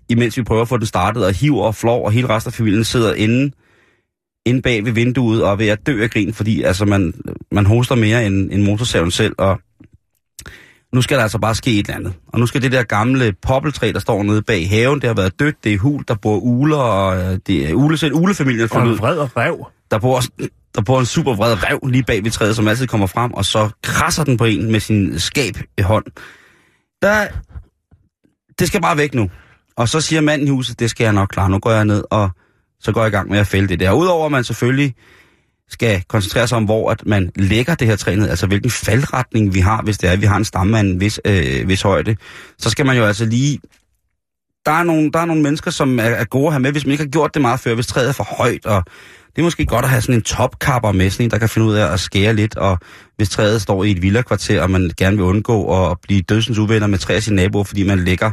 imens 0.10 0.38
vi 0.38 0.44
prøver 0.44 0.62
at 0.62 0.68
få 0.68 0.78
den 0.78 0.86
startet, 0.86 1.26
og 1.26 1.34
hiver 1.34 1.64
og 1.64 1.76
flår, 1.76 2.06
og 2.06 2.12
hele 2.12 2.30
resten 2.30 2.50
af 2.50 2.54
familien 2.54 2.84
sidder 2.84 3.14
inde, 3.14 3.52
inde 4.46 4.62
bag 4.62 4.86
ved 4.86 4.92
vinduet 4.92 5.44
og 5.44 5.52
er 5.52 5.56
ved 5.56 5.68
at 5.68 5.88
dø 5.88 6.04
af 6.04 6.10
grin, 6.10 6.34
fordi 6.34 6.62
altså, 6.62 6.86
man, 6.86 7.14
man 7.52 7.66
hoster 7.66 7.96
mere 7.96 8.26
end, 8.26 8.52
end 8.52 8.64
motorsaven 8.64 9.12
selv, 9.12 9.36
og 9.38 9.60
nu 10.94 11.02
skal 11.02 11.18
der 11.18 11.24
altså 11.24 11.38
bare 11.38 11.56
ske 11.56 11.80
et 11.80 11.88
eller 11.88 11.96
andet. 11.96 12.14
Og 12.28 12.40
nu 12.40 12.46
skal 12.46 12.62
det 12.62 12.72
der 12.72 12.84
gamle 12.84 13.34
poppeltræ, 13.42 13.92
der 13.94 14.00
står 14.00 14.24
nede 14.24 14.42
bag 14.42 14.70
haven, 14.70 15.02
det 15.02 15.08
har 15.08 15.14
været 15.14 15.40
dødt, 15.40 15.64
det 15.64 15.74
er 15.74 15.78
hul, 15.78 16.04
der 16.08 16.16
bor 16.16 16.38
uler, 16.38 16.78
og 16.78 17.18
øh, 17.18 17.40
det 17.48 17.70
er 17.70 17.74
ule, 17.74 17.98
selv 17.98 18.14
ulefamilien 18.14 18.64
Og 18.64 18.70
fundet 18.70 18.92
en 18.92 19.00
vred 19.00 19.18
og 19.18 19.38
rev. 19.38 19.68
Der 19.92 20.00
bor, 20.00 20.22
der 20.76 20.82
bor 20.82 21.00
en 21.00 21.06
super 21.06 21.36
vred 21.36 21.64
rev 21.64 21.80
lige 21.88 22.04
bag 22.04 22.24
ved 22.24 22.32
træet, 22.32 22.56
som 22.56 22.68
altid 22.68 22.88
kommer 22.88 23.08
frem, 23.08 23.34
og 23.34 23.46
så 23.46 23.70
krasser 23.84 24.24
den 24.24 24.38
på 24.38 24.46
en 24.46 24.72
med 24.72 24.80
sin 24.80 25.20
skab 25.20 25.58
i 25.78 25.82
hånd. 25.82 26.06
Der, 27.02 27.28
det 28.60 28.68
skal 28.68 28.82
bare 28.82 28.98
væk 28.98 29.14
nu. 29.14 29.30
Og 29.78 29.90
så 29.90 30.02
siger 30.02 30.22
manden 30.22 30.48
i 30.48 30.52
huset, 30.52 30.80
det 30.80 30.90
skal 30.90 31.04
jeg 31.04 31.14
nok 31.14 31.30
klare. 31.30 31.50
Nu 31.50 31.60
går 31.60 31.72
jeg 31.72 31.86
ned, 31.86 32.04
og 32.12 32.30
så 32.80 32.92
går 32.92 33.02
jeg 33.02 33.08
i 33.08 33.12
gang 33.12 33.30
med 33.30 33.40
at 33.40 33.48
fælde 33.48 33.68
det 33.68 33.80
der. 33.80 33.92
Udover 33.92 34.26
at 34.26 34.32
man 34.32 34.44
selvfølgelig 34.44 34.96
skal 35.70 36.04
koncentrere 36.08 36.48
sig 36.48 36.58
om, 36.58 36.64
hvor 36.64 36.92
at 36.92 37.06
man 37.06 37.32
lægger 37.36 37.76
det 37.76 37.88
her 37.88 37.96
træ 37.96 38.16
ned, 38.16 38.30
altså 38.30 38.48
hvilken 38.48 38.72
faldretning 38.72 39.54
vi 39.54 39.60
har, 39.60 39.82
hvis 39.82 39.98
det 39.98 40.08
er, 40.10 40.14
at 40.14 40.22
vi 40.22 40.26
har 40.26 40.38
en 40.38 40.46
stamme 40.46 40.78
af 40.78 40.82
en 40.82 41.00
vis, 41.00 41.20
øh, 41.26 41.68
vis 41.68 41.82
højde, 41.82 42.16
så 42.58 42.70
skal 42.70 42.86
man 42.86 42.98
jo 42.98 43.06
altså 43.06 43.26
lige... 43.26 43.60
Der 44.66 44.72
er, 44.72 44.84
nogle, 44.84 45.12
der 45.12 45.20
er 45.20 45.26
nogle 45.26 45.44
mennesker, 45.44 45.72
som 45.72 46.00
er, 46.00 46.04
er 46.04 46.26
gode 46.26 46.48
at 46.48 46.54
have 46.54 46.60
med, 46.60 46.72
hvis 46.72 46.86
man 46.86 46.92
ikke 46.92 47.04
har 47.04 47.10
gjort 47.10 47.34
det 47.34 47.42
meget 47.42 47.60
før, 47.60 47.76
hvis 47.76 47.88
træet 47.88 48.10
er 48.10 48.14
for 48.14 48.24
højt, 48.38 48.66
og 48.66 48.84
det 49.36 49.42
er 49.42 49.44
måske 49.44 49.66
godt 49.66 49.86
at 49.86 49.92
have 49.92 50.02
sådan 50.02 50.16
en 50.16 50.22
topkapper 50.22 50.92
med, 50.92 51.10
sådan 51.10 51.24
en, 51.24 51.32
der 51.32 51.38
kan 51.38 51.50
finde 51.50 51.68
ud 51.68 51.74
af 51.74 51.94
at 51.94 52.00
skære 52.00 52.34
lidt, 52.34 52.58
og 52.58 52.80
hvis 53.16 53.30
træet 53.30 53.62
står 53.62 53.84
i 53.84 53.92
et 53.92 54.02
villakvarter, 54.02 54.62
og 54.62 54.72
man 54.72 54.92
gerne 54.98 55.18
vil 55.18 55.26
undgå 55.26 55.90
at 55.92 55.98
blive 56.02 56.22
dødsens 56.22 56.58
uvenner 56.58 56.88
med 56.88 56.98
træ 56.98 57.20
sine 57.20 57.36
naboer, 57.36 57.64
fordi 57.64 57.84
man 57.84 58.00
lægger, 58.00 58.32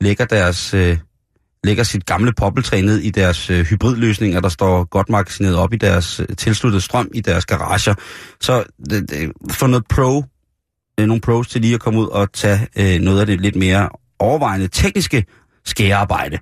lægger 0.00 0.24
deres... 0.24 0.74
Øh, 0.74 0.98
lægger 1.64 1.82
sit 1.84 2.06
gamle 2.06 2.32
poppeltræ 2.32 2.80
ned 2.80 2.98
i 2.98 3.10
deres 3.10 3.50
øh, 3.50 3.64
hybridløsninger, 3.64 4.40
der 4.40 4.48
står 4.48 4.84
godt 4.84 5.08
magasineret 5.08 5.56
op 5.56 5.72
i 5.72 5.76
deres 5.76 6.20
øh, 6.20 6.36
tilsluttede 6.36 6.80
strøm 6.80 7.10
i 7.14 7.20
deres 7.20 7.46
garager. 7.46 7.94
Så 8.40 8.64
det, 8.90 9.10
det, 9.10 9.32
få 9.50 9.66
noget 9.66 9.84
pro, 9.88 10.24
øh, 11.00 11.06
nogle 11.06 11.20
pros 11.20 11.48
til 11.48 11.60
lige 11.60 11.74
at 11.74 11.80
komme 11.80 12.00
ud 12.00 12.06
og 12.06 12.32
tage 12.32 12.68
øh, 12.76 13.00
noget 13.00 13.20
af 13.20 13.26
det 13.26 13.40
lidt 13.40 13.56
mere 13.56 13.88
overvejende 14.18 14.68
tekniske 14.68 15.24
skærearbejde. 15.64 16.38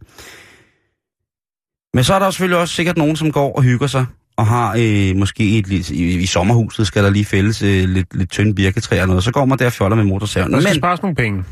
Men 1.95 2.05
så 2.05 2.15
er 2.15 2.19
der 2.19 2.31
selvfølgelig 2.31 2.59
også 2.59 2.75
sikkert 2.75 2.97
nogen, 2.97 3.17
som 3.17 3.33
går 3.33 3.57
og 3.57 3.63
hygger 3.63 3.87
sig, 3.87 4.07
og 4.37 4.47
har 4.47 4.77
øh, 4.79 5.17
måske 5.17 5.59
et, 5.59 5.91
i, 5.91 6.19
i 6.19 6.27
sommerhuset 6.27 6.87
skal 6.87 7.05
der 7.05 7.11
lige 7.11 7.25
fældes 7.25 7.63
øh, 7.63 7.89
lidt, 7.89 8.15
lidt 8.15 8.31
tynde 8.31 8.55
birketræer 8.55 9.03
og 9.03 9.09
noget, 9.09 9.25
så 9.25 9.33
går 9.33 9.45
man 9.45 9.59
der 9.59 9.67
og 9.67 9.73
fjoller 9.73 9.97
med 9.97 10.05
motorsaven. 10.05 10.53
Der 10.53 10.61
skal 10.61 10.71
Men, 10.71 10.81
spares 10.81 11.03
nogle 11.03 11.15
penge. 11.17 11.45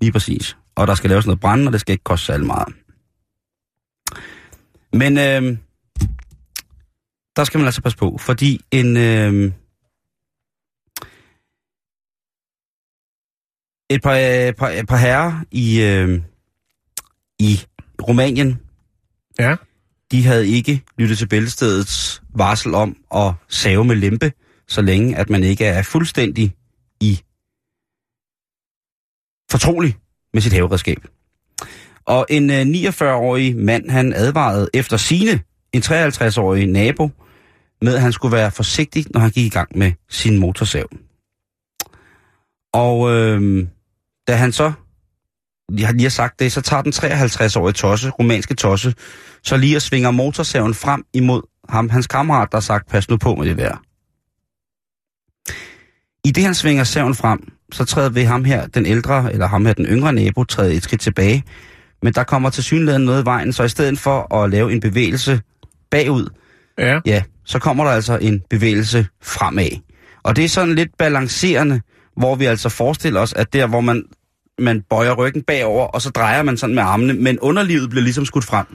lige 0.00 0.12
præcis. 0.12 0.56
Og 0.76 0.86
der 0.86 0.94
skal 0.94 1.10
laves 1.10 1.26
noget 1.26 1.40
brænde, 1.40 1.66
og 1.66 1.72
det 1.72 1.80
skal 1.80 1.92
ikke 1.92 2.04
koste 2.04 2.26
særlig 2.26 2.46
meget. 2.46 2.74
Men 4.94 5.18
øh, 5.18 5.58
der 7.36 7.44
skal 7.44 7.58
man 7.58 7.66
altså 7.66 7.82
passe 7.82 7.98
på, 7.98 8.18
fordi 8.18 8.60
en... 8.70 8.96
Øh, 8.96 9.52
et 13.90 14.02
par, 14.02 14.12
øh, 14.14 14.52
par, 14.54 14.84
par 14.88 14.96
herrer 14.96 15.44
i, 15.50 15.82
øh, 15.82 16.22
i 17.38 17.60
Rumænien, 18.02 18.60
Ja. 19.38 19.56
de 20.10 20.24
havde 20.24 20.48
ikke 20.48 20.84
lyttet 20.98 21.18
til 21.18 21.28
bæltestedets 21.28 22.22
varsel 22.34 22.74
om 22.74 22.96
at 23.14 23.32
save 23.48 23.84
med 23.84 23.96
lempe, 23.96 24.32
så 24.68 24.82
længe 24.82 25.16
at 25.16 25.30
man 25.30 25.44
ikke 25.44 25.64
er 25.64 25.82
fuldstændig 25.82 26.56
i 27.00 27.20
fortrolig 29.50 29.96
med 30.32 30.42
sit 30.42 30.52
haveredskab. 30.52 30.98
Og 32.06 32.26
en 32.28 32.50
øh, 32.50 32.90
49-årig 32.90 33.56
mand, 33.56 33.90
han 33.90 34.12
advarede 34.12 34.68
efter 34.74 34.96
sine 34.96 35.40
en 35.72 35.82
53-årig 35.82 36.66
nabo 36.66 37.10
med, 37.82 37.94
at 37.94 38.00
han 38.00 38.12
skulle 38.12 38.36
være 38.36 38.50
forsigtig, 38.50 39.06
når 39.10 39.20
han 39.20 39.30
gik 39.30 39.44
i 39.44 39.48
gang 39.48 39.78
med 39.78 39.92
sin 40.08 40.38
motorsav. 40.38 40.88
Og 42.72 43.10
øh, 43.10 43.66
da 44.28 44.34
han 44.34 44.52
så 44.52 44.72
jeg 45.78 45.86
har 45.86 45.92
lige 45.92 46.10
sagt 46.10 46.40
det, 46.40 46.52
så 46.52 46.60
tager 46.60 46.82
den 46.82 46.92
53-årige 46.92 47.72
tosse, 47.72 48.10
romanske 48.10 48.54
tosse, 48.54 48.94
så 49.42 49.56
lige 49.56 49.76
og 49.76 49.82
svinger 49.82 50.10
motorsaven 50.10 50.74
frem 50.74 51.04
imod 51.12 51.42
ham, 51.68 51.90
hans 51.90 52.06
kammerat, 52.06 52.48
der 52.52 52.56
har 52.56 52.60
sagt, 52.60 52.88
pas 52.88 53.10
nu 53.10 53.16
på 53.16 53.34
med 53.34 53.46
det 53.46 53.56
vejr. 53.56 53.82
I 56.24 56.30
det 56.30 56.44
han 56.44 56.54
svinger 56.54 56.84
saven 56.84 57.14
frem, 57.14 57.52
så 57.72 57.84
træder 57.84 58.08
ved 58.10 58.24
ham 58.24 58.44
her, 58.44 58.66
den 58.66 58.86
ældre, 58.86 59.32
eller 59.32 59.46
ham 59.46 59.66
her, 59.66 59.72
den 59.72 59.86
yngre 59.86 60.12
nabo, 60.12 60.44
træder 60.44 60.72
et 60.72 60.82
skridt 60.82 61.00
tilbage. 61.00 61.44
Men 62.04 62.12
der 62.12 62.24
kommer 62.24 62.50
til 62.50 62.64
synligheden 62.64 63.04
noget 63.04 63.22
i 63.22 63.24
vejen, 63.24 63.52
så 63.52 63.62
i 63.62 63.68
stedet 63.68 63.98
for 63.98 64.34
at 64.34 64.50
lave 64.50 64.72
en 64.72 64.80
bevægelse 64.80 65.40
bagud, 65.90 66.28
Ja. 66.78 67.00
ja, 67.06 67.22
så 67.44 67.58
kommer 67.58 67.84
der 67.84 67.90
altså 67.90 68.18
en 68.18 68.42
bevægelse 68.50 69.06
fremad. 69.22 69.70
Og 70.22 70.36
det 70.36 70.44
er 70.44 70.48
sådan 70.48 70.74
lidt 70.74 70.96
balancerende, 70.98 71.80
hvor 72.16 72.34
vi 72.34 72.44
altså 72.44 72.68
forestiller 72.68 73.20
os, 73.20 73.32
at 73.32 73.52
der, 73.52 73.66
hvor 73.66 73.80
man, 73.80 74.04
man 74.58 74.82
bøjer 74.90 75.12
ryggen 75.14 75.42
bagover, 75.42 75.86
og 75.86 76.02
så 76.02 76.10
drejer 76.10 76.42
man 76.42 76.56
sådan 76.56 76.74
med 76.74 76.82
armene, 76.82 77.12
men 77.12 77.38
underlivet 77.40 77.90
bliver 77.90 78.02
ligesom 78.02 78.24
skudt 78.24 78.44
frem. 78.44 78.66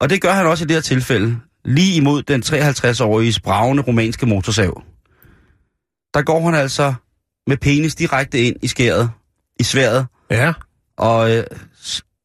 Og 0.00 0.10
det 0.10 0.22
gør 0.22 0.32
han 0.32 0.46
også 0.46 0.64
i 0.64 0.66
det 0.66 0.76
her 0.76 0.80
tilfælde, 0.80 1.36
lige 1.64 1.96
imod 1.96 2.22
den 2.22 2.42
53-årige 2.42 3.40
bravende 3.44 3.82
romanske 3.82 4.26
motorsav. 4.26 4.82
Der 6.14 6.22
går 6.22 6.44
han 6.44 6.54
altså 6.54 6.94
med 7.46 7.56
penis 7.56 7.94
direkte 7.94 8.40
ind 8.40 8.56
i 8.62 8.66
skæret, 8.66 9.10
i 9.60 9.62
sværet, 9.62 10.06
Ja. 10.30 10.52
Og 10.98 11.36
øh, 11.36 11.44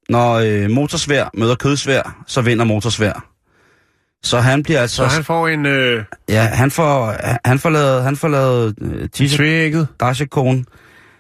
når 0.10 0.34
øh, 0.34 0.70
motorsvær 0.70 1.30
møder 1.34 1.56
kødsvær, 1.56 2.24
så 2.28 2.42
vinder 2.42 2.66
motorsvær. 2.66 3.26
Så 4.24 4.40
han 4.40 4.64
bliver 4.64 4.82
altså... 4.82 4.96
Så 4.96 5.06
han 5.16 5.24
får 5.24 5.48
en 5.48 5.66
øh, 5.66 6.04
Ja, 6.30 6.42
han 6.42 6.72
får, 6.72 7.16
han 7.46 7.60
får 7.60 7.70
lavet, 7.70 8.04
han 8.04 8.16
får 8.16 8.28
lavet 8.28 8.76
øh, 8.82 9.10
tvækket. 9.10 9.88
Dashekone. 10.00 10.66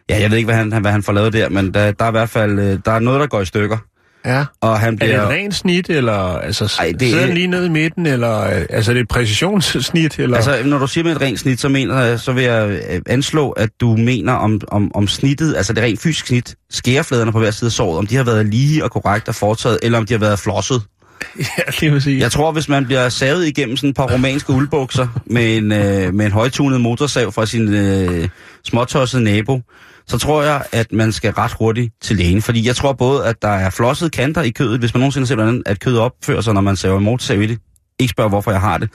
Ja, 0.09 0.19
jeg 0.21 0.29
ved 0.29 0.37
ikke, 0.37 0.47
hvad 0.47 0.55
han, 0.55 0.81
hvad 0.81 0.91
han 0.91 1.03
får 1.03 1.13
lavet 1.13 1.33
der, 1.33 1.49
men 1.49 1.73
der, 1.73 1.91
der 1.91 2.05
er 2.05 2.09
i 2.09 2.11
hvert 2.11 2.29
fald 2.29 2.59
øh, 2.59 2.79
der 2.85 2.91
er 2.91 2.99
noget, 2.99 3.19
der 3.19 3.27
går 3.27 3.41
i 3.41 3.45
stykker. 3.45 3.77
Ja. 4.25 4.45
Og 4.61 4.79
han 4.79 4.87
Er 4.87 4.91
det 4.91 4.99
bliver... 4.99 5.21
et 5.23 5.29
rent 5.29 5.55
snit, 5.55 5.89
eller 5.89 6.13
altså, 6.13 6.75
Ej, 6.79 6.85
det 6.87 6.99
det 6.99 7.07
sidder 7.09 7.21
er- 7.23 7.25
den 7.25 7.35
lige 7.35 7.47
nede 7.47 7.65
i 7.65 7.69
midten, 7.69 8.05
eller 8.05 8.41
øh, 8.41 8.65
altså, 8.69 8.91
er 8.91 8.93
det 8.93 9.01
et 9.01 9.07
præcisionssnit, 9.07 10.19
eller? 10.19 10.35
Altså, 10.37 10.57
når 10.65 10.77
du 10.77 10.87
siger 10.87 11.03
med 11.03 11.11
et 11.11 11.21
rent 11.21 11.39
snit, 11.39 11.59
så, 11.61 11.69
mener, 11.69 11.99
jeg- 12.01 12.19
så 12.19 12.31
vil 12.31 12.43
jeg 12.43 12.69
øh, 12.89 13.01
anslå, 13.05 13.49
at 13.49 13.69
du 13.81 13.95
mener 13.97 14.33
om, 14.33 14.61
om, 14.67 14.91
om 14.95 15.07
snittet, 15.07 15.55
altså 15.57 15.73
det 15.73 15.83
rent 15.83 15.99
fysiske 16.01 16.27
snit, 16.27 16.55
skærefladerne 16.69 17.31
på 17.31 17.39
hver 17.39 17.51
side 17.51 17.67
af 17.67 17.71
såret, 17.71 17.97
om 17.97 18.07
de 18.07 18.15
har 18.15 18.23
været 18.23 18.45
lige 18.45 18.83
og 18.83 18.91
korrekt 18.91 19.27
og 19.27 19.35
foretaget, 19.35 19.79
eller 19.83 19.97
om 19.97 20.05
de 20.05 20.13
har 20.13 20.19
været 20.19 20.39
flosset. 20.39 20.81
ja, 21.39 21.63
lige 21.79 21.91
præcis. 21.91 22.21
Jeg 22.21 22.31
tror, 22.31 22.51
hvis 22.51 22.69
man 22.69 22.85
bliver 22.85 23.09
savet 23.09 23.47
igennem 23.47 23.77
sådan 23.77 23.89
et 23.89 23.95
par 23.95 24.13
romanske 24.13 24.53
uldbukser 24.53 25.07
med 25.25 25.57
en, 25.57 25.71
øh, 25.71 26.13
med 26.13 26.25
en 26.25 26.31
højtunet 26.31 26.81
motorsav 26.81 27.31
fra 27.31 27.45
sin 27.45 27.73
øh, 27.73 28.29
småtossede 28.65 29.23
nabo, 29.23 29.61
så 30.07 30.17
tror 30.17 30.43
jeg, 30.43 30.63
at 30.71 30.91
man 30.91 31.11
skal 31.11 31.31
ret 31.31 31.51
hurtigt 31.51 31.93
til 32.01 32.15
lægen. 32.15 32.41
Fordi 32.41 32.67
jeg 32.67 32.75
tror 32.75 32.93
både, 32.93 33.25
at 33.25 33.41
der 33.41 33.47
er 33.47 33.69
flossede 33.69 34.09
kanter 34.09 34.41
i 34.41 34.49
kødet, 34.49 34.79
hvis 34.79 34.93
man 34.93 34.99
nogensinde 34.99 35.27
set, 35.27 35.37
hvordan 35.37 35.63
at 35.65 35.79
kødet 35.79 35.99
opfører 35.99 36.41
sig, 36.41 36.53
når 36.53 36.61
man 36.61 36.75
saver 36.75 36.97
en 36.97 37.03
motorsav 37.03 37.41
i 37.41 37.45
det. 37.45 37.59
Ikke 37.99 38.11
spørg, 38.11 38.29
hvorfor 38.29 38.51
jeg 38.51 38.61
har 38.61 38.77
det. 38.77 38.89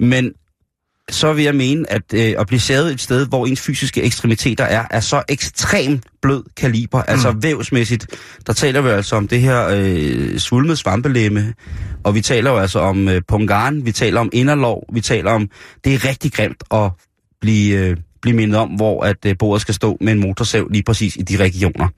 Men 0.00 0.32
så 1.10 1.32
vil 1.32 1.44
jeg 1.44 1.54
mene, 1.54 1.92
at 1.92 2.02
øh, 2.14 2.34
at 2.38 2.46
blive 2.46 2.60
savet 2.60 2.92
et 2.92 3.00
sted, 3.00 3.26
hvor 3.26 3.46
ens 3.46 3.60
fysiske 3.60 4.02
ekstremiteter 4.02 4.64
er, 4.64 4.84
er 4.90 5.00
så 5.00 5.22
ekstremt 5.28 6.06
blød 6.22 6.42
kaliber, 6.56 6.98
mm. 6.98 7.04
altså 7.08 7.34
vævsmæssigt, 7.40 8.06
der 8.46 8.52
taler 8.52 8.80
vi 8.80 8.88
altså 8.88 9.16
om 9.16 9.28
det 9.28 9.40
her 9.40 9.68
øh, 9.68 10.38
svulmede 10.38 10.76
svampelemme, 10.76 11.54
og 12.04 12.14
vi 12.14 12.20
taler 12.20 12.50
jo 12.50 12.56
altså 12.56 12.78
om 12.78 13.08
øh, 13.08 13.22
pungarn, 13.28 13.86
vi 13.86 13.92
taler 13.92 14.20
om 14.20 14.30
inderlov, 14.32 14.84
vi 14.92 15.00
taler 15.00 15.30
om, 15.30 15.50
det 15.84 15.94
er 15.94 16.08
rigtig 16.08 16.32
grimt 16.32 16.64
at 16.70 16.90
blive, 17.40 17.78
øh, 17.78 17.96
blive 18.24 18.36
mindet 18.36 18.58
om, 18.58 18.68
hvor 18.68 19.02
at 19.04 19.16
øh, 19.26 19.34
bordet 19.38 19.60
skal 19.60 19.74
stå 19.74 19.96
med 20.00 20.12
en 20.12 20.20
motorsav 20.20 20.68
lige 20.70 20.82
præcis 20.82 21.16
i 21.16 21.22
de 21.22 21.36
regioner. 21.36 21.88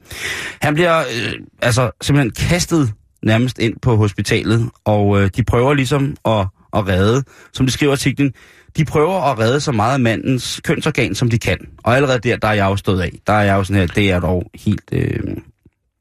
Han 0.61 0.75
bliver 0.75 0.99
øh, 0.99 1.33
altså 1.63 1.91
simpelthen 2.03 2.49
kastet 2.49 2.93
nærmest 3.23 3.59
ind 3.59 3.75
på 3.83 3.97
hospitalet, 3.97 4.71
og 4.85 5.21
øh, 5.21 5.31
de 5.37 5.45
prøver 5.45 5.75
ligesom 5.75 6.17
at, 6.25 6.47
at 6.77 6.89
redde, 6.89 7.23
som 7.53 7.67
de 7.67 7.73
skriver 7.73 7.93
i 7.93 7.95
artiklen, 7.95 8.33
de 8.77 8.85
prøver 8.85 9.23
at 9.23 9.39
redde 9.39 9.61
så 9.61 9.73
meget 9.73 9.95
af 9.95 10.01
mandens 10.01 10.61
kønsorgan, 10.65 11.15
som 11.15 11.31
de 11.31 11.39
kan. 11.39 11.59
Og 11.85 11.97
allerede 11.97 12.19
der, 12.19 12.37
der 12.37 12.49
er 12.49 12.53
jeg 12.53 12.65
jo 12.65 12.77
stået 12.77 13.01
af. 13.01 13.13
Der 13.27 13.33
er 13.33 13.43
jeg 13.43 13.55
jo 13.55 13.65
sådan 13.65 13.81
her, 13.81 13.87
det 13.87 14.11
er 14.11 14.21
dog 14.21 14.51
helt... 14.55 14.89
Øh, 14.93 15.21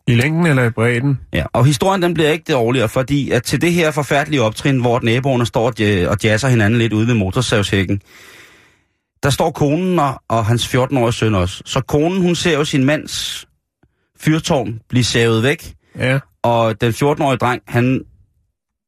I 0.08 0.16
længden 0.16 0.46
eller 0.46 0.64
i 0.64 0.70
bredden? 0.70 1.20
Ja, 1.34 1.44
og 1.54 1.66
historien 1.66 2.02
den 2.02 2.14
bliver 2.14 2.30
ikke 2.30 2.54
dårligere, 2.54 2.90
fordi 2.90 3.32
at 3.32 3.44
til 3.44 3.62
det 3.62 3.74
her 3.74 3.92
forfærdelige 3.92 4.42
optrin, 4.42 4.82
hvor 4.82 5.00
naboerne 5.04 5.46
står 5.46 5.68
og 5.68 5.74
og 6.10 6.18
jazzer 6.24 6.48
hinanden 6.48 6.80
lidt 6.80 6.94
ude 6.94 7.08
ved 7.08 7.14
motorsavshækken, 7.14 8.02
der 9.26 9.32
står 9.32 9.52
konen 9.52 10.00
og, 10.00 10.22
og 10.30 10.46
hans 10.46 10.76
14-årige 10.76 11.14
søn 11.14 11.36
også. 11.36 11.62
Så 11.66 11.82
konen, 11.82 12.22
hun 12.22 12.36
ser 12.36 12.54
jo 12.54 12.66
sin 12.66 12.84
mands 12.86 13.46
fyrtårn 14.20 14.80
blive 14.90 15.04
savet 15.04 15.44
væk, 15.44 15.74
Ja. 16.00 16.20
og 16.44 16.82
den 16.82 16.92
14-årige 16.92 17.38
dreng, 17.38 17.62
han, 17.68 18.02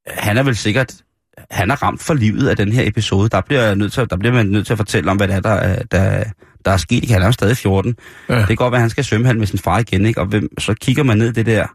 han 0.07 0.37
er 0.37 0.43
vel 0.43 0.55
sikkert, 0.55 0.93
han 1.51 1.71
er 1.71 1.75
ramt 1.83 2.01
for 2.01 2.13
livet 2.13 2.49
af 2.49 2.57
den 2.57 2.71
her 2.71 2.87
episode. 2.87 3.29
Der 3.29 3.41
bliver, 3.41 3.75
nødt 3.75 3.93
til, 3.93 4.05
der 4.09 4.17
bliver 4.17 4.33
man 4.33 4.45
nødt 4.45 4.65
til 4.65 4.73
at 4.73 4.77
fortælle 4.77 5.11
om, 5.11 5.17
hvad 5.17 5.27
det 5.27 5.35
er, 5.35 5.39
der, 5.39 5.49
er- 5.49 5.83
der, 5.83 6.23
der 6.65 6.71
er 6.71 6.77
sket. 6.77 7.09
Han 7.09 7.21
er 7.21 7.25
jo 7.25 7.31
stadig 7.31 7.57
14. 7.57 7.95
Ja. 8.29 8.37
Det 8.39 8.47
kan 8.47 8.55
godt 8.55 8.71
være, 8.71 8.77
at 8.79 8.81
han 8.81 8.89
skal 8.89 9.03
svømme 9.03 9.33
med 9.33 9.47
sin 9.47 9.59
far 9.59 9.79
igen, 9.79 10.05
ikke? 10.05 10.21
Og 10.21 10.27
hvem, 10.27 10.59
så 10.59 10.73
kigger 10.73 11.03
man 11.03 11.17
ned 11.17 11.33
det 11.33 11.45
der, 11.45 11.67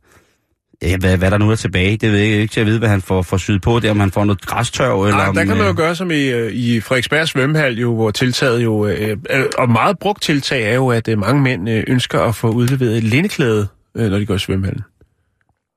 ja, 0.83 0.97
hvad, 0.97 1.17
hvad 1.17 1.31
der 1.31 1.39
nu 1.39 1.51
er 1.51 1.55
tilbage. 1.55 1.97
Det 1.97 2.13
ved 2.13 2.19
jeg 2.19 2.29
ikke 2.29 2.53
til 2.53 2.61
at 2.61 2.67
vide, 2.67 2.79
hvad 2.79 2.89
han 2.89 3.03
får, 3.03 3.23
får 3.23 3.37
syet 3.37 3.63
på 3.63 3.81
der, 3.81 3.91
om 3.91 4.01
han 4.01 4.11
får 4.11 4.25
noget 4.25 4.47
græstørv. 4.47 5.03
Eller 5.03 5.17
Nej, 5.17 5.29
om, 5.29 5.35
der 5.35 5.45
kan 5.45 5.57
man 5.57 5.65
jo 5.67 5.71
øh, 5.71 5.77
gøre 5.77 5.95
som 5.95 6.11
i, 6.11 6.31
øh, 6.31 6.53
i 6.53 6.81
Frederiksberg 6.81 7.29
svømmehal, 7.29 7.79
jo, 7.79 7.95
hvor 7.95 8.11
tiltaget 8.11 8.65
jo, 8.65 8.87
øh, 8.87 9.17
og 9.59 9.71
meget 9.71 9.99
brugt 9.99 10.23
tiltag 10.23 10.71
er 10.71 10.75
jo, 10.75 10.89
at 10.89 11.09
øh, 11.09 11.19
mange 11.19 11.43
mænd 11.43 11.69
øh, 11.69 11.85
ønsker 11.87 12.21
at 12.21 12.35
få 12.35 12.51
udleveret 12.51 12.97
et 12.97 13.05
lindeklæde, 13.05 13.67
øh, 13.97 14.11
når 14.11 14.19
de 14.19 14.27
går 14.27 14.35
i 14.35 14.39
svømmehallen. 14.39 14.83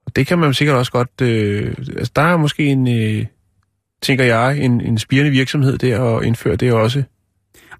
Og 0.05 0.15
det 0.15 0.27
kan 0.27 0.39
man 0.39 0.53
sikkert 0.53 0.77
også 0.77 0.91
godt, 0.91 1.21
øh, 1.21 1.73
altså 1.97 2.11
der 2.15 2.21
er 2.21 2.37
måske 2.37 2.65
en, 2.65 2.87
øh, 2.87 3.25
tænker 4.01 4.25
jeg, 4.25 4.57
en, 4.57 4.81
en 4.81 4.97
spirende 4.97 5.31
virksomhed 5.31 5.77
der 5.77 6.17
at 6.17 6.25
indføre 6.25 6.55
det 6.55 6.73
også 6.73 7.03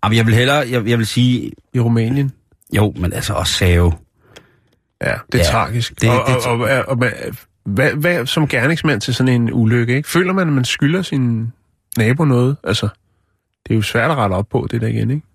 Jamen, 0.03 0.17
jeg 0.17 0.25
vil 0.25 0.35
hellere, 0.35 0.57
jeg, 0.71 0.87
jeg 0.87 0.97
vil 0.97 1.07
sige, 1.07 1.51
i 1.73 1.79
Rumænien. 1.79 2.31
jo, 2.75 2.93
men 2.97 3.13
altså 3.13 3.33
også 3.33 3.53
save. 3.53 3.93
Ja, 5.01 5.13
det 5.31 5.41
er 5.41 5.45
Ja, 5.45 5.51
tragisk. 5.51 6.01
det- 6.01 6.09
og, 6.09 6.27
det- 6.27 6.35
og, 6.45 6.59
og, 6.59 6.59
og, 6.69 6.85
og, 6.87 6.95
hvad, 7.65 7.91
hvad, 7.91 8.25
som 8.25 8.47
gerningsmand 8.47 9.01
til 9.01 9.15
sådan 9.15 9.41
en 9.41 9.53
ulykke, 9.53 9.95
ikke? 9.95 10.09
føler 10.09 10.33
man, 10.33 10.47
at 10.47 10.53
man 10.53 10.65
skylder 10.65 11.01
sin 11.01 11.51
nabo 11.97 12.25
noget? 12.25 12.57
Altså, 12.63 12.87
det 13.67 13.71
er 13.73 13.75
jo 13.75 13.81
svært 13.81 14.11
at 14.11 14.17
rette 14.17 14.33
op 14.33 14.47
på 14.51 14.67
det 14.71 14.81
der 14.81 14.87
igen, 14.87 15.11
ikke? 15.11 15.27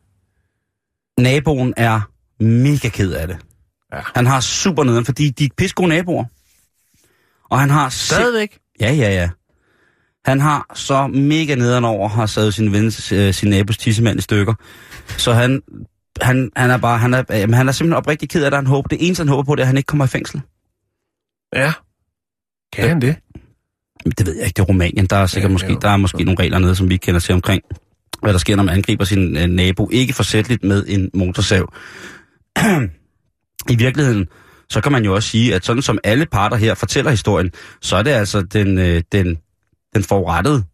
Naboen 1.18 1.74
er 1.76 2.00
mega 2.44 2.88
ked 2.88 3.12
af 3.12 3.26
det. 3.28 3.36
Ja. 3.92 4.00
Han 4.14 4.26
har 4.26 4.40
super 4.40 4.84
nederen, 4.84 5.04
fordi 5.04 5.30
de 5.30 5.44
er 5.44 5.48
pisse 5.56 5.74
gode 5.74 5.88
naboer. 5.88 6.24
Og 7.50 7.60
han 7.60 7.70
har... 7.70 7.88
Stadigvæk? 7.88 8.58
Ja, 8.80 8.92
ja, 8.92 9.10
ja. 9.10 9.30
Han 10.24 10.40
har 10.40 10.66
så 10.74 11.06
mega 11.06 11.54
nederen 11.54 11.84
over, 11.84 12.08
har 12.08 12.26
savet 12.26 12.54
sin, 12.54 12.72
ven, 12.72 12.92
øh, 13.12 13.34
sin 13.34 13.50
nabos 13.50 13.78
tissemand 13.78 14.18
i 14.18 14.22
stykker. 14.22 14.54
Så 15.06 15.32
han, 15.32 15.62
han, 16.22 16.50
han 16.56 16.70
er 16.70 16.76
bare, 16.76 16.98
han 16.98 17.14
er, 17.14 17.24
jamen, 17.30 17.54
han 17.54 17.68
er 17.68 17.72
simpelthen 17.72 17.96
oprigtig 17.96 18.28
ked 18.28 18.44
af 18.44 18.50
det, 18.50 18.58
han 18.58 18.66
håber. 18.66 18.88
Det 18.88 19.06
eneste, 19.06 19.20
han 19.20 19.28
håber 19.28 19.42
på, 19.42 19.54
det 19.54 19.60
er, 19.60 19.64
at 19.64 19.66
han 19.66 19.76
ikke 19.76 19.86
kommer 19.86 20.04
i 20.04 20.08
fængsel. 20.08 20.40
Ja. 21.54 21.72
Kan 22.72 22.88
han 22.88 23.00
det? 23.00 23.16
Det 24.18 24.26
ved 24.26 24.36
jeg 24.36 24.44
ikke, 24.46 24.56
det 24.56 24.62
er 24.62 24.66
Rumænien. 24.66 25.06
Der 25.06 25.16
er 25.16 25.26
sikkert 25.26 25.50
Ja, 25.50 25.52
måske, 25.52 25.72
jo. 25.72 25.78
der 25.82 25.88
er 25.88 25.96
måske 25.96 26.24
nogle 26.24 26.40
regler 26.40 26.58
nede, 26.58 26.74
som 26.74 26.90
vi 26.90 26.96
kender 26.96 27.20
til 27.20 27.34
omkring, 27.34 27.62
hvad 28.22 28.32
der 28.32 28.38
sker, 28.38 28.56
når 28.56 28.62
man 28.62 28.74
angriber 28.74 29.04
sin 29.04 29.36
øh, 29.36 29.46
nabo. 29.46 29.88
Ikke 29.92 30.12
forsætteligt 30.12 30.64
med 30.64 30.84
en 30.88 31.10
motorsav. 31.14 31.72
I 33.70 33.76
virkeligheden, 33.76 34.26
så 34.70 34.80
kan 34.80 34.92
man 34.92 35.04
jo 35.04 35.14
også 35.14 35.28
sige, 35.28 35.54
at 35.54 35.64
sådan 35.64 35.82
som 35.82 35.98
alle 36.04 36.26
parter 36.26 36.56
her 36.56 36.74
fortæller 36.74 37.10
historien, 37.10 37.50
så 37.80 37.96
er 37.96 38.02
det 38.02 38.10
altså 38.10 38.42
den, 38.42 38.78
øh, 38.78 39.02
den, 39.12 39.38
den 39.94 40.02
forurettede 40.04 40.64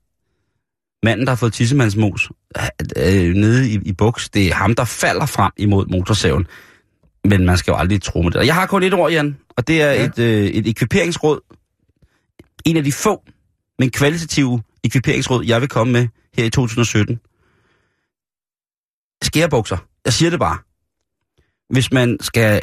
manden, 1.03 1.27
der 1.27 1.31
har 1.31 1.37
fået 1.37 1.53
tissemandsmos 1.53 2.31
øh, 2.97 3.35
nede 3.35 3.71
i, 3.71 3.79
i 3.85 3.93
buks. 3.93 4.29
Det 4.31 4.47
er 4.49 4.55
ham, 4.55 4.75
der 4.75 4.85
falder 4.85 5.27
frem 5.27 5.53
imod 5.57 5.87
motorsaven. 5.87 6.47
Men 7.25 7.47
man 7.47 7.59
skal 7.59 7.71
jo 7.73 7.77
aldrig 7.77 8.03
tro 8.03 8.23
med 8.23 8.31
det. 8.31 8.39
Og 8.39 8.47
Jeg 8.47 8.55
har 8.55 8.67
kun 8.67 8.83
et 8.83 8.95
ord, 8.95 9.11
Jan, 9.13 9.37
og 9.57 9.69
det 9.69 9.83
er 9.83 9.87
Ja. 9.93 9.95
ja. 9.95 10.05
et, 10.05 10.19
øh, 10.19 10.47
et 10.47 10.67
ekviperingsråd. 10.69 11.41
En 12.65 12.77
af 12.77 12.85
de 12.85 12.93
få, 12.93 13.23
men 13.79 13.91
kvalitative 13.91 14.63
ekviperingsråd, 14.85 15.45
jeg 15.45 15.61
vil 15.61 15.69
komme 15.69 15.93
med 15.93 16.09
her 16.37 16.45
i 16.45 16.51
2017. 16.51 17.21
Skærebukser. 19.23 19.77
Jeg 20.05 20.13
siger 20.13 20.31
det 20.31 20.39
bare. 20.39 20.59
Hvis 21.73 21.93
man 21.93 22.19
skal 22.21 22.63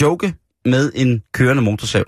joke 0.00 0.34
med 0.64 0.92
en 0.94 1.22
kørende 1.32 1.62
motorsav, 1.62 2.04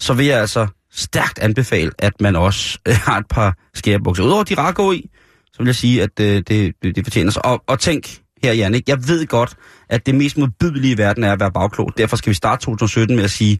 så 0.00 0.14
vil 0.14 0.26
jeg 0.26 0.40
altså 0.40 0.66
stærkt 0.98 1.38
anbefale, 1.38 1.90
at 1.98 2.20
man 2.20 2.36
også 2.36 2.78
øh, 2.88 2.94
har 3.04 3.18
et 3.18 3.26
par 3.30 3.56
skærebukser. 3.74 4.24
Udover 4.24 4.42
de 4.44 4.54
ret 4.54 4.74
gode 4.74 4.96
i, 4.98 5.10
så 5.52 5.58
vil 5.58 5.66
jeg 5.66 5.74
sige, 5.74 6.02
at 6.02 6.20
øh, 6.20 6.42
det, 6.48 6.74
det, 6.82 6.96
det 6.96 7.04
fortjener 7.04 7.30
sig. 7.30 7.44
Og, 7.44 7.62
og 7.66 7.78
tænk 7.78 8.18
her, 8.42 8.52
Jan, 8.52 8.74
ikke? 8.74 8.90
jeg 8.90 9.08
ved 9.08 9.26
godt, 9.26 9.56
at 9.88 10.06
det 10.06 10.14
mest 10.14 10.38
modbydelige 10.38 10.94
i 10.94 10.98
verden 10.98 11.24
er 11.24 11.32
at 11.32 11.40
være 11.40 11.52
bagklog. 11.52 11.92
Derfor 11.98 12.16
skal 12.16 12.30
vi 12.30 12.34
starte 12.34 12.64
2017 12.64 13.16
med 13.16 13.24
at 13.24 13.30
sige, 13.30 13.58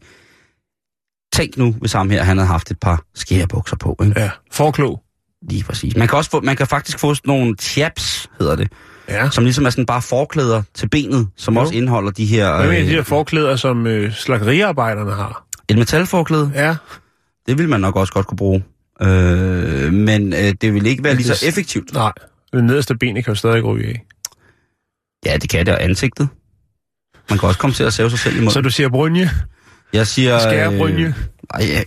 tænk 1.33 1.57
nu, 1.57 1.71
hvis 1.79 1.93
ham 1.93 2.09
her 2.09 2.23
han 2.23 2.37
havde 2.37 2.47
haft 2.47 2.71
et 2.71 2.79
par 2.79 3.03
skærebukser 3.15 3.75
på. 3.75 3.95
Ikke? 4.05 4.19
Ja. 4.21 4.29
Forklog. 4.51 5.01
Lige 5.49 5.63
præcis. 5.63 5.95
Man 5.95 6.07
kan, 6.07 6.17
også 6.17 6.29
få, 6.29 6.41
man 6.41 6.55
kan 6.55 6.67
faktisk 6.67 6.99
få 6.99 7.13
sådan 7.15 7.29
nogle 7.29 7.55
chaps, 7.61 8.29
hedder 8.39 8.55
det, 8.55 8.71
Ja. 9.09 9.29
som 9.29 9.43
ligesom 9.43 9.65
er 9.65 9.69
sådan 9.69 9.85
bare 9.85 10.01
forklæder 10.01 10.63
til 10.73 10.89
benet, 10.89 11.27
som 11.37 11.53
Jo. 11.53 11.59
også 11.59 11.73
indeholder 11.73 12.11
de 12.11 12.25
her... 12.25 12.55
Hvad 12.57 12.69
de 12.75 12.79
øh, 12.81 12.87
her 12.87 13.03
forklæder, 13.03 13.55
som 13.55 13.87
øh, 13.87 14.13
slagteriarbejderne 14.13 15.11
har? 15.11 15.45
et 15.69 15.77
metalforklæde, 15.77 16.51
Ja. 16.55 16.75
Det 17.49 17.57
vil 17.57 17.69
man 17.69 17.81
nok 17.81 17.95
også 17.95 18.13
godt 18.13 18.27
kunne 18.27 18.37
bruge. 18.37 18.63
Øh, 19.01 19.93
men 19.93 20.33
øh, 20.33 20.53
det 20.61 20.73
vil 20.73 20.85
ikke 20.85 21.03
være 21.03 21.15
lige 21.15 21.27
så 21.27 21.45
effektivt. 21.47 21.93
Nej. 21.93 22.11
Det 22.53 22.63
nederste 22.63 22.95
ben 22.95 23.15
kan 23.15 23.23
jo 23.27 23.35
stadig 23.35 23.63
ryge 23.63 23.87
af. 23.87 24.05
Ja, 25.25 25.37
det 25.37 25.49
kan 25.49 25.65
det, 25.65 25.73
og 25.73 25.83
ansigtet. 25.83 26.27
Man 27.29 27.39
kan 27.39 27.47
også 27.47 27.59
komme 27.59 27.73
til 27.73 27.83
at 27.83 27.93
save 27.93 28.09
sig 28.09 28.19
selv 28.19 28.37
imod. 28.37 28.51
Så 28.51 28.61
du 28.61 28.69
siger 28.69 28.89
brynje? 28.89 29.29
Jeg 29.93 30.07
siger... 30.07 30.39
Skærebrynje? 30.39 31.05
Øh, 31.05 31.13
ej, 31.53 31.73
jeg, 31.73 31.85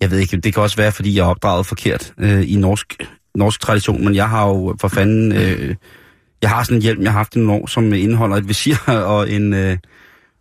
jeg 0.00 0.10
ved 0.10 0.18
ikke, 0.18 0.36
det 0.36 0.54
kan 0.54 0.62
også 0.62 0.76
være, 0.76 0.92
fordi 0.92 1.16
jeg 1.16 1.22
er 1.22 1.26
opdraget 1.26 1.66
forkert 1.66 2.12
øh, 2.18 2.52
i 2.52 2.56
norsk, 2.56 2.96
norsk 3.34 3.60
tradition, 3.60 4.04
men 4.04 4.14
jeg 4.14 4.28
har 4.28 4.48
jo 4.48 4.76
for 4.80 4.88
fanden... 4.88 5.32
Øh, 5.32 5.74
jeg 6.42 6.50
har 6.50 6.62
sådan 6.62 6.76
en 6.76 6.82
hjelm, 6.82 7.02
jeg 7.02 7.12
har 7.12 7.18
haft 7.18 7.36
i 7.36 7.38
nogle 7.38 7.62
år, 7.62 7.66
som 7.66 7.92
indeholder 7.92 8.36
et 8.36 8.48
visir 8.48 8.76
og 9.16 9.30
en, 9.30 9.54
øh, 9.54 9.78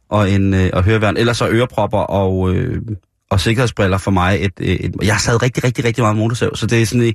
og 0.10 0.32
en 0.32 0.54
øh, 0.54 0.70
og 0.74 0.84
høreværn. 0.84 1.18
Ellers 1.18 1.38
så 1.38 1.50
ørepropper 1.50 2.00
og, 2.00 2.56
øh, 2.56 2.82
og 3.32 3.40
sikkerhedsbriller 3.40 3.98
for 3.98 4.12
mig. 4.12 4.38
Et, 4.42 4.52
øh, 4.60 4.68
et, 4.68 4.96
jeg 5.04 5.14
har 5.14 5.20
sad 5.20 5.42
rigtig, 5.44 5.64
rigtig, 5.64 5.86
rigtig 5.86 6.04
meget 6.04 6.18
motorsav, 6.18 6.56
så 6.56 6.66
det 6.66 6.82
er 6.82 6.86
sådan, 6.86 7.14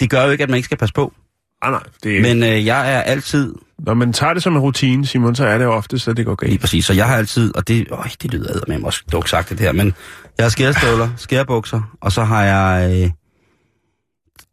det 0.00 0.10
gør 0.10 0.24
jo 0.24 0.30
ikke, 0.30 0.44
at 0.44 0.50
man 0.50 0.56
ikke 0.56 0.64
skal 0.66 0.78
passe 0.78 0.94
på. 0.94 1.12
Ah, 1.62 1.72
nej. 1.72 1.82
Det 2.02 2.16
er, 2.16 2.22
Men... 2.22 2.38
Men 2.40 2.52
øh, 2.52 2.66
jeg 2.66 2.94
er 2.94 3.00
altid 3.00 3.54
Når 3.78 3.94
man 3.94 4.12
tager 4.12 4.34
det 4.34 4.42
som 4.42 4.52
en 4.56 4.58
rutine, 4.58 5.06
Simon, 5.06 5.34
så 5.34 5.46
er 5.46 5.58
det 5.58 5.66
ofte, 5.66 5.98
så 5.98 6.12
det 6.12 6.24
går 6.26 6.36
Lige 6.42 6.50
galt. 6.50 6.60
præcis, 6.60 6.84
så 6.84 6.92
jeg 6.92 7.06
har 7.08 7.16
altid, 7.16 7.56
og 7.56 7.68
det, 7.68 7.86
øj, 7.90 8.08
det 8.22 8.32
lyder 8.32 8.60
med 8.68 8.78
mig 8.78 8.86
også 8.86 9.02
dog 9.12 9.28
sagt 9.28 9.48
det 9.50 9.60
her, 9.60 9.72
men 9.72 9.94
jeg 10.38 10.44
har 10.44 10.50
skærestøvler, 10.50 11.08
skærebukser, 11.26 11.96
og 12.00 12.12
så 12.12 12.24
har 12.24 12.44
jeg 12.44 13.02
øh, 13.02 13.10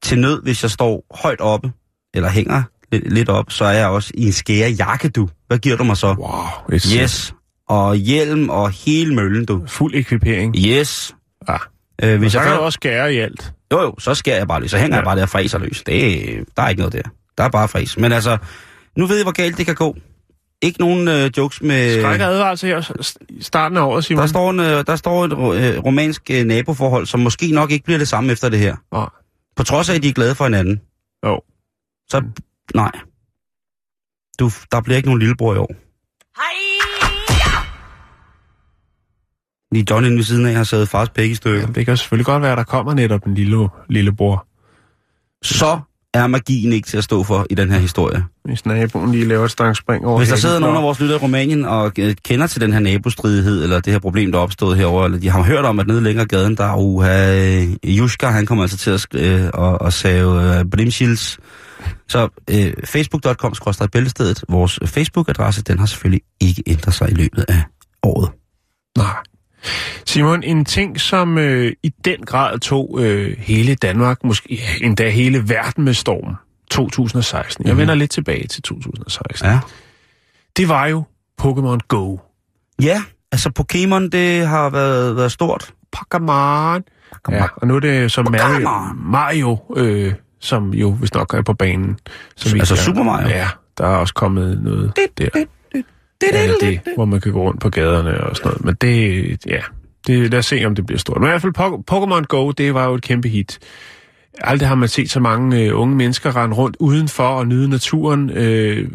til 0.03 0.19
nød, 0.19 0.43
hvis 0.43 0.63
jeg 0.63 0.71
står 0.71 1.05
højt 1.23 1.41
oppe, 1.41 1.71
eller 2.13 2.29
hænger 2.29 2.63
lidt, 2.91 3.13
lidt 3.13 3.29
op, 3.29 3.45
så 3.51 3.65
er 3.65 3.71
jeg 3.71 3.87
også 3.87 4.11
i 4.13 4.25
en 4.25 4.31
skærejakke, 4.31 5.09
du. 5.09 5.29
Hvad 5.47 5.57
giver 5.57 5.77
du 5.77 5.83
mig 5.83 5.97
så? 5.97 6.15
Wow. 6.19 6.75
Et 6.75 6.83
Yes, 6.83 7.33
og 7.71 7.95
hjelm 7.95 8.49
og 8.49 8.69
hele 8.71 9.15
møllen, 9.15 9.45
du. 9.45 9.63
Fuld 9.67 9.95
ekvipering. 9.95 10.55
Yes. 10.57 11.15
Ah. 11.47 11.59
Øh, 12.03 12.09
Hvis 12.09 12.19
hvis 12.19 12.31
så 12.31 12.39
jeg 12.39 12.47
kan 12.47 12.55
du 12.57 12.61
også 12.61 12.77
skære 12.77 13.13
i 13.13 13.17
alt. 13.17 13.53
jo, 13.73 13.81
jo, 13.81 13.95
så 13.99 14.13
skærer 14.15 14.37
jeg 14.37 14.47
bare 14.47 14.61
løs, 14.61 14.71
så 14.71 14.77
hænger 14.77 14.95
Ja. 14.95 14.99
jeg 14.99 15.05
bare 15.05 15.15
der 15.15 15.21
og 15.23 15.29
fræser 15.29 15.59
løs. 15.59 15.83
Det, 15.85 16.45
der 16.57 16.63
er 16.63 16.69
ikke 16.69 16.79
noget 16.81 16.93
der. 16.93 17.01
Der 17.37 17.43
er 17.43 17.49
bare 17.49 17.67
fræs. 17.67 17.97
Men 17.97 18.11
altså, 18.11 18.37
nu 18.97 19.05
ved 19.05 19.19
I, 19.19 19.23
hvor 19.23 19.31
galt 19.31 19.57
det 19.57 19.65
kan 19.65 19.75
gå. 19.75 19.95
Ikke 20.61 20.79
nogen 20.79 21.07
øh, 21.07 21.31
jokes 21.37 21.61
med... 21.61 21.99
Skræk 22.01 22.19
og 22.21 22.25
advarsel 22.27 22.69
her 22.69 23.11
starten 23.41 23.77
af 23.77 23.81
året, 23.81 24.03
Simon. 24.05 24.21
Der 24.21 24.27
står, 24.27 24.49
en, 24.49 24.59
øh, 24.59 24.83
der 24.87 24.95
står 24.95 25.25
et 25.25 25.31
øh, 25.31 25.79
romansk 25.85 26.21
øh, 26.31 26.43
naboforhold, 26.45 27.05
som 27.05 27.19
måske 27.19 27.51
nok 27.51 27.71
ikke 27.71 27.85
bliver 27.85 27.97
det 27.97 28.07
samme 28.07 28.31
efter 28.31 28.49
det 28.49 28.59
her. 28.59 28.75
Nej. 28.93 29.09
På 29.55 29.63
trods 29.63 29.89
af, 29.89 29.95
at 29.95 30.03
de 30.03 30.09
er 30.09 30.13
glade 30.13 30.35
for 30.35 30.43
hinanden. 30.43 30.81
Jo. 31.25 31.41
Så 32.09 32.23
nej. 32.75 32.91
Du, 34.39 34.51
der 34.71 34.81
bliver 34.81 34.97
ikke 34.97 35.07
nogen 35.07 35.19
lillebror 35.19 35.55
i 35.55 35.57
år. 35.57 35.71
Lige 39.71 39.85
John 39.89 40.05
inde 40.05 40.17
ved 40.17 40.23
siden 40.23 40.45
af 40.45 40.53
har 40.53 40.63
siddet 40.63 40.89
fars 40.89 41.09
pæk 41.09 41.29
i 41.29 41.35
stykker. 41.35 41.67
Det 41.67 41.85
kan 41.85 41.97
selvfølgelig 41.97 42.25
godt 42.25 42.41
være, 42.41 42.51
at 42.51 42.57
der 42.57 42.63
kommer 42.63 42.93
netop 42.93 43.25
en 43.25 43.33
lille, 43.33 43.67
lillebror. 43.89 44.47
Så 45.43 45.79
er 46.13 46.27
magien 46.27 46.73
ikke 46.73 46.87
til 46.87 46.97
at 46.97 47.03
stå 47.03 47.23
for 47.23 47.45
i 47.49 47.55
den 47.55 47.71
her 47.71 47.79
historie. 47.79 48.25
Hvis 48.45 48.65
naboen 48.65 49.11
lige 49.11 49.25
laver 49.25 49.45
et 49.45 49.51
stangspring 49.51 50.05
over 50.05 50.17
Hvis 50.17 50.29
der 50.29 50.35
sidder 50.35 50.59
nogen 50.59 50.77
af 50.77 50.83
vores 50.83 50.99
lyttere 50.99 51.19
i 51.19 51.21
Rumænien 51.21 51.65
og 51.65 51.91
øh, 51.99 52.15
kender 52.25 52.47
til 52.47 52.61
den 52.61 52.73
her 52.73 52.79
nabostridighed, 52.79 53.63
eller 53.63 53.79
det 53.79 53.93
her 53.93 53.99
problem, 53.99 54.31
der 54.31 54.39
er 54.39 54.43
opstået 54.43 54.77
herover, 54.77 55.05
eller 55.05 55.19
de 55.19 55.29
har 55.29 55.43
hørt 55.43 55.65
om, 55.65 55.79
at 55.79 55.87
nede 55.87 56.01
længere 56.01 56.25
gaden, 56.25 56.57
der 56.57 56.63
er 56.63 56.75
uha, 56.77 57.65
Juska, 57.83 58.27
han 58.27 58.45
kommer 58.45 58.63
altså 58.63 58.77
til 58.77 58.91
at, 58.91 59.07
øh, 59.15 59.43
at, 59.43 59.77
at 59.85 59.93
save 59.93 60.59
øh, 60.59 60.65
brimshills. 60.65 61.39
Så 62.07 62.29
øh, 62.49 62.73
facebook.com 62.85 63.53
bæltestedet, 63.93 64.43
vores 64.49 64.79
Facebook-adresse, 64.85 65.61
den 65.61 65.79
har 65.79 65.85
selvfølgelig 65.85 66.21
ikke 66.39 66.63
ændret 66.67 66.93
sig 66.93 67.11
i 67.11 67.13
løbet 67.13 67.45
af 67.47 67.63
året. 68.03 68.29
Nej. 68.97 69.30
Simon, 70.05 70.43
en 70.43 70.65
ting, 70.65 70.99
som 71.01 71.37
øh, 71.37 71.73
i 71.83 71.89
den 72.05 72.19
grad 72.25 72.59
tog 72.59 72.97
øh, 73.01 73.37
hele 73.37 73.75
Danmark, 73.75 74.23
måske 74.23 74.61
endda 74.81 75.09
hele 75.09 75.49
verden 75.49 75.83
med 75.83 75.93
storm, 75.93 76.35
2016. 76.71 77.65
Jeg 77.65 77.73
Mhm. 77.73 77.79
vender 77.81 77.95
lidt 77.95 78.11
tilbage 78.11 78.47
til 78.47 78.61
2016. 78.61 79.49
Ja. 79.49 79.59
Det 80.57 80.69
var 80.69 80.85
jo 80.85 81.03
Pokémon 81.41 81.77
Go. 81.87 82.17
Ja, 82.81 83.03
altså 83.31 83.49
Pokémon, 83.59 84.09
det 84.09 84.47
har 84.47 84.69
været, 84.69 85.15
været 85.15 85.31
stort. 85.31 85.73
Pokémon. 85.97 86.81
Ja, 87.31 87.45
og 87.55 87.67
nu 87.67 87.75
er 87.75 87.79
det 87.79 88.11
som 88.11 88.27
Mario, 88.31 88.69
Mario 88.95 89.57
øh, 89.77 90.13
som 90.39 90.73
jo 90.73 90.91
hvis 90.93 91.13
nok 91.13 91.33
er 91.33 91.41
på 91.41 91.53
banen. 91.53 91.99
Så 92.35 92.55
Altså 92.59 92.75
Super 92.75 93.03
Mario? 93.03 93.27
Ja, 93.27 93.47
der 93.77 93.83
er 93.83 93.95
også 93.95 94.13
kommet 94.13 94.63
noget 94.63 94.91
der. 95.17 95.27
Ja, 95.35 95.43
det, 96.61 96.95
hvor 96.95 97.05
man 97.05 97.21
kan 97.21 97.31
gå 97.31 97.41
rundt 97.41 97.61
på 97.61 97.69
gaderne 97.69 98.23
og 98.23 98.35
sådan 98.35 98.49
noget. 98.49 98.65
Men 98.65 98.75
det, 98.81 99.45
ja, 99.45 99.61
det, 100.07 100.31
lad 100.31 100.39
os 100.39 100.45
se, 100.45 100.65
om 100.65 100.75
det 100.75 100.85
bliver 100.85 100.99
stort. 100.99 101.17
Men 101.19 101.27
i 101.27 101.29
hvert 101.29 101.41
fald 101.41 101.57
Po- 101.59 101.83
Pokémon 101.91 102.25
Go, 102.25 102.51
det 102.51 102.73
var 102.73 102.85
jo 102.87 102.93
et 102.93 103.01
kæmpe 103.01 103.29
hit. 103.29 103.59
Aldrig 104.41 104.67
har 104.67 104.75
man 104.75 104.89
set 104.89 105.11
så 105.11 105.19
mange 105.19 105.61
øh, 105.61 105.79
unge 105.79 105.95
mennesker 105.95 106.35
rende 106.35 106.55
rundt 106.55 106.77
udenfor 106.79 107.23
og 107.27 107.47
nyde 107.47 107.69
naturen, 107.69 108.29
øh, 108.29 108.89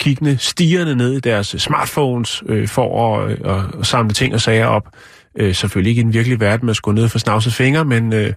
kiggende, 0.00 0.38
stigende 0.38 0.96
ned 0.96 1.12
i 1.12 1.20
deres 1.20 1.46
smartphones 1.58 2.42
øh, 2.46 2.68
for 2.68 3.16
at, 3.16 3.30
øh, 3.30 3.64
at 3.80 3.86
samle 3.86 4.12
ting 4.12 4.34
og 4.34 4.40
sager 4.40 4.66
op. 4.66 4.88
Øh, 5.38 5.54
selvfølgelig 5.54 5.90
ikke 5.90 6.00
i 6.00 6.04
den 6.04 6.12
virkelige 6.12 6.40
verden 6.40 6.66
med 6.66 6.70
at 6.72 6.76
skulle 6.76 7.00
ned 7.00 7.08
for 7.08 7.18
snavset 7.18 7.52
fingre, 7.52 7.84
men 7.84 8.12
øh, 8.12 8.32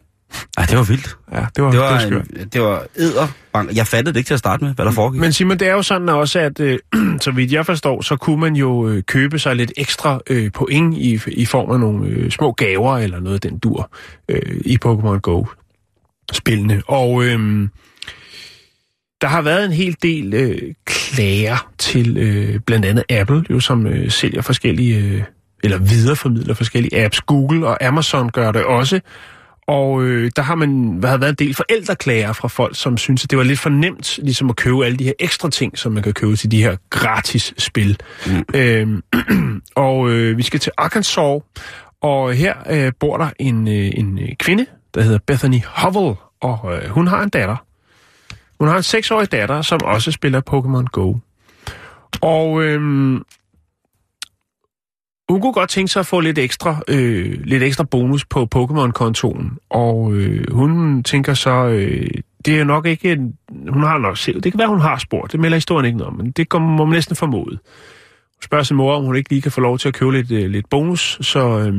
Ej, 0.58 0.66
det 0.66 0.78
var 0.78 0.84
vildt. 0.84 1.18
ja, 1.32 1.46
det 1.56 1.64
var, 1.64 1.72
Det 1.72 1.74
det 1.74 1.80
var 1.82 1.92
var, 1.92 2.00
skørt. 2.00 2.28
en, 2.28 2.48
det 2.54 2.62
var 2.62 2.84
æder. 2.98 3.28
Jeg 3.76 3.88
fattede 3.88 4.14
det 4.14 4.20
ikke 4.20 4.28
til 4.28 4.34
at 4.34 4.40
starte 4.40 4.64
med, 4.64 4.74
hvad 4.76 4.86
der 4.86 4.92
foregik. 4.92 5.22
Men 5.22 5.34
Simon, 5.34 5.58
det 5.60 5.68
er 5.68 5.72
jo 5.74 5.82
sådan 5.82 6.10
også, 6.10 6.40
at 6.40 6.60
øh, 6.60 6.80
så 7.22 7.32
vidt 7.32 7.52
jeg 7.52 7.66
forstår, 7.66 8.02
så 8.02 8.16
kunne 8.16 8.40
man 8.42 8.56
jo 8.56 8.88
øh, 8.90 9.04
købe 9.04 9.40
sig 9.40 9.56
lidt 9.56 9.72
ekstra 9.78 10.20
øh, 10.30 10.52
point 10.52 10.98
i, 10.98 11.20
i 11.28 11.46
form 11.46 11.72
af 11.72 11.80
nogle 11.80 12.08
øh, 12.08 12.32
små 12.32 12.52
gaver 12.52 12.98
eller 12.98 13.20
noget 13.20 13.44
den 13.44 13.58
dur 13.60 13.92
øh, 14.30 14.62
i 14.66 14.78
Pokémon 14.86 15.20
Go-spillene. 15.20 16.82
Og 16.88 17.24
øh, 17.26 17.70
der 19.22 19.28
har 19.28 19.42
været 19.42 19.66
en 19.66 19.72
hel 19.72 19.96
del 20.02 20.34
øh, 20.34 20.62
klager 20.86 21.70
til 21.78 22.18
øh, 22.18 22.60
blandt 22.60 22.86
andet 22.86 23.04
Apple, 23.10 23.44
jo, 23.50 23.60
som 23.60 23.88
øh, 23.88 24.12
sælger 24.12 24.42
forskellige, 24.42 24.98
øh, 24.98 25.24
eller 25.64 25.78
videreformidler 25.78 26.54
forskellige 26.54 27.04
apps. 27.06 27.22
Google 27.22 27.68
og 27.68 27.84
Amazon 27.86 28.30
gør 28.30 28.52
det 28.52 28.64
også. 28.64 29.00
Og 29.68 30.04
øh, 30.04 30.32
der 30.36 30.42
har 30.42 30.56
man 30.56 31.02
der 31.02 31.08
har 31.08 31.18
været 31.18 31.30
en 31.30 31.48
del 31.48 31.56
forældreklager 31.56 32.34
fra 32.34 32.48
folk, 32.48 32.76
som 32.76 32.98
synes, 32.98 33.24
at 33.24 33.32
det 33.32 33.38
var 33.38 33.44
lidt 33.44 33.60
for 33.60 33.70
nemt 33.70 34.20
ligesom 34.24 34.50
at 34.50 34.56
købe 34.56 34.86
alle 34.86 34.98
de 34.98 35.04
her 35.04 35.14
ekstra 35.20 35.50
ting, 35.50 35.78
som 35.78 35.92
man 35.92 36.04
kan 36.04 36.14
købe 36.14 36.36
til 36.36 36.52
de 36.52 36.64
her 36.64 36.78
gratis 36.90 37.54
spil. 37.58 38.00
Mm. 38.28 38.46
Øhm, 38.56 39.04
og 39.76 40.10
øh, 40.10 40.38
vi 40.38 40.44
skal 40.44 40.60
til 40.60 40.72
Arkansas, 40.78 41.42
og 42.02 42.34
her 42.34 42.54
øh, 42.70 42.92
bor 43.00 43.18
der 43.18 43.30
en, 43.40 43.68
øh, 43.68 43.92
en 43.96 44.20
øh, 44.20 44.36
kvinde, 44.40 44.66
der 44.94 45.02
hedder 45.02 45.20
Bethany 45.28 45.62
Howell, 45.66 46.16
og 46.42 46.74
øh, 46.74 46.90
hun 46.90 47.08
har 47.08 47.24
en 47.24 47.30
datter. 47.30 47.56
Hun 48.60 48.68
har 48.68 48.78
en 48.78 48.84
seksårig 48.84 49.32
datter, 49.32 49.62
som 49.62 49.80
også 49.84 50.12
spiller 50.12 50.42
Pokémon 50.50 50.86
Go. 50.86 51.16
Og 52.22 52.64
øhm, 52.64 53.24
hun 55.30 55.42
kunne 55.42 55.54
godt 55.54 55.70
tænke 55.70 55.92
sig 55.92 56.00
at 56.00 56.06
få 56.06 56.20
lidt 56.20 56.38
ekstra, 56.38 56.82
øh, 56.88 57.40
lidt 57.44 57.64
ekstra 57.64 57.84
bonus 57.84 58.26
på 58.26 58.48
Pokémon-kontoen. 58.56 59.58
Og 59.70 60.14
øh, 60.14 60.52
hun 60.52 61.04
tænker 61.04 61.34
så, 61.34 61.66
øh, 61.66 62.10
det 62.46 62.60
er 62.60 62.64
nok 62.64 62.86
ikke... 62.86 63.12
En, 63.12 63.34
hun 63.70 63.84
har 63.84 63.98
nok 63.98 64.18
set, 64.18 64.44
det 64.44 64.52
kan 64.52 64.60
være, 64.60 64.68
hun 64.68 64.82
har 64.82 64.98
spurgt, 64.98 65.32
det 65.32 65.40
melder 65.40 65.58
historien 65.58 65.86
ikke 65.86 65.98
noget 65.98 66.12
om, 66.12 66.18
men 66.18 66.32
det 66.32 66.50
kommer, 66.50 66.70
må 66.70 66.86
man 66.86 66.94
næsten 66.94 67.16
formode. 67.16 67.50
Hun 67.52 68.44
spørger 68.44 68.64
sin 68.64 68.78
mor, 68.78 68.96
om 68.96 69.04
hun 69.04 69.16
ikke 69.16 69.30
lige 69.30 69.42
kan 69.42 69.52
få 69.52 69.62
lov 69.62 69.78
til 69.78 69.88
at 69.88 69.94
købe 69.94 70.12
lidt, 70.12 70.32
øh, 70.32 70.50
lidt 70.50 70.70
bonus, 70.70 71.18
så, 71.22 71.60
øh, 71.60 71.74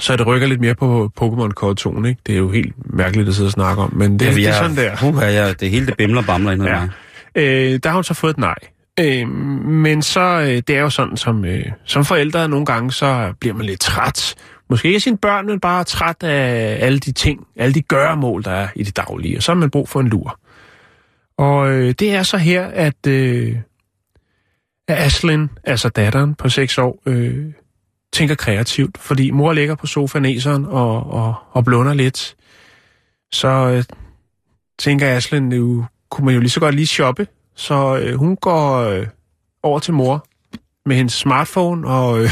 så 0.00 0.16
det 0.16 0.26
rykker 0.26 0.46
lidt 0.46 0.60
mere 0.60 0.74
på 0.74 1.10
Pokémon-kontoen. 1.20 2.04
Ikke? 2.04 2.20
Det 2.26 2.34
er 2.34 2.38
jo 2.38 2.50
helt 2.50 2.94
mærkeligt 2.94 3.28
at 3.28 3.34
sidde 3.34 3.48
og 3.48 3.52
snakke 3.52 3.82
om, 3.82 3.94
men 3.94 4.12
det, 4.12 4.34
det 4.34 4.48
er 4.48 4.52
sådan 4.52 4.76
der. 4.76 4.96
Puh, 4.96 5.14
ja, 5.20 5.52
det 5.52 5.70
hele 5.70 5.86
det 5.86 5.96
bimler 5.96 6.22
bamler 6.22 6.52
ind 6.52 6.62
ja. 6.62 6.74
Ja. 6.74 6.80
mig. 6.80 6.90
Øh, 7.34 7.80
der 7.82 7.88
har 7.88 7.94
hun 7.94 8.04
så 8.04 8.14
fået 8.14 8.30
et 8.30 8.38
nej. 8.38 8.54
Øh, 9.00 9.28
men 9.68 10.02
så, 10.02 10.20
øh, 10.20 10.62
det 10.66 10.70
er 10.70 10.80
jo 10.80 10.90
sådan, 10.90 11.16
som, 11.16 11.44
øh, 11.44 11.66
som 11.84 12.04
forældre 12.04 12.48
nogle 12.48 12.66
gange, 12.66 12.92
så 12.92 13.34
bliver 13.40 13.54
man 13.54 13.66
lidt 13.66 13.80
træt. 13.80 14.34
Måske 14.70 14.88
ikke 14.88 14.96
af 14.96 15.02
sine 15.02 15.18
børn, 15.18 15.46
men 15.46 15.60
bare 15.60 15.84
træt 15.84 16.22
af 16.22 16.78
alle 16.80 16.98
de 16.98 17.12
ting, 17.12 17.46
alle 17.56 17.74
de 17.74 17.82
gøremål, 17.82 18.44
der 18.44 18.50
er 18.50 18.68
i 18.76 18.82
det 18.82 18.96
daglige. 18.96 19.36
Og 19.36 19.42
så 19.42 19.52
har 19.52 19.58
man 19.58 19.70
brug 19.70 19.88
for 19.88 20.00
en 20.00 20.08
lur. 20.08 20.40
Og 21.38 21.70
øh, 21.70 21.94
det 21.98 22.14
er 22.14 22.22
så 22.22 22.36
her, 22.36 22.66
at, 22.66 23.06
øh, 23.06 23.56
at 24.88 24.98
Aslin, 24.98 25.50
altså 25.64 25.88
datteren 25.88 26.34
på 26.34 26.48
6 26.48 26.78
år, 26.78 27.02
øh, 27.06 27.52
tænker 28.12 28.34
kreativt. 28.34 28.98
Fordi 28.98 29.30
mor 29.30 29.52
ligger 29.52 29.74
på 29.74 29.86
sofaen 29.86 30.66
og, 30.66 31.10
og, 31.10 31.34
og 31.52 31.64
blunder 31.64 31.94
lidt. 31.94 32.36
Så 33.32 33.48
øh, 33.48 33.84
tænker 34.78 35.16
Aslin, 35.16 35.48
nu 35.48 35.86
kunne 36.10 36.24
man 36.24 36.34
jo 36.34 36.40
lige 36.40 36.50
så 36.50 36.60
godt 36.60 36.74
lige 36.74 36.86
shoppe. 36.86 37.26
Så 37.56 37.98
øh, 38.02 38.14
hun 38.14 38.36
går 38.36 38.76
øh, 38.76 39.06
over 39.62 39.78
til 39.78 39.94
mor 39.94 40.26
med 40.86 40.96
hendes 40.96 41.12
smartphone, 41.12 41.88
og 41.88 42.20
øh, 42.22 42.30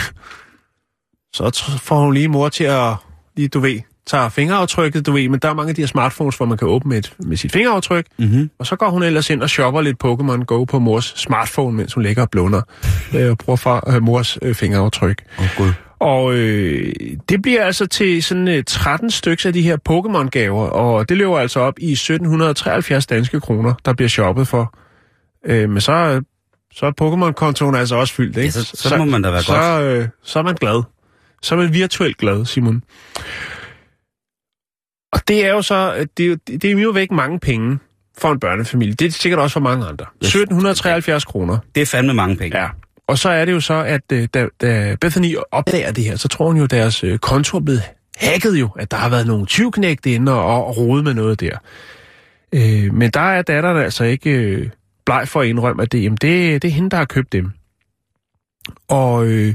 så 1.33 1.79
får 1.83 2.01
hun 2.01 2.15
lige 2.15 2.29
mor 2.29 2.49
til 2.49 2.65
at, 2.65 2.95
lige, 3.37 3.49
du 3.49 3.61
ved, 3.61 3.81
tager 4.07 4.29
fingeraftrykket, 4.29 5.07
du 5.07 5.13
ved, 5.13 5.29
men 5.29 5.41
der 5.41 5.49
er 5.49 5.55
mange 5.55 5.69
af 5.69 5.75
de 5.75 5.83
her 5.83 5.87
smartphones, 5.87 6.37
hvor 6.37 6.47
man 6.47 6.59
kan 6.59 6.69
åbne 6.69 6.89
med, 6.89 6.99
et, 6.99 7.13
med 7.19 7.37
sit 7.37 7.53
fingeraftryk, 7.53 8.07
Mm-hmm. 8.19 8.51
og 8.59 8.67
så 8.67 8.77
går 8.77 8.89
hun 8.91 9.03
ellers 9.03 9.31
ind 9.31 9.43
og 9.43 9.51
shopper 9.51 9.81
lidt 9.81 10.05
Pokémon 10.05 10.45
Go 10.45 10.65
på 10.65 10.79
mors 10.79 11.05
smartphone, 11.17 11.77
mens 11.77 11.95
hun 11.95 12.03
ligger 12.03 12.23
og 12.23 12.31
blunder 12.31 12.63
øh, 13.17 13.31
og 13.31 13.39
bruger 13.39 13.57
for, 13.57 13.95
øh, 13.95 14.03
mors 14.03 14.39
øh, 14.43 14.55
fingeraftryk. 14.55 15.23
Oh, 15.39 15.47
Gud. 15.57 15.73
Og 16.01 16.35
øh, 16.35 16.93
det 17.29 17.43
bliver 17.43 17.65
altså 17.65 17.87
til 17.87 18.23
sådan 18.23 18.49
øh, 18.49 18.65
13 18.65 19.11
stykker 19.11 19.47
af 19.47 19.53
de 19.53 19.63
her 19.63 19.77
Pokémon-gaver, 19.89 20.67
og 20.67 21.09
det 21.09 21.17
løber 21.17 21.39
altså 21.39 21.61
op 21.61 21.75
i 21.79 21.93
1773 21.93 23.07
danske 23.07 23.41
kroner, 23.41 23.75
der 23.85 23.93
bliver 23.93 24.09
shoppet 24.09 24.49
for. 24.49 24.75
Øh, 25.49 25.71
men 25.71 25.81
så, 25.81 26.23
så 26.73 26.87
er 26.87 26.91
Pokémon-kontoen 27.03 27.75
altså 27.75 27.97
også 27.97 28.15
fyldt, 28.15 28.37
ikke? 28.37 28.47
Ja, 28.47 28.51
så- 28.51 28.89
så 28.89 28.97
må 28.97 29.05
man 29.05 29.23
da 29.23 29.31
være 29.31 29.43
så, 29.43 29.53
godt. 29.53 29.85
Øh, 29.85 30.09
så 30.23 30.39
er 30.39 30.43
man 30.43 30.55
glad. 30.55 30.83
Så 31.43 31.55
er 31.55 31.59
man 31.59 31.73
virtuelt 31.75 32.17
glad, 32.19 32.45
Simon. 32.45 32.83
Og 35.13 35.29
det 35.29 35.45
er 35.47 35.51
jo 35.51 35.63
så, 35.63 35.95
øh, 35.99 36.07
det 36.17 36.25
er 36.25 36.29
jo, 36.29 36.37
det 36.47 36.65
er 36.65 36.73
jo 36.83 36.91
væk 36.91 37.11
mange 37.11 37.41
penge 37.41 37.79
for 38.19 38.33
en 38.33 38.41
børnefamilie. 38.41 38.95
Det 38.95 39.07
er 39.07 39.11
sikkert 39.11 39.41
også 39.41 39.53
for 39.53 39.61
mange 39.61 39.87
andre. 39.87 40.07
Yes. 40.25 40.29
1773 40.35 41.25
kroner. 41.25 41.59
Det 41.75 41.81
er 41.83 41.87
fandme 41.87 42.15
mange 42.15 42.37
penge. 42.37 42.59
Ja. 42.61 42.69
Og 43.09 43.19
så 43.19 43.29
er 43.29 43.45
det 43.45 43.53
jo 43.53 43.61
så, 43.61 43.75
at 43.75 44.01
øh, 44.13 44.29
da, 44.35 44.47
da 44.61 44.97
Bethany 45.01 45.37
opdager 45.51 45.93
det 45.93 46.05
her, 46.05 46.17
så 46.17 46.29
tror 46.29 46.47
hun 46.47 46.57
jo, 46.57 46.65
at 46.65 46.71
deres 46.71 47.05
øh, 47.05 47.19
konto 47.19 47.57
er 47.57 47.61
blevet 47.61 47.83
hacket 48.17 48.55
jo, 48.61 48.69
at 48.79 48.91
der 48.91 48.97
har 48.97 49.09
været 49.09 49.27
nogle 49.27 49.47
tyvknægte 49.47 50.11
inde 50.11 50.33
og, 50.33 50.67
og 50.67 50.77
rode 50.77 51.03
med 51.03 51.15
noget 51.15 51.41
der. 51.41 51.57
Øh, 52.55 52.95
men 52.95 53.11
der 53.11 53.21
er 53.21 53.43
datteren 53.43 53.77
altså 53.77 54.05
ikke 54.05 54.31
øh, 54.31 54.69
bleg 55.09 55.29
for 55.29 55.41
at 55.41 55.47
indrømme, 55.49 55.83
at 55.83 55.93
det, 55.93 56.03
jamen 56.03 56.17
det, 56.21 56.63
det 56.63 56.69
er 56.69 56.73
hende, 56.73 56.91
der 56.91 56.97
har 56.97 57.05
købt 57.05 57.33
dem. 57.33 57.51
Og 58.89 59.27
øh, 59.27 59.55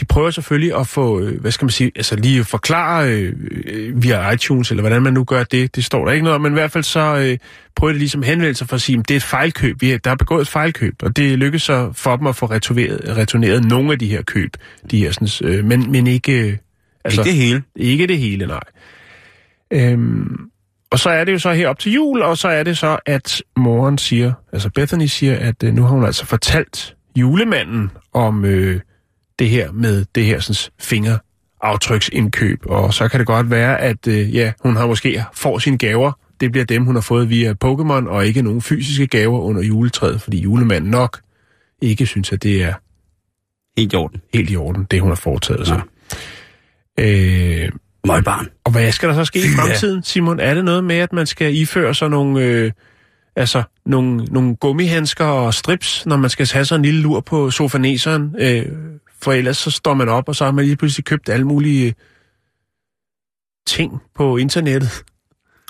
de 0.00 0.04
prøver 0.04 0.30
selvfølgelig 0.30 0.76
at 0.76 0.86
få, 0.86 1.20
øh, 1.20 1.40
hvad 1.40 1.50
skal 1.50 1.64
man 1.64 1.70
sige, 1.70 1.92
altså 1.96 2.16
lige 2.16 2.40
at 2.40 2.46
forklare 2.46 3.10
øh, 3.10 4.02
via 4.02 4.30
iTunes, 4.30 4.70
eller 4.70 4.82
hvordan 4.82 5.02
man 5.02 5.12
nu 5.12 5.24
gør 5.24 5.44
det, 5.44 5.76
det 5.76 5.84
står 5.84 6.04
der 6.04 6.12
ikke 6.12 6.24
noget 6.24 6.34
om, 6.34 6.40
men 6.40 6.52
i 6.52 6.58
hvert 6.60 6.70
fald 6.70 6.84
så 6.84 7.16
øh, 7.16 7.38
prøver 7.76 7.92
de 7.92 7.98
ligesom 7.98 8.22
at 8.22 8.28
henvende 8.28 8.54
sig 8.54 8.68
for 8.68 8.74
at 8.74 8.82
sige, 8.82 8.98
at 8.98 9.08
det 9.08 9.14
er 9.14 9.16
et 9.16 9.22
fejlkøb, 9.22 9.82
vi 9.82 9.90
er, 9.90 9.98
der 9.98 10.10
er 10.10 10.14
begået 10.14 10.40
et 10.40 10.48
fejlkøb, 10.48 10.94
og 11.02 11.16
det 11.16 11.38
lykkes 11.38 11.62
så 11.62 11.92
for 11.92 12.16
dem 12.16 12.26
at 12.26 12.36
få 12.36 12.46
returneret, 12.46 13.16
returneret 13.16 13.64
nogle 13.64 13.92
af 13.92 13.98
de 13.98 14.06
her 14.06 14.22
køb, 14.22 14.50
de 14.90 14.98
her 14.98 15.12
sådan, 15.12 15.52
øh, 15.52 15.64
men, 15.64 15.90
men 15.92 16.06
ikke, 16.06 16.32
øh, 16.32 16.56
Altså, 17.04 17.20
ikke 17.20 17.30
det 17.30 17.38
hele. 17.38 17.62
ikke 17.76 18.06
det 18.06 18.18
hele, 18.18 18.46
nej. 18.46 18.60
Øhm, 19.72 20.50
og 20.90 20.98
så 20.98 21.10
er 21.10 21.24
det 21.24 21.32
jo 21.32 21.38
så 21.38 21.52
her 21.52 21.68
op 21.68 21.78
til 21.78 21.92
jul, 21.92 22.22
og 22.22 22.38
så 22.38 22.48
er 22.48 22.62
det 22.62 22.78
så, 22.78 22.98
at 23.06 23.42
moren 23.56 23.98
siger, 23.98 24.32
altså 24.52 24.70
Bethany 24.70 25.06
siger, 25.06 25.36
at 25.38 25.62
øh, 25.62 25.74
nu 25.74 25.82
har 25.82 25.88
hun 25.88 26.04
altså 26.04 26.26
fortalt 26.26 26.96
julemanden 27.16 27.90
om 28.12 28.44
øh, 28.44 28.80
det 29.38 29.48
her 29.48 29.72
med 29.72 30.04
det 30.14 30.24
her 30.24 30.40
sådan, 30.40 30.72
fingeraftryksindkøb. 30.80 32.60
Og 32.66 32.94
så 32.94 33.08
kan 33.08 33.20
det 33.20 33.26
godt 33.26 33.50
være, 33.50 33.80
at 33.80 34.06
øh, 34.08 34.34
ja, 34.34 34.52
hun 34.60 34.76
har 34.76 34.86
måske 34.86 35.24
får 35.34 35.58
sine 35.58 35.78
gaver. 35.78 36.12
Det 36.40 36.52
bliver 36.52 36.64
dem, 36.64 36.84
hun 36.84 36.94
har 36.94 37.02
fået 37.02 37.30
via 37.30 37.54
Pokémon, 37.64 38.08
og 38.08 38.26
ikke 38.26 38.42
nogen 38.42 38.62
fysiske 38.62 39.06
gaver 39.06 39.40
under 39.40 39.62
juletræet, 39.62 40.22
fordi 40.22 40.40
julemanden 40.40 40.90
nok 40.90 41.20
ikke 41.82 42.06
synes, 42.06 42.32
at 42.32 42.42
det 42.42 42.62
er 42.64 42.74
Helt 43.78 43.92
i 43.92 43.96
orden. 43.96 44.20
helt 44.34 44.50
i 44.50 44.56
orden, 44.56 44.86
det 44.90 45.00
hun 45.00 45.10
har 45.10 45.16
foretaget 45.16 45.66
sig. 45.66 45.80
Øh, 47.00 47.68
Møgbarn. 48.06 48.48
Og 48.64 48.72
hvad 48.72 48.92
skal 48.92 49.08
der 49.08 49.14
så 49.14 49.24
ske 49.24 49.38
i 49.38 49.42
Fy, 49.42 49.56
fremtiden, 49.56 50.02
Simon? 50.02 50.40
Er 50.40 50.54
det 50.54 50.64
noget 50.64 50.84
med, 50.84 50.96
at 50.96 51.12
man 51.12 51.26
skal 51.26 51.56
iføre 51.56 51.94
sig 51.94 52.10
nogle, 52.10 52.40
øh, 52.44 52.72
altså, 53.36 53.62
nogle, 53.86 54.24
nogle 54.24 54.56
gummihandsker 54.56 55.24
og 55.24 55.54
strips, 55.54 56.06
når 56.06 56.16
man 56.16 56.30
skal 56.30 56.48
have 56.52 56.64
sig 56.64 56.76
en 56.76 56.82
lille 56.82 57.00
lur 57.00 57.20
på 57.20 57.50
sofaneseren? 57.50 58.34
Øh, 58.38 58.66
for 59.20 59.32
ellers 59.32 59.56
så 59.56 59.70
står 59.70 59.94
man 59.94 60.08
op, 60.08 60.28
og 60.28 60.36
så 60.36 60.44
har 60.44 60.52
man 60.52 60.64
lige 60.64 60.76
pludselig 60.76 61.04
købt 61.04 61.28
alle 61.28 61.46
mulige 61.46 61.94
ting 63.66 64.02
på 64.14 64.36
internettet. 64.36 65.04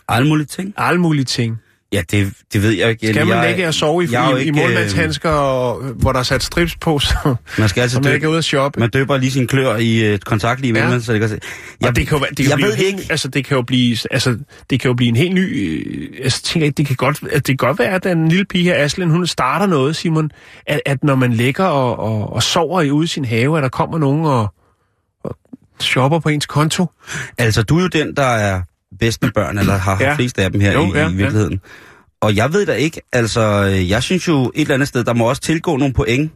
Alle 0.09 0.29
mulige 0.29 0.47
ting. 0.47 0.75
Alle 0.77 1.01
mulige 1.01 1.25
ting. 1.25 1.59
Ja, 1.97 2.03
det, 2.11 2.33
det 2.53 2.63
ved 2.63 2.71
jeg 2.71 2.91
ikke. 2.91 3.09
Skal 3.09 3.27
man 3.27 3.39
jeg, 3.39 3.49
ligge 3.49 3.69
og 3.69 3.75
sove 3.75 4.05
i, 4.05 4.09
jeg 4.13 4.33
i, 4.33 4.37
i 4.37 4.47
ikke, 4.47 4.61
øh, 4.61 4.67
målmandshandsker, 4.67 5.31
og, 5.31 5.83
hvor 5.83 6.13
der 6.13 6.19
er 6.19 6.23
sat 6.23 6.43
strips 6.43 6.77
på, 6.77 6.99
så, 6.99 7.35
Man 7.59 7.69
skal 7.69 7.81
altså 7.81 7.95
så 7.95 8.01
man 8.01 8.09
dø, 8.11 8.15
ikke 8.15 8.25
er 8.25 8.29
ude 8.31 8.39
at 8.39 8.45
shoppe? 8.45 8.81
man 8.81 8.91
døber 8.91 9.17
lige 9.17 9.31
sin 9.33 9.47
klør 9.47 9.77
i 9.77 10.15
et 10.15 10.25
kontaktlige 10.25 10.75
Ja. 10.75 10.81
imellem, 10.81 11.01
så 11.03 11.13
det 11.13 11.21
kan 11.21 11.29
se. 11.29 11.39
Ja, 11.83 11.89
og 11.89 11.97
det 11.97 12.09
kan 12.09 12.19
jo, 12.19 12.25
det 12.25 12.37
kan 12.37 12.49
jeg 12.49 12.57
blive 12.57 12.69
ved 12.69 12.77
helt, 12.77 13.01
ikke. 13.01 13.07
Altså, 13.13 13.29
det 13.29 13.45
kan 13.45 13.57
jo 13.57 13.63
blive, 13.63 13.97
altså, 14.11 14.39
det 14.71 14.81
kan 14.81 14.89
jo 14.89 14.95
blive 14.95 15.09
en 15.09 15.17
helt 15.17 15.35
ny... 15.35 15.69
Øh, 15.69 16.25
altså, 16.25 16.43
tænker, 16.43 16.67
jeg, 16.67 16.77
det 16.77 16.87
kan 16.87 16.97
godt, 16.97 17.23
at 17.23 17.47
det 17.47 17.59
kan 17.59 17.67
godt 17.69 17.79
være, 17.79 17.89
at 17.91 18.05
den 18.05 18.29
lille 18.29 18.45
pige 18.45 18.65
her, 18.65 18.85
Aslen, 18.85 19.11
hun 19.11 19.27
starter 19.27 19.67
noget, 19.67 19.97
Simon, 19.97 20.31
at, 20.67 20.81
at 20.87 21.05
når 21.05 21.15
man 21.15 21.33
ligger 21.33 21.65
og, 21.65 21.99
og, 21.99 22.33
og 22.33 22.43
sover 22.43 22.81
i 22.81 22.91
ude 22.91 23.05
i 23.05 23.09
sin 23.09 23.25
have, 23.25 23.57
at 23.57 23.63
der 23.63 23.69
kommer 23.69 23.99
nogen 23.99 24.25
og, 24.27 24.55
og 25.25 25.37
shopper 25.81 26.19
på 26.19 26.29
ens 26.29 26.47
konto. 26.47 26.87
Altså, 27.39 27.63
du 27.63 27.79
er 27.79 27.83
jo 27.83 27.89
den, 27.89 28.17
der 28.17 28.23
er 28.23 28.63
bedst 28.97 29.23
med 29.23 29.31
børn, 29.33 29.59
eller 29.59 29.77
har 29.77 29.97
Ja. 30.01 30.09
ja. 30.09 30.15
flest 30.15 30.39
af 30.39 30.53
dem 30.53 30.61
her 30.61 30.73
Jo, 30.73 30.85
i, 30.85 30.97
ja, 30.97 31.01
ja, 31.03 31.09
i 31.09 31.15
virkeligheden. 31.15 31.61
Og 32.21 32.37
jeg 32.37 32.53
ved 32.53 32.67
da 32.67 32.73
ikke, 32.73 33.01
altså, 33.13 33.41
øh, 33.73 33.91
jeg 33.91 34.03
synes 34.03 34.29
jo 34.29 34.53
et 34.55 34.61
eller 34.61 34.75
andet 34.75 34.89
sted, 34.89 35.05
der 35.05 35.15
må 35.15 35.29
også 35.29 35.43
tilgå 35.43 35.77
nogle 35.77 35.95
point. 35.95 36.33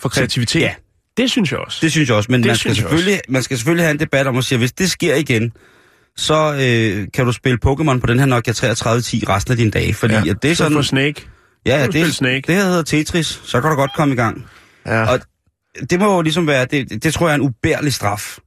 For 0.00 0.08
kreativitet. 0.08 0.60
Ja. 0.60 0.74
Det 1.16 1.30
synes 1.30 1.52
jeg 1.52 1.58
også. 1.60 1.78
Det 1.82 1.92
synes 1.92 2.08
jeg 2.08 2.16
også, 2.16 2.32
men 2.32 2.42
Det 2.42 2.46
man 2.48 2.56
skal, 2.56 2.76
selvfølgelig, 2.76 3.20
man 3.28 3.42
skal 3.42 3.56
selvfølgelig 3.56 3.84
have 3.84 3.90
en 3.90 4.00
debat 4.00 4.26
om 4.26 4.36
at 4.36 4.44
sige, 4.44 4.56
at 4.56 4.60
hvis 4.60 4.72
det 4.72 4.90
sker 4.90 5.14
igen, 5.14 5.52
så 6.16 6.52
øh, 6.54 7.06
kan 7.14 7.26
du 7.26 7.32
spille 7.32 7.58
Pokémon 7.66 7.98
på 8.00 8.06
den 8.06 8.18
her 8.18 8.26
Nokia 8.26 8.52
3310 8.52 9.24
resten 9.28 9.52
af 9.52 9.56
dine 9.56 9.70
dage. 9.70 9.94
Fordi 9.94 10.14
ja. 10.14 10.20
at 10.30 10.42
det 10.42 10.50
er 10.50 10.54
så 10.54 10.58
sådan... 10.58 10.72
for 10.78 10.82
Snake. 10.82 11.26
ja, 11.66 11.84
spille 11.84 12.06
det, 12.06 12.14
Snake. 12.14 12.42
det 12.46 12.54
her 12.54 12.64
hedder 12.64 12.82
Tetris, 12.82 13.40
så 13.44 13.60
kan 13.60 13.70
du 13.70 13.76
godt 13.76 13.90
komme 13.96 14.14
i 14.14 14.16
gang. 14.16 14.46
Ja. 14.86 15.12
Og 15.12 15.20
det 15.90 16.00
må 16.00 16.14
jo 16.14 16.22
ligesom 16.22 16.46
være, 16.46 16.64
det, 16.64 17.02
det 17.04 17.14
tror 17.14 17.26
jeg 17.28 17.32
er 17.32 17.38
en 17.38 17.42
ubærlig 17.42 17.94
straf. 17.94 18.38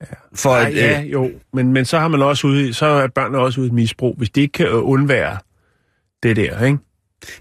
Ja. 0.00 0.16
For 0.34 0.50
Ej, 0.50 0.66
at, 0.66 0.76
ja, 0.76 1.02
øh, 1.02 1.12
jo. 1.12 1.30
Men, 1.52 1.72
men 1.72 1.84
så 1.84 1.98
har 1.98 2.08
man 2.08 2.22
også 2.22 2.46
ude, 2.46 2.74
så 2.74 2.86
er 2.86 3.06
børnene 3.06 3.38
også 3.38 3.60
ude 3.60 3.66
i 3.66 3.70
et 3.70 3.74
misbrug, 3.74 4.14
hvis 4.18 4.30
de 4.30 4.40
ikke 4.40 4.52
kan 4.52 4.70
undvære 4.70 5.38
det 6.22 6.36
der, 6.36 6.64
ikke? 6.64 6.78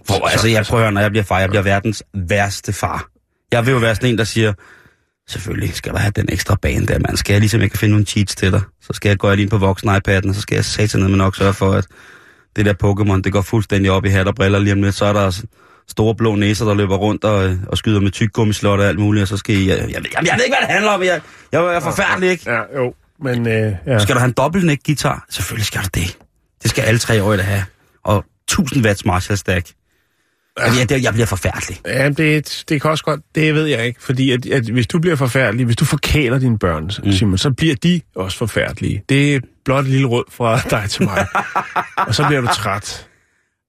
for, 0.08 0.28
altså, 0.28 0.48
jeg 0.48 0.66
prøver, 0.66 0.90
når 0.90 1.02
jeg 1.02 1.12
bliver 1.12 1.24
far, 1.24 1.40
jeg 1.40 1.50
bliver 1.50 1.62
verdens 1.62 2.04
værste 2.14 2.74
far. 2.74 3.10
Jeg 3.52 3.66
vil 3.66 3.72
jo 3.72 3.78
være 3.78 3.96
sådan 3.96 4.10
en, 4.10 4.18
der 4.18 4.24
siger, 4.24 4.54
selvfølgelig 5.30 5.74
skal 5.74 5.94
der 5.94 6.00
have 6.00 6.12
den 6.16 6.26
ekstra 6.32 6.58
bane 6.62 6.86
der, 6.86 7.00
man. 7.00 7.18
Skal 7.18 7.34
jeg 7.34 7.40
ligesom 7.40 7.62
ikke 7.62 7.78
finde 7.78 7.92
nogle 7.92 8.06
cheats 8.06 8.36
til 8.36 8.52
dig, 8.52 8.62
så 8.82 8.94
skal 8.94 9.10
jeg 9.10 9.18
gå 9.18 9.34
lige 9.34 9.42
ind 9.42 9.50
på 9.50 9.58
voksen 9.58 9.90
iPad'en, 9.90 10.30
og 10.30 10.36
så 10.36 10.42
skal 10.42 10.56
jeg 10.56 10.66
satan 10.66 11.02
ned 11.02 11.08
med 11.10 11.18
nok 11.18 11.36
sørge 11.36 11.54
for, 11.54 11.72
at 11.72 11.88
det 12.56 12.66
der 12.66 12.74
Pokémon, 12.84 13.22
det 13.22 13.34
går 13.34 13.42
fuldstændig 13.42 13.92
op 13.92 14.06
i 14.06 14.10
hat 14.10 14.28
og 14.28 14.36
briller 14.36 14.60
lige 14.60 14.74
om 14.74 14.84
lidt. 14.84 14.96
Så 14.96 15.06
er 15.06 15.14
der 15.14 15.42
store 15.90 16.16
blå 16.16 16.36
næser, 16.36 16.66
der 16.66 16.74
løber 16.74 16.96
rundt 16.96 17.24
og, 17.24 17.58
og 17.68 17.78
skyder 17.78 18.00
med 18.00 18.12
tyggegummislot 18.12 18.80
og 18.80 18.86
alt 18.86 19.00
muligt, 19.00 19.22
og 19.22 19.28
så 19.28 19.38
skal 19.38 19.56
I... 19.56 19.70
Jeg, 19.70 19.78
jeg, 19.78 19.88
jeg, 19.88 20.04
jeg 20.14 20.34
ved 20.38 20.46
ikke, 20.46 20.58
hvad 20.58 20.68
det 20.68 20.74
handler 20.74 20.92
om. 20.92 21.04
Jeg, 21.04 21.22
jeg 21.52 21.76
er 21.76 21.80
forfærdelig, 21.80 22.30
ikke? 22.30 22.52
Ja, 22.52 22.62
jo. 22.82 22.94
Men, 23.20 23.48
øh, 23.48 23.76
ja. 23.86 24.00
Skal 24.00 24.16
du 24.16 24.20
have 24.20 24.28
en 24.28 24.34
dobbeltnæk 24.34 24.80
guitar? 24.86 25.26
Selvfølgelig 25.30 25.66
skal 25.66 25.82
du 25.82 25.88
det. 25.94 26.18
Det 26.64 26.70
skal 26.70 26.82
alle 26.82 27.00
tre 27.00 27.24
år 27.24 27.36
da 27.36 27.42
have. 27.42 27.64
Og 28.04 28.26
1000 28.48 28.86
watts 28.86 29.06
Marshall 29.06 29.38
stack. 29.38 29.68
Ja. 30.60 30.66
Jeg, 30.90 31.04
jeg 31.04 31.14
bliver 31.14 31.26
forfærdelig. 31.26 31.80
Ja, 31.86 32.10
det, 32.10 32.64
det 32.70 32.82
kan 32.82 32.92
også 32.92 33.04
godt, 33.04 33.22
det 33.36 33.56
ved 33.56 33.66
jeg 33.66 33.86
ikke, 33.86 34.04
fordi 34.04 34.32
at, 34.32 34.46
at 34.46 34.64
hvis 34.64 34.88
du 34.88 35.00
bliver 35.00 35.16
forfærdelig, 35.16 35.66
hvis 35.66 35.76
du 35.76 35.86
forkæler 35.86 36.40
dine 36.40 36.60
børn, 36.60 36.92
mm. 37.04 37.12
Simon, 37.12 37.38
så 37.38 37.52
bliver 37.52 37.76
de 37.76 38.02
også 38.16 38.38
forfærdelige. 38.38 39.04
Det 39.10 39.36
er 39.36 39.40
blot 39.66 39.86
et 39.86 39.92
lille 39.92 40.08
råd 40.08 40.24
fra 40.32 40.60
dig 40.70 40.90
til 40.90 41.04
mig. 41.04 41.28
og 42.08 42.16
så 42.16 42.28
bliver 42.28 42.42
du 42.42 42.48
træt. 42.48 43.08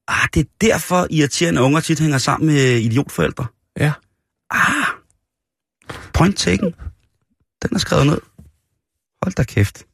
Ah, 0.09 0.29
det 0.35 0.41
er 0.41 0.51
derfor 0.61 1.07
irriterende 1.11 1.63
unger 1.63 1.81
tit 1.81 2.01
hænger 2.01 2.19
sammen 2.19 2.47
med 2.47 2.79
idiotforældre. 2.79 3.47
Ja. 3.77 3.93
Ah, 4.51 4.87
point 6.15 6.37
taken. 6.37 6.75
Den 7.63 7.75
er 7.75 7.79
skrevet 7.79 8.07
ned. 8.07 8.21
Hold 9.23 9.35
da 9.35 9.43
kæft. 9.43 9.85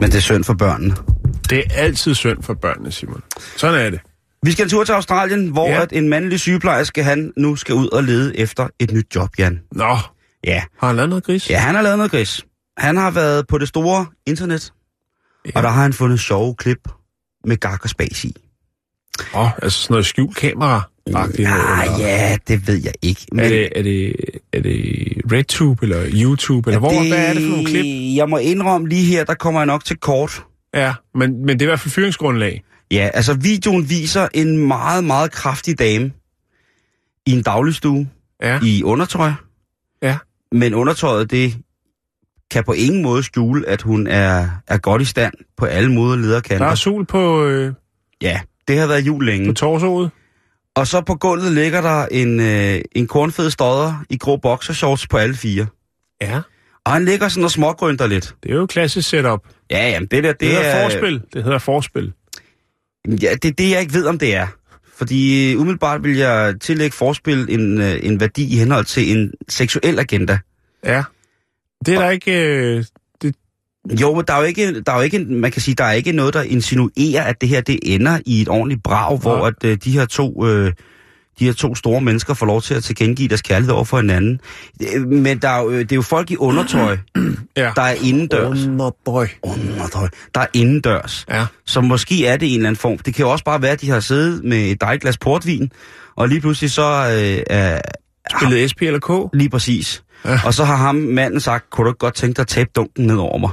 Men 0.00 0.10
det 0.10 0.16
er 0.16 0.20
synd 0.20 0.44
for 0.44 0.54
børnene. 0.54 0.94
Det 1.50 1.58
er 1.58 1.62
altid 1.82 2.14
synd 2.14 2.42
for 2.42 2.54
børnene, 2.54 2.92
Simon. 2.92 3.22
Sådan 3.56 3.80
er 3.86 3.90
det. 3.90 4.00
Vi 4.42 4.52
skal 4.52 4.62
en 4.64 4.68
tur 4.70 4.84
til 4.84 4.92
Australien, 4.92 5.48
hvor 5.48 5.68
Ja. 5.68 5.74
ja. 5.74 5.82
at 5.82 5.92
en 5.92 6.08
mandlig 6.08 6.40
sygeplejerske, 6.40 7.02
han 7.04 7.32
nu 7.36 7.56
skal 7.56 7.74
ud 7.74 7.88
og 7.88 8.04
lede 8.04 8.38
efter 8.38 8.68
et 8.78 8.92
nyt 8.92 9.06
job, 9.14 9.28
Jan. 9.38 9.60
Nå, 9.72 9.96
Ja, 10.44 10.62
har 10.80 10.86
han 10.86 10.96
lavet 10.96 11.08
noget 11.08 11.24
gris? 11.24 11.50
ja 11.50 11.58
han 11.58 11.74
har 11.74 11.82
lavet 11.82 11.98
noget 11.98 12.10
gris. 12.10 12.44
Han 12.78 12.96
har 12.96 13.10
været 13.10 13.46
på 13.46 13.58
det 13.58 13.68
store 13.68 14.06
internet, 14.26 14.72
Ja. 15.44 15.50
ja. 15.50 15.56
og 15.58 15.62
der 15.62 15.68
har 15.68 15.82
han 15.82 15.92
fundet 15.92 16.20
sjove 16.20 16.54
klip 16.54 16.88
med 17.44 17.56
gak 17.56 17.80
og 17.84 17.90
spas 17.90 18.24
i. 18.24 18.36
Åh, 19.34 19.40
oh, 19.40 19.50
altså 19.62 19.78
sådan 19.82 19.92
noget 19.94 20.06
skjult 20.06 20.36
kamera. 20.36 20.82
Ja, 21.06 21.26
ja, 21.98 22.36
det 22.48 22.66
ved 22.68 22.82
jeg 22.84 22.92
ikke. 23.02 23.26
Men... 23.32 23.44
Er, 23.44 23.48
det, 23.48 23.68
er, 23.78 23.82
det, 23.82 24.12
er 24.52 24.60
det 24.60 24.96
RedTube 25.32 25.82
eller 25.82 26.06
YouTube? 26.12 26.70
Eller 26.70 26.78
hvor, 26.78 27.08
hvad 27.08 27.18
er 27.28 27.32
det 27.32 27.42
for 27.42 27.50
nogle 27.50 27.66
klip? 27.66 28.16
Jeg 28.16 28.28
må 28.28 28.36
indrømme 28.36 28.88
lige 28.88 29.04
her, 29.04 29.24
der 29.24 29.34
kommer 29.34 29.60
jeg 29.60 29.66
nok 29.66 29.84
til 29.84 29.96
kort. 29.96 30.44
Ja, 30.76 30.94
men, 31.14 31.38
men 31.46 31.48
det 31.48 31.62
er 31.62 31.66
i 31.66 31.70
hvert 31.70 31.80
fald 31.80 31.92
fyringsgrundlag. 31.92 32.62
Ja, 32.90 33.10
altså 33.14 33.34
videoen 33.34 33.90
viser 33.90 34.28
en 34.34 34.58
meget, 34.68 35.04
meget 35.04 35.32
kraftig 35.32 35.78
dame 35.78 36.12
i 37.26 37.32
en 37.32 37.42
dagligstue 37.42 38.08
Ja. 38.42 38.60
i 38.62 38.82
undertøj. 38.82 39.30
Ja. 40.02 40.18
Men 40.52 40.74
undertøjet, 40.74 41.30
det 41.30 41.56
kan 42.50 42.64
på 42.64 42.72
ingen 42.72 43.02
måde 43.02 43.22
skjule, 43.22 43.68
at 43.68 43.82
hun 43.82 44.06
er, 44.06 44.48
er 44.66 44.78
godt 44.78 45.02
i 45.02 45.04
stand 45.04 45.34
på 45.56 45.64
alle 45.64 45.92
måder 45.92 46.16
Der 46.16 46.22
er 46.22 46.26
lederkanter. 46.26 46.74
sol 46.74 47.06
på, 47.06 47.44
øh, 47.44 47.74
Ja, 48.22 48.40
det 48.68 48.78
har 48.78 48.86
været 48.86 49.06
jul 49.06 49.18
på 49.20 49.24
længe. 49.24 49.54
torsoet. 49.54 50.10
Og 50.76 50.86
så 50.86 51.00
på 51.00 51.14
gulvet 51.14 51.52
ligger 51.52 51.80
der 51.80 52.06
en, 52.06 52.40
øh, 52.40 52.80
en 52.92 53.06
kornfed 53.06 53.50
stodder 53.50 54.04
i 54.10 54.16
grå 54.16 54.36
boxershorts 54.36 55.06
på 55.06 55.16
alle 55.16 55.34
fire. 55.34 55.66
Ja. 56.20 56.40
Og 56.86 56.92
han 56.92 57.04
ligger 57.04 57.28
sådan 57.28 57.44
og 57.44 57.50
smågrønter 57.50 58.06
lidt. 58.06 58.34
Det 58.42 58.50
er 58.50 58.54
jo 58.54 58.66
klassisk 58.66 59.08
setup. 59.08 59.40
Ja, 59.70 59.88
jamen 59.90 60.08
det 60.10 60.24
der, 60.24 60.32
det, 60.32 60.40
Det, 60.40 60.48
hedder 60.48 60.62
er... 60.62 60.90
forspil. 60.90 61.22
Det 61.32 61.44
hedder 61.44 61.58
forspil. 61.58 62.12
Ja, 63.08 63.34
det 63.42 63.44
er 63.44 63.52
det, 63.52 63.70
jeg 63.70 63.80
ikke 63.80 63.94
ved, 63.94 64.06
om 64.06 64.18
det 64.18 64.34
er. 64.34 64.46
Fordi 64.96 65.52
øh, 65.52 65.60
umiddelbart 65.60 66.04
vil 66.04 66.16
jeg 66.16 66.54
tillægge 66.60 66.96
forspil 66.96 67.46
en, 67.48 67.80
øh, 67.80 67.98
en 68.02 68.20
værdi 68.20 68.54
i 68.54 68.56
henhold 68.58 68.84
til 68.84 69.16
en 69.16 69.32
seksuel 69.48 69.98
agenda. 69.98 70.38
Ja. 70.84 71.02
Det 71.86 71.94
er 71.94 71.98
der 71.98 72.10
ikke... 72.10 72.32
Øh, 72.32 72.84
det, 73.22 73.34
Jo, 74.00 74.14
men 74.14 74.24
der 74.28 74.34
er 74.34 74.38
jo 74.38 74.44
ikke, 74.44 74.80
der 74.80 74.92
er 74.92 74.96
jo 74.96 75.02
ikke, 75.02 75.18
man 75.18 75.50
kan 75.50 75.62
sige, 75.62 75.74
der 75.74 75.84
er 75.84 75.92
ikke 75.92 76.12
noget, 76.12 76.34
der 76.34 76.42
insinuerer, 76.42 77.22
at 77.24 77.40
det 77.40 77.48
her 77.48 77.60
det 77.60 77.78
ender 77.82 78.18
i 78.26 78.42
et 78.42 78.48
ordentligt 78.48 78.82
brag, 78.82 79.18
hvor 79.18 79.46
at, 79.46 79.64
øh, 79.64 79.78
de 79.84 79.90
her 79.90 80.06
to... 80.06 80.46
Øh, 80.46 80.72
de 81.38 81.44
her 81.44 81.52
to 81.52 81.74
store 81.74 82.00
mennesker 82.00 82.34
får 82.34 82.46
lov 82.46 82.62
til 82.62 82.74
at 82.74 82.84
tilkendegive 82.84 83.28
deres 83.28 83.42
kærlighed 83.42 83.74
over 83.74 83.84
for 83.84 83.96
hinanden. 83.96 84.40
Øh, 84.94 85.06
Men 85.08 85.38
der 85.38 85.48
er 85.48 85.62
jo, 85.62 85.70
øh, 85.70 85.78
det 85.78 85.92
er 85.92 85.96
jo 85.96 86.02
folk 86.02 86.30
i 86.30 86.36
undertøj, 86.36 86.96
ja. 87.56 87.72
der 87.76 87.82
er 87.82 87.94
indendørs. 88.02 88.66
Underdrøj. 88.66 89.28
Undertøj. 89.42 90.08
Der 90.34 90.40
er 90.40 90.46
indendørs. 90.54 91.24
Ja. 91.28 91.46
Så 91.66 91.80
måske 91.80 92.26
er 92.26 92.36
det 92.36 92.48
en 92.48 92.54
eller 92.54 92.68
anden 92.68 92.80
form. 92.80 92.98
Det 92.98 93.14
kan 93.14 93.24
jo 93.24 93.30
også 93.32 93.44
bare 93.44 93.62
være, 93.62 93.72
at 93.72 93.80
de 93.80 93.90
har 93.90 94.00
siddet 94.00 94.44
med 94.44 94.58
et 94.70 94.80
dejligt 94.80 95.02
glas 95.02 95.18
portvin, 95.18 95.72
og 96.16 96.28
lige 96.28 96.40
pludselig 96.40 96.70
så 96.70 96.82
øh, 96.82 97.42
er... 97.56 97.80
Spillet 98.38 98.70
SP 98.70 98.80
eller 98.82 98.98
K? 99.30 99.34
Lige 99.36 99.50
præcis. 99.50 100.02
Ja. 100.24 100.40
Og 100.44 100.54
så 100.54 100.64
har 100.64 100.76
ham 100.76 100.94
manden 100.94 101.40
sagt, 101.40 101.70
kunne 101.70 101.84
du 101.84 101.90
ikke 101.90 101.98
godt 101.98 102.14
tænke 102.14 102.36
dig 102.36 102.42
at 102.42 102.48
tabe 102.48 102.70
dunken 102.76 103.06
ned 103.06 103.16
over 103.16 103.38
mig? 103.38 103.50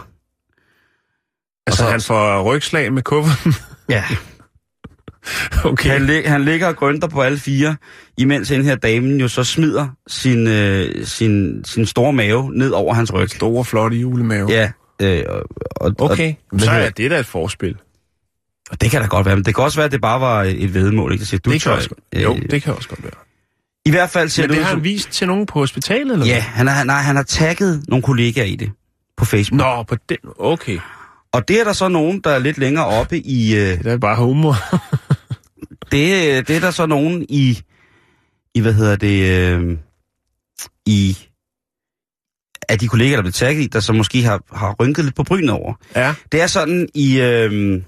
Altså, 1.68 1.84
så- 1.84 1.90
han 1.92 2.02
får 2.02 2.42
rygslag 2.44 2.94
med 2.94 3.02
kufferten. 3.02 3.54
Ja. 3.90 4.04
okay. 5.66 5.90
Han, 5.90 6.06
lig, 6.06 6.24
han 6.30 6.46
ligger 6.46 6.68
og 6.68 6.76
grønter 6.76 7.08
på 7.08 7.22
alle 7.22 7.38
fire, 7.38 7.76
imens 8.18 8.48
den 8.48 8.64
her 8.64 8.76
damen 8.76 9.20
jo 9.20 9.28
så 9.28 9.44
smider 9.44 9.88
sin, 10.08 10.48
øh, 10.48 11.06
sin, 11.06 11.64
sin 11.66 11.86
store 11.86 12.14
mave 12.14 12.52
ned 12.54 12.70
over 12.72 12.94
hans 12.94 13.14
ryg. 13.14 13.30
Store, 13.30 13.66
flotte 13.66 13.98
julemave. 13.98 14.50
Ja. 14.50 14.72
Øh, 15.02 15.24
og, 15.30 15.44
og, 15.76 15.94
Okay, 16.00 16.34
og, 16.54 16.60
så 16.62 16.72
er 16.72 16.90
det 16.90 17.12
da 17.12 17.20
et 17.20 17.26
forspil. 17.26 17.76
og 18.72 18.82
det 18.82 18.92
kan 18.92 19.02
da 19.02 19.08
godt 19.08 19.26
være, 19.26 19.36
men 19.36 19.46
det 19.46 19.56
kan 19.56 19.64
også 19.64 19.78
være, 19.78 19.86
at 19.86 19.92
det 19.92 20.02
bare 20.02 20.22
var 20.22 20.44
et 20.44 20.74
vedmål, 20.74 21.14
ikke? 21.14 21.26
Siger, 21.26 21.40
du 21.40 21.52
det 21.52 21.62
kan 21.62 21.70
tør, 21.70 21.76
også, 21.76 21.90
godt- 21.90 22.24
jo, 22.24 22.36
øh, 22.36 22.42
det 22.52 22.64
kan 22.64 22.74
også 22.76 22.90
godt 22.90 23.04
være. 23.04 23.12
I 23.86 23.92
hvert 23.92 24.10
fald 24.10 24.30
ser 24.30 24.44
Men 24.44 24.50
det 24.50 24.56
det 24.56 24.62
ud 24.62 24.66
har 24.66 24.74
han 24.76 24.84
vist 24.84 25.10
til 25.12 25.28
nogen 25.28 25.46
på 25.46 25.60
hospitalet, 25.60 26.14
eller 26.14 26.26
Ja, 26.26 26.40
han 26.40 26.68
har, 26.68 26.84
nej, 26.84 27.02
han 27.02 27.16
har 27.16 27.24
tagget 27.24 27.84
nogle 27.88 28.04
kollegaer 28.04 28.46
i 28.46 28.56
det 28.56 28.72
på 29.18 29.26
Facebook. 29.26 29.58
Nå, 29.62 29.84
på 29.84 29.96
den... 30.10 30.18
Okay. 30.40 30.80
Og 31.34 31.48
det 31.48 31.60
er 31.60 31.64
der 31.64 31.74
så 31.74 31.88
nogen, 31.88 32.20
der 32.24 32.30
er 32.30 32.40
lidt 32.40 32.58
længere 32.58 32.86
oppe 32.86 33.18
i... 33.20 33.56
Øh, 33.56 33.62
Det 33.84 33.86
er 33.88 33.98
bare 33.98 34.16
humor. 34.16 34.56
det, 35.92 36.48
det 36.48 36.56
er 36.56 36.60
der 36.60 36.72
så 36.72 36.86
nogen 36.86 37.26
i... 37.30 37.62
I 38.56 38.60
hvad 38.62 38.74
hedder 38.74 38.96
det... 38.96 39.40
Øh, 39.60 39.78
I... 40.86 41.18
af 42.70 42.80
de 42.80 42.88
kolleger, 42.88 43.16
der 43.16 43.22
blev 43.22 43.34
tagget 43.34 43.64
i, 43.64 43.68
der 43.68 43.80
så 43.80 43.94
måske 43.94 44.22
har, 44.24 44.42
har 44.56 44.76
rynket 44.80 45.06
lidt 45.06 45.16
på 45.16 45.24
bryn 45.24 45.50
over. 45.50 45.74
Ja. 45.96 46.14
Det 46.32 46.42
er 46.42 46.48
sådan 46.48 46.90
i... 46.96 47.20
Øh, 47.22 47.82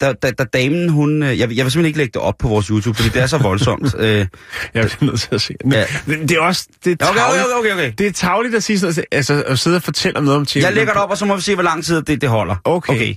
da, 0.00 0.12
da, 0.12 0.30
da 0.30 0.44
damen, 0.44 0.88
hun... 0.88 1.22
øh, 1.22 1.38
Jeg, 1.38 1.48
vil- 1.48 1.56
jeg 1.56 1.64
vil 1.64 1.72
simpelthen 1.72 1.86
ikke 1.86 1.98
lægge 1.98 2.10
det 2.14 2.22
op 2.22 2.34
på 2.38 2.48
vores 2.48 2.66
YouTube, 2.66 2.96
fordi 2.96 3.08
det 3.08 3.22
er 3.22 3.26
så 3.26 3.38
voldsomt. 3.38 3.94
øh, 3.98 4.04
Jeg 4.04 4.26
er 4.74 5.04
nødt 5.04 5.20
til 5.20 5.28
at 5.34 5.40
se. 5.40 5.54
Men, 5.64 5.72
Ja. 5.72 5.84
det, 6.06 6.30
er 6.30 6.40
også... 6.40 6.68
Det 6.84 7.02
er 7.02 7.06
okay, 7.10 7.18
tavligt, 7.20 7.44
okay, 7.44 7.70
okay, 7.72 7.72
okay. 7.72 7.92
Det 7.98 8.06
er 8.06 8.12
tavligt 8.12 8.54
at 8.54 8.62
sige 8.62 8.78
sådan 8.78 8.94
noget, 8.96 9.06
altså 9.12 9.42
at 9.46 9.58
sidde 9.58 9.76
og 9.76 9.82
fortælle 9.82 10.18
om 10.18 10.24
noget 10.24 10.38
om 10.40 10.46
ting. 10.46 10.64
Jeg 10.64 10.72
lægger 10.74 10.92
det 10.92 11.02
op, 11.02 11.10
og 11.10 11.18
så 11.18 11.24
må 11.24 11.36
vi 11.36 11.42
se, 11.42 11.54
hvor 11.54 11.62
lang 11.64 11.84
tid 11.84 12.02
det, 12.02 12.20
det 12.20 12.28
holder. 12.28 12.56
Okay. 12.64 12.92
okay. 12.94 13.14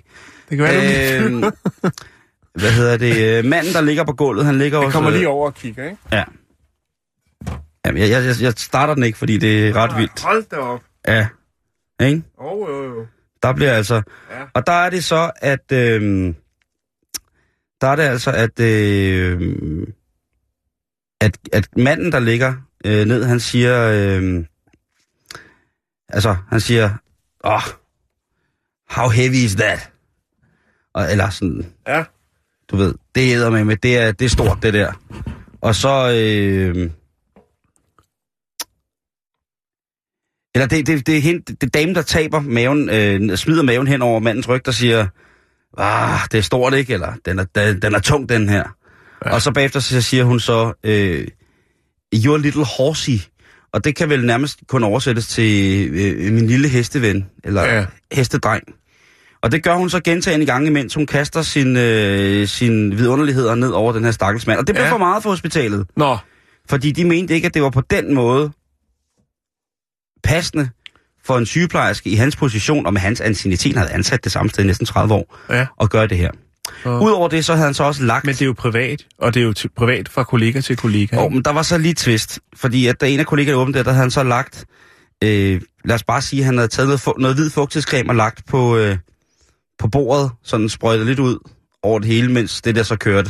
Det 0.50 0.58
kan 0.58 0.60
være, 0.60 1.22
Øh, 1.24 1.44
hvad 2.54 2.72
hedder 2.72 2.98
det? 2.98 3.38
Øh, 3.38 3.46
Manden, 3.46 3.74
der 3.74 3.82
ligger 3.82 4.04
på 4.04 4.14
gulvet, 4.14 4.46
han 4.46 4.58
ligger 4.58 4.78
jeg 4.80 4.86
også... 4.86 4.96
kommer 4.96 5.12
øh, 5.12 5.18
lige 5.18 5.28
over 5.30 5.46
og 5.46 5.54
kigger, 5.56 5.84
ikke? 5.86 5.98
Ja. 6.12 6.24
Jamen, 7.86 8.02
jeg, 8.02 8.10
jeg, 8.10 8.36
jeg- 8.42 8.54
starter 8.58 8.94
den 8.94 9.04
ikke, 9.04 9.18
fordi 9.18 9.38
det 9.38 9.68
er 9.70 9.74
ret 9.76 9.98
vildt. 9.98 10.22
Hold 10.24 10.44
da 10.52 10.56
op. 10.56 10.82
Ja. 11.08 11.28
Ikke? 12.02 12.24
Oh, 12.38 12.70
jo, 12.70 12.84
jo. 12.84 13.06
Der 13.44 13.54
bliver 13.54 13.72
altså... 13.74 13.96
Ja. 14.32 14.44
Og 14.54 14.68
der 14.68 14.74
er 14.74 14.90
det 14.90 15.04
så, 15.04 15.32
at... 15.36 15.72
Øh, 15.72 16.34
der 17.82 17.88
er 17.88 17.96
det 17.96 18.04
altså, 18.04 18.32
at... 18.32 18.60
Øh, 18.60 19.88
at, 21.22 21.38
at 21.54 21.70
manden, 21.78 22.12
der 22.12 22.20
ligger 22.20 22.54
øh, 22.86 23.06
ned, 23.06 23.24
han 23.24 23.40
siger... 23.40 23.90
Øh, 23.94 24.46
altså, 26.10 26.36
han 26.50 26.60
siger... 26.60 26.90
Åh, 27.44 27.54
oh, 27.54 27.62
how 28.90 29.10
heavy 29.10 29.34
is 29.36 29.56
that? 29.56 29.92
Og, 30.94 31.12
eller 31.12 31.30
sådan... 31.30 31.74
Ja. 31.88 32.04
Du 32.72 32.76
ved, 32.76 32.94
det 33.16 33.34
æder 33.34 33.50
med 33.50 33.64
med, 33.64 33.78
det 33.78 33.98
er, 33.98 34.12
det 34.12 34.26
er 34.26 34.30
stort, 34.30 34.58
det 34.64 34.74
der. 34.74 34.92
Og 35.62 35.76
så... 35.76 36.12
Øh, 36.12 36.90
eller 40.56 40.68
det, 40.68 40.88
det, 40.88 41.08
det, 41.08 41.18
er 41.18 41.22
hende, 41.22 41.42
det 41.48 41.64
er 41.64 41.68
damen, 41.68 41.96
der 41.96 42.02
taber 42.02 42.40
maven, 42.40 42.90
øh, 42.90 43.38
smider 43.38 43.64
maven 43.64 43.88
hen 43.88 44.02
over 44.02 44.20
mandens 44.20 44.50
ryg, 44.50 44.66
der 44.66 44.72
siger, 44.72 45.08
ah, 45.78 46.20
det 46.32 46.38
er 46.38 46.42
stort, 46.42 46.74
ikke? 46.74 46.94
Eller, 46.94 47.14
den 47.26 47.40
er, 47.40 47.46
den, 47.56 47.82
den 47.82 47.96
er 47.96 48.00
tung, 48.00 48.30
den 48.30 48.50
her. 48.50 48.64
Ja. 49.26 49.34
Og 49.34 49.42
så 49.42 49.52
bagefter 49.52 49.80
så 49.80 50.02
siger 50.02 50.24
hun 50.24 50.40
så, 50.40 50.74
øh, 50.84 51.28
you're 52.16 52.34
a 52.34 52.38
little 52.38 52.66
horsey. 52.66 53.20
Og 53.74 53.84
det 53.84 53.96
kan 53.96 54.10
vel 54.10 54.26
nærmest 54.26 54.60
kun 54.68 54.84
oversættes 54.84 55.28
til 55.28 55.90
øh, 55.92 56.34
min 56.34 56.48
lille 56.48 56.68
hesteven, 56.68 57.30
eller 57.44 57.64
ja. 57.64 57.86
hestedreng. 58.12 58.64
Og 59.44 59.52
det 59.52 59.64
gør 59.64 59.76
hun 59.76 59.90
så 59.90 60.00
gentagende 60.04 60.46
gange, 60.46 60.72
mens 60.72 60.94
hun 60.94 61.06
kaster 61.06 61.42
sin, 61.42 61.78
øh, 61.78 62.48
sin 62.48 62.98
vidunderligheder 62.98 63.56
ned 63.56 63.70
over 63.70 63.94
den 63.94 64.04
her 64.04 64.12
stakkels 64.12 64.48
mand. 64.48 64.60
Og 64.60 64.68
det 64.68 64.76
blev 64.76 64.86
Ja. 64.86 64.92
for 64.92 64.98
meget 64.98 65.24
for 65.24 65.30
hospitalet. 65.30 65.88
Nå, 65.98 66.18
Fordi 66.70 66.92
de 66.92 67.06
mente 67.06 67.34
ikke, 67.34 67.48
at 67.48 67.54
det 67.54 67.62
var 67.62 67.70
på 67.70 67.82
den 67.82 68.14
måde 68.14 68.52
passende 70.24 70.70
for 71.26 71.38
en 71.38 71.46
sygeplejerske 71.46 72.10
i 72.10 72.16
hans 72.16 72.36
position, 72.36 72.86
og 72.86 72.94
med 72.94 73.02
hans 73.02 73.22
ancienitet 73.22 73.78
havde 73.78 73.92
ansat 73.92 74.24
det 74.24 74.32
samme 74.32 74.50
sted 74.50 74.64
i 74.64 74.68
næsten 74.68 74.86
30 74.86 75.14
år, 75.14 75.38
ja. 75.50 75.66
gøre 75.90 76.08
det 76.08 76.18
her. 76.18 76.32
Og- 76.84 77.02
Udover 77.04 77.28
det, 77.28 77.46
så 77.46 77.54
havde 77.54 77.66
han 77.66 77.74
så 77.74 77.84
også 77.84 78.04
lagt... 78.04 78.26
Men 78.26 78.34
det 78.36 78.42
er 78.42 78.46
jo 78.46 78.54
privat, 78.58 79.06
og 79.18 79.34
det 79.34 79.40
er 79.40 79.44
jo 79.44 79.54
til, 79.54 79.70
privat 79.78 80.10
fra 80.10 80.24
kollega 80.24 80.62
til 80.62 80.78
kollega. 80.78 81.24
Ikke? 81.24 81.34
men 81.36 81.44
der 81.44 81.52
var 81.52 81.62
så 81.62 81.78
lige 81.78 81.92
et 81.92 81.98
twist, 81.98 82.40
fordi 82.56 82.88
at 82.88 83.02
da 83.02 83.06
en 83.10 83.20
af 83.20 83.26
kollegaerne 83.26 83.62
åbnede 83.62 83.78
det, 83.78 83.86
der 83.86 83.92
havde 83.92 84.02
han 84.02 84.12
så 84.12 84.24
lagt, 84.24 84.66
øh, 85.24 85.62
lad 85.86 85.96
os 85.96 86.04
bare 86.04 86.22
sige, 86.22 86.40
at 86.40 86.46
han 86.46 86.58
havde 86.58 86.68
taget 86.68 86.88
noget, 86.88 87.20
noget 87.22 87.36
hvid 87.38 87.50
fugtighedscreme 87.50 88.10
og 88.10 88.16
lagt 88.16 88.46
på, 88.48 88.78
øh, 88.78 88.98
på 89.82 89.88
bordet, 89.88 90.32
sådan 90.44 90.70
sprøjtet 90.70 91.06
lidt 91.06 91.20
ud 91.20 91.38
over 91.84 92.00
det 92.00 92.08
hele, 92.08 92.32
mens 92.32 92.62
det 92.62 92.76
der 92.76 92.84
så 92.84 92.96
kørte. 92.96 93.30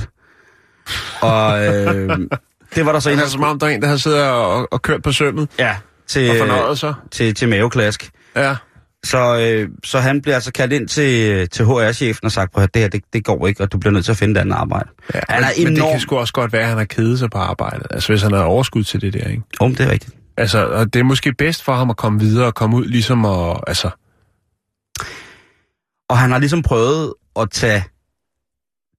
Og 1.22 1.66
øh, 1.68 2.10
det 2.76 2.86
var 2.86 2.92
der 2.92 3.00
så 3.00 3.10
en 3.10 3.16
Det 3.18 3.22
af... 3.22 3.26
er 3.26 3.30
som 3.30 3.44
om, 3.44 3.60
der 3.60 3.68
er 3.68 3.72
en, 3.72 3.82
der 3.82 3.88
har 3.88 3.98
siddet 3.98 4.24
og, 4.24 4.74
og 4.74 4.82
kørt 4.82 5.02
på 5.04 5.12
sømmet 5.12 5.50
Ja, 5.60 5.76
til, 6.08 6.30
og 6.32 6.36
fornøjet 6.38 6.80
sig. 6.80 6.94
til, 7.12 7.34
til 7.36 7.50
maveklask. 7.50 8.10
Ja. 8.36 8.56
Så, 9.04 9.40
øh, 9.40 9.70
så 9.84 10.00
han 10.00 10.22
bliver 10.22 10.36
altså 10.36 10.52
kaldt 10.52 10.74
ind 10.74 10.88
til, 10.88 11.50
til 11.50 11.66
HR-chefen 11.66 12.26
og 12.26 12.32
sagt, 12.32 12.52
prøv 12.54 12.64
at 12.64 12.74
det 12.74 12.82
her, 12.82 12.90
det, 12.90 13.02
det 13.14 13.26
går 13.26 13.48
ikke, 13.48 13.64
og 13.64 13.72
du 13.72 13.78
bliver 13.78 13.94
nødt 13.94 14.06
til 14.06 14.12
at 14.12 14.18
finde 14.18 14.32
et 14.40 14.42
andet 14.42 14.56
arbejde. 14.56 14.90
ja 15.14 15.20
Han 15.30 15.44
er 15.44 15.48
men, 15.58 15.64
men 15.64 15.74
det 15.76 15.82
enorm- 15.82 15.92
kan 15.92 16.00
sgu 16.00 16.18
også 16.18 16.34
godt 16.34 16.54
være, 16.54 16.62
at 16.62 16.68
han 16.68 16.78
har 16.78 16.86
kedet 16.86 17.20
sig 17.20 17.30
på 17.30 17.38
arbejdet. 17.38 17.88
Altså 17.90 18.10
hvis 18.14 18.22
han 18.22 18.32
har 18.34 18.44
overskud 18.44 18.84
til 18.84 19.02
det 19.02 19.14
der, 19.14 19.28
ikke? 19.28 19.42
Men 19.62 19.72
det 19.72 19.80
er 19.80 19.92
rigtigt. 19.92 20.16
Altså, 20.38 20.66
og 20.68 20.94
det 20.94 21.00
er 21.00 21.04
måske 21.04 21.34
bedst 21.38 21.64
for 21.64 21.74
ham 21.74 21.90
at 21.90 21.98
komme 21.98 22.20
videre 22.20 22.46
og 22.46 22.56
komme 22.56 22.78
ud 22.78 22.86
ligesom 22.86 23.26
og, 23.26 23.70
altså, 23.70 23.90
Og 26.12 26.18
han 26.18 26.32
har 26.32 26.40
ligesom 26.40 26.62
prøvet 26.62 27.14
at 27.36 27.52
tage, 27.52 27.84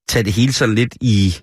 tage 0.09 0.23
det 0.25 0.33
hele 0.33 0.53
sådan 0.53 0.75
lidt 0.75 0.97
i, 1.01 1.35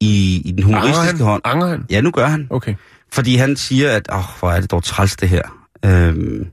i, 0.00 0.42
i 0.44 0.52
den 0.52 0.62
humoristiske 0.62 1.16
han? 1.16 1.20
hånd. 1.20 1.42
Angrer 1.44 1.68
han? 1.68 1.86
Ja, 1.90 2.00
nu 2.00 2.10
gør 2.10 2.26
han. 2.26 2.46
Okay. 2.50 2.74
Fordi 3.12 3.36
han 3.36 3.56
siger, 3.56 3.90
at 3.96 4.08
åh, 4.12 4.24
hvor 4.38 4.50
er 4.50 4.60
det 4.60 4.70
dog 4.70 4.84
træls 4.84 5.16
det 5.16 5.28
her. 5.28 5.42
Øhm, 5.84 6.46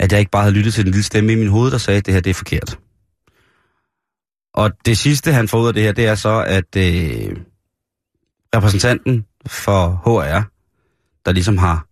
at 0.00 0.12
jeg 0.12 0.20
ikke 0.20 0.30
bare 0.30 0.42
havde 0.42 0.54
lyttet 0.54 0.74
til 0.74 0.84
den 0.84 0.92
lille 0.92 1.04
stemme 1.04 1.32
i 1.32 1.36
min 1.36 1.48
hoved, 1.48 1.70
der 1.70 1.78
sagde, 1.78 1.98
at 1.98 2.06
det 2.06 2.14
her 2.14 2.20
det 2.20 2.30
er 2.30 2.34
forkert. 2.34 2.78
Og 4.54 4.70
det 4.86 4.98
sidste, 4.98 5.32
han 5.32 5.48
får 5.48 5.60
ud 5.60 5.68
af 5.68 5.74
det 5.74 5.82
her, 5.82 5.92
det 5.92 6.06
er 6.06 6.14
så, 6.14 6.44
at 6.46 6.76
øh, 6.76 7.36
repræsentanten 8.56 9.26
for 9.46 10.02
HR, 10.04 10.42
der 11.26 11.32
ligesom 11.32 11.58
har, 11.58 11.86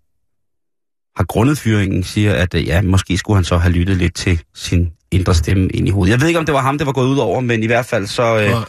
har 1.16 1.24
grundet 1.24 1.58
fyringen, 1.58 2.02
siger, 2.02 2.34
at 2.34 2.54
øh, 2.54 2.66
ja, 2.66 2.82
måske 2.82 3.18
skulle 3.18 3.36
han 3.36 3.44
så 3.44 3.58
have 3.58 3.72
lyttet 3.72 3.96
lidt 3.96 4.14
til 4.14 4.40
sin 4.54 4.90
indre 5.10 5.34
stemme 5.34 5.68
ind 5.68 5.88
i 5.88 5.90
hovedet. 5.90 6.10
Jeg 6.12 6.20
ved 6.20 6.28
ikke, 6.28 6.38
om 6.40 6.46
det 6.46 6.54
var 6.54 6.60
ham, 6.60 6.78
det 6.78 6.86
var 6.86 6.92
gået 6.92 7.06
ud 7.06 7.18
over, 7.18 7.40
men 7.40 7.62
i 7.62 7.66
hvert 7.66 7.86
fald 7.86 8.06
så 8.06 8.22
øh, 8.38 8.66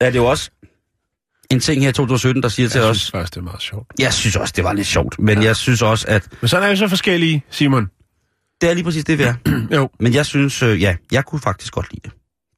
er 0.00 0.10
det 0.10 0.16
jo 0.16 0.24
også 0.26 0.50
en 1.50 1.60
ting 1.60 1.82
her 1.82 1.88
i 1.88 1.92
2017, 1.92 2.42
der 2.42 2.48
siger 2.48 2.68
til 2.68 2.78
jeg 2.80 2.88
os, 2.90 2.96
synes 2.96 3.10
faktisk, 3.10 3.34
det 3.34 3.40
er 3.40 3.44
meget 3.44 3.62
sjovt. 3.62 3.86
jeg 3.98 4.12
synes 4.12 4.36
også, 4.36 4.52
det 4.56 4.64
var 4.64 4.72
lidt 4.72 4.86
sjovt, 4.86 5.18
men 5.18 5.38
ja. 5.38 5.44
jeg 5.44 5.56
synes 5.56 5.82
også, 5.82 6.06
at 6.08 6.28
Men 6.40 6.48
sådan 6.48 6.66
er 6.66 6.70
vi 6.70 6.76
så 6.76 6.88
forskellige, 6.88 7.44
Simon. 7.50 7.86
det 8.60 8.70
er 8.70 8.74
lige 8.74 8.84
præcis 8.84 9.04
det, 9.04 9.18
vi 9.18 9.22
er. 9.22 9.34
Jo. 9.76 9.88
Men 10.00 10.14
jeg 10.14 10.26
synes, 10.26 10.62
øh, 10.62 10.82
ja, 10.82 10.96
jeg 11.12 11.24
kunne 11.24 11.40
faktisk 11.40 11.72
godt 11.72 11.92
lide 11.92 12.00
det. 12.04 12.12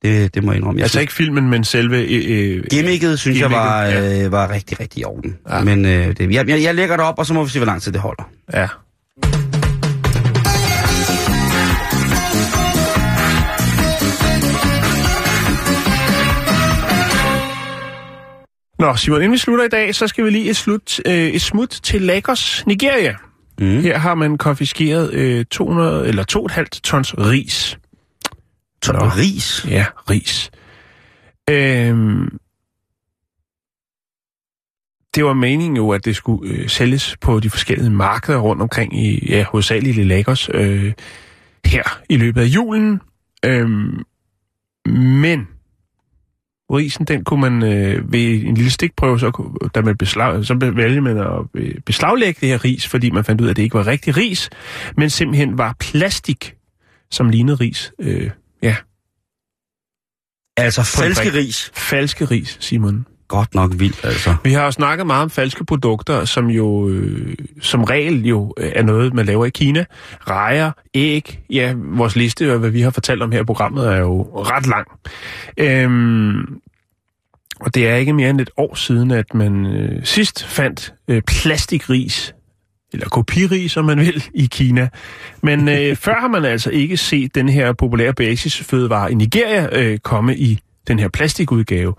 Det, 0.05 0.35
det 0.35 0.45
må 0.45 0.53
jeg 0.53 0.59
indrømme. 0.59 0.79
Jeg 0.79 0.85
Altså 0.85 1.01
ikke 1.01 1.13
filmen, 1.13 1.51
men 1.51 1.65
selve... 1.65 1.97
Øh, 1.97 2.57
øh, 2.57 2.65
Gimmicket 2.71 3.19
synes 3.19 3.41
jeg 3.41 3.51
var, 3.51 3.91
Gimmicket, 3.91 4.25
øh, 4.25 4.33
var 4.33 4.51
rigtig, 4.51 4.81
rigtig 4.81 5.01
i 5.01 5.05
orden. 5.05 5.37
Ja. 5.49 5.57
Ja. 5.57 5.65
Men 5.65 5.85
øh, 5.85 6.17
det, 6.17 6.21
jeg, 6.35 6.49
jeg, 6.49 6.63
jeg 6.63 6.75
lægger 6.75 6.97
det 6.97 7.07
op, 7.07 7.19
og 7.19 7.27
så 7.27 7.35
må 7.35 7.45
vi 7.45 7.51
se, 7.51 7.59
hvor 7.59 7.67
lang 7.67 7.83
tid 7.83 7.93
det 7.93 8.01
holder. 8.01 8.31
ja. 8.55 8.69
Nå, 18.79 18.97
Simon, 18.97 19.19
inden 19.19 19.33
vi 19.33 19.39
slutter 19.39 19.65
i 19.65 19.69
dag, 19.69 19.95
så 19.95 20.07
skal 20.07 20.25
vi 20.25 20.31
lige 20.31 20.51
et, 20.51 20.57
slut, 20.57 21.01
øh, 21.07 21.15
et 21.15 21.43
smut 21.43 21.69
til 21.69 22.03
Lagos, 22.03 22.67
Nigeria. 22.67 23.15
Mm. 23.59 23.81
Her 23.81 23.99
har 23.99 24.15
man 24.15 24.39
konfiskeret 24.39 25.13
øh, 25.13 25.45
200 25.45 26.09
eller 26.09 26.25
2,5 26.51 26.65
tons 26.85 27.15
ris. 27.19 27.79
Så 28.85 28.93
Nå. 28.93 28.99
ris. 28.99 29.67
Ja, 29.69 29.87
ris. 30.11 30.51
Øhm, 31.51 32.39
det 35.15 35.25
var 35.25 35.33
meningen 35.33 35.77
jo, 35.77 35.91
at 35.91 36.05
det 36.05 36.17
skulle 36.17 36.55
øh, 36.55 36.69
sælges 36.69 37.17
på 37.21 37.41
de 37.41 37.51
forskellige 37.51 37.91
markeder 37.91 38.39
rundt 38.39 38.63
omkring 38.63 38.99
i, 38.99 39.27
ja, 39.29 39.45
hovedsageligt 39.45 39.99
i 39.99 40.03
Lagos, 40.03 40.51
øh, 40.55 40.93
her 41.65 42.01
i 42.09 42.17
løbet 42.17 42.41
af 42.41 42.47
julen. 42.47 43.01
Øhm, 43.45 44.03
men 44.87 45.49
risen, 46.71 47.05
den 47.05 47.25
kunne 47.25 47.41
man 47.41 47.63
øh, 47.63 48.13
ved 48.13 48.45
en 48.45 48.55
lille 48.55 48.71
stikprøve, 48.71 49.21
så, 49.21 49.59
da 49.75 49.83
man 49.83 49.97
beslag, 49.97 50.45
så 50.45 50.55
vælge 50.55 51.01
man 51.01 51.17
at 51.17 51.27
øh, 51.55 51.75
beslaglægge 51.87 52.39
det 52.41 52.49
her 52.49 52.65
ris, 52.65 52.87
fordi 52.89 53.11
man 53.11 53.25
fandt 53.25 53.41
ud 53.41 53.47
af, 53.47 53.51
at 53.51 53.57
det 53.57 53.63
ikke 53.63 53.79
var 53.79 53.87
rigtig 53.87 54.17
ris, 54.17 54.51
men 54.97 55.11
simpelthen 55.11 55.59
var 55.59 55.77
plastik, 55.81 56.55
som 57.11 57.29
lignede 57.29 57.57
ris. 57.57 57.93
Øh, 57.99 58.31
ja, 58.65 58.77
Altså 60.57 60.83
falske 60.83 61.33
ris. 61.33 61.71
falske 61.75 62.25
ris, 62.25 62.57
Simon. 62.61 63.07
Godt 63.29 63.55
nok 63.55 63.73
vildt, 63.79 64.05
altså. 64.05 64.37
Vi 64.45 64.53
har 64.53 64.65
jo 64.65 64.71
snakket 64.71 65.07
meget 65.07 65.23
om 65.23 65.31
falske 65.31 65.65
produkter, 65.65 66.25
som 66.25 66.47
jo 66.47 66.89
øh, 66.89 67.35
som 67.61 67.85
regel 67.85 68.27
jo 68.27 68.55
øh, 68.59 68.73
er 68.75 68.83
noget, 68.83 69.15
man 69.15 69.27
laver 69.27 69.47
i 69.47 69.51
Kina. 69.51 69.85
Rejer, 70.29 70.73
æg, 70.95 71.41
ja, 71.51 71.75
vores 71.77 72.17
liste, 72.17 72.53
og 72.53 72.59
hvad 72.59 72.71
vi 72.71 72.81
har 72.81 72.91
fortalt 72.91 73.23
om 73.23 73.33
her 73.33 73.41
i 73.41 73.45
programmet, 73.45 73.87
er 73.87 73.97
jo 73.97 74.23
ret 74.23 74.67
lang. 74.67 74.87
Øhm, 75.57 76.61
og 77.61 77.75
det 77.75 77.89
er 77.89 77.95
ikke 77.95 78.13
mere 78.13 78.31
end 78.31 78.41
et 78.41 78.51
år 78.57 78.75
siden, 78.75 79.11
at 79.11 79.35
man 79.35 79.67
øh, 79.67 80.05
sidst 80.05 80.45
fandt 80.45 80.95
øh, 81.09 81.23
plastikris, 81.23 82.35
eller 82.95 83.09
kopiris, 83.09 83.73
som 83.73 83.85
man 83.85 84.01
vil, 84.01 84.25
i 84.35 84.49
Kina. 84.53 84.89
Men 85.43 85.69
øh, 85.69 85.97
før 86.05 86.15
har 86.15 86.29
man 86.29 86.45
altså 86.45 86.71
ikke 86.71 86.97
set 86.97 87.35
den 87.35 87.49
her 87.49 87.73
populære 87.73 88.15
basisfødevare 88.15 89.13
i 89.13 89.15
Nigeria 89.15 89.69
øh, 89.73 89.99
komme 89.99 90.37
i 90.37 90.59
den 90.89 90.99
her 90.99 91.09
plastikudgave 91.09 91.95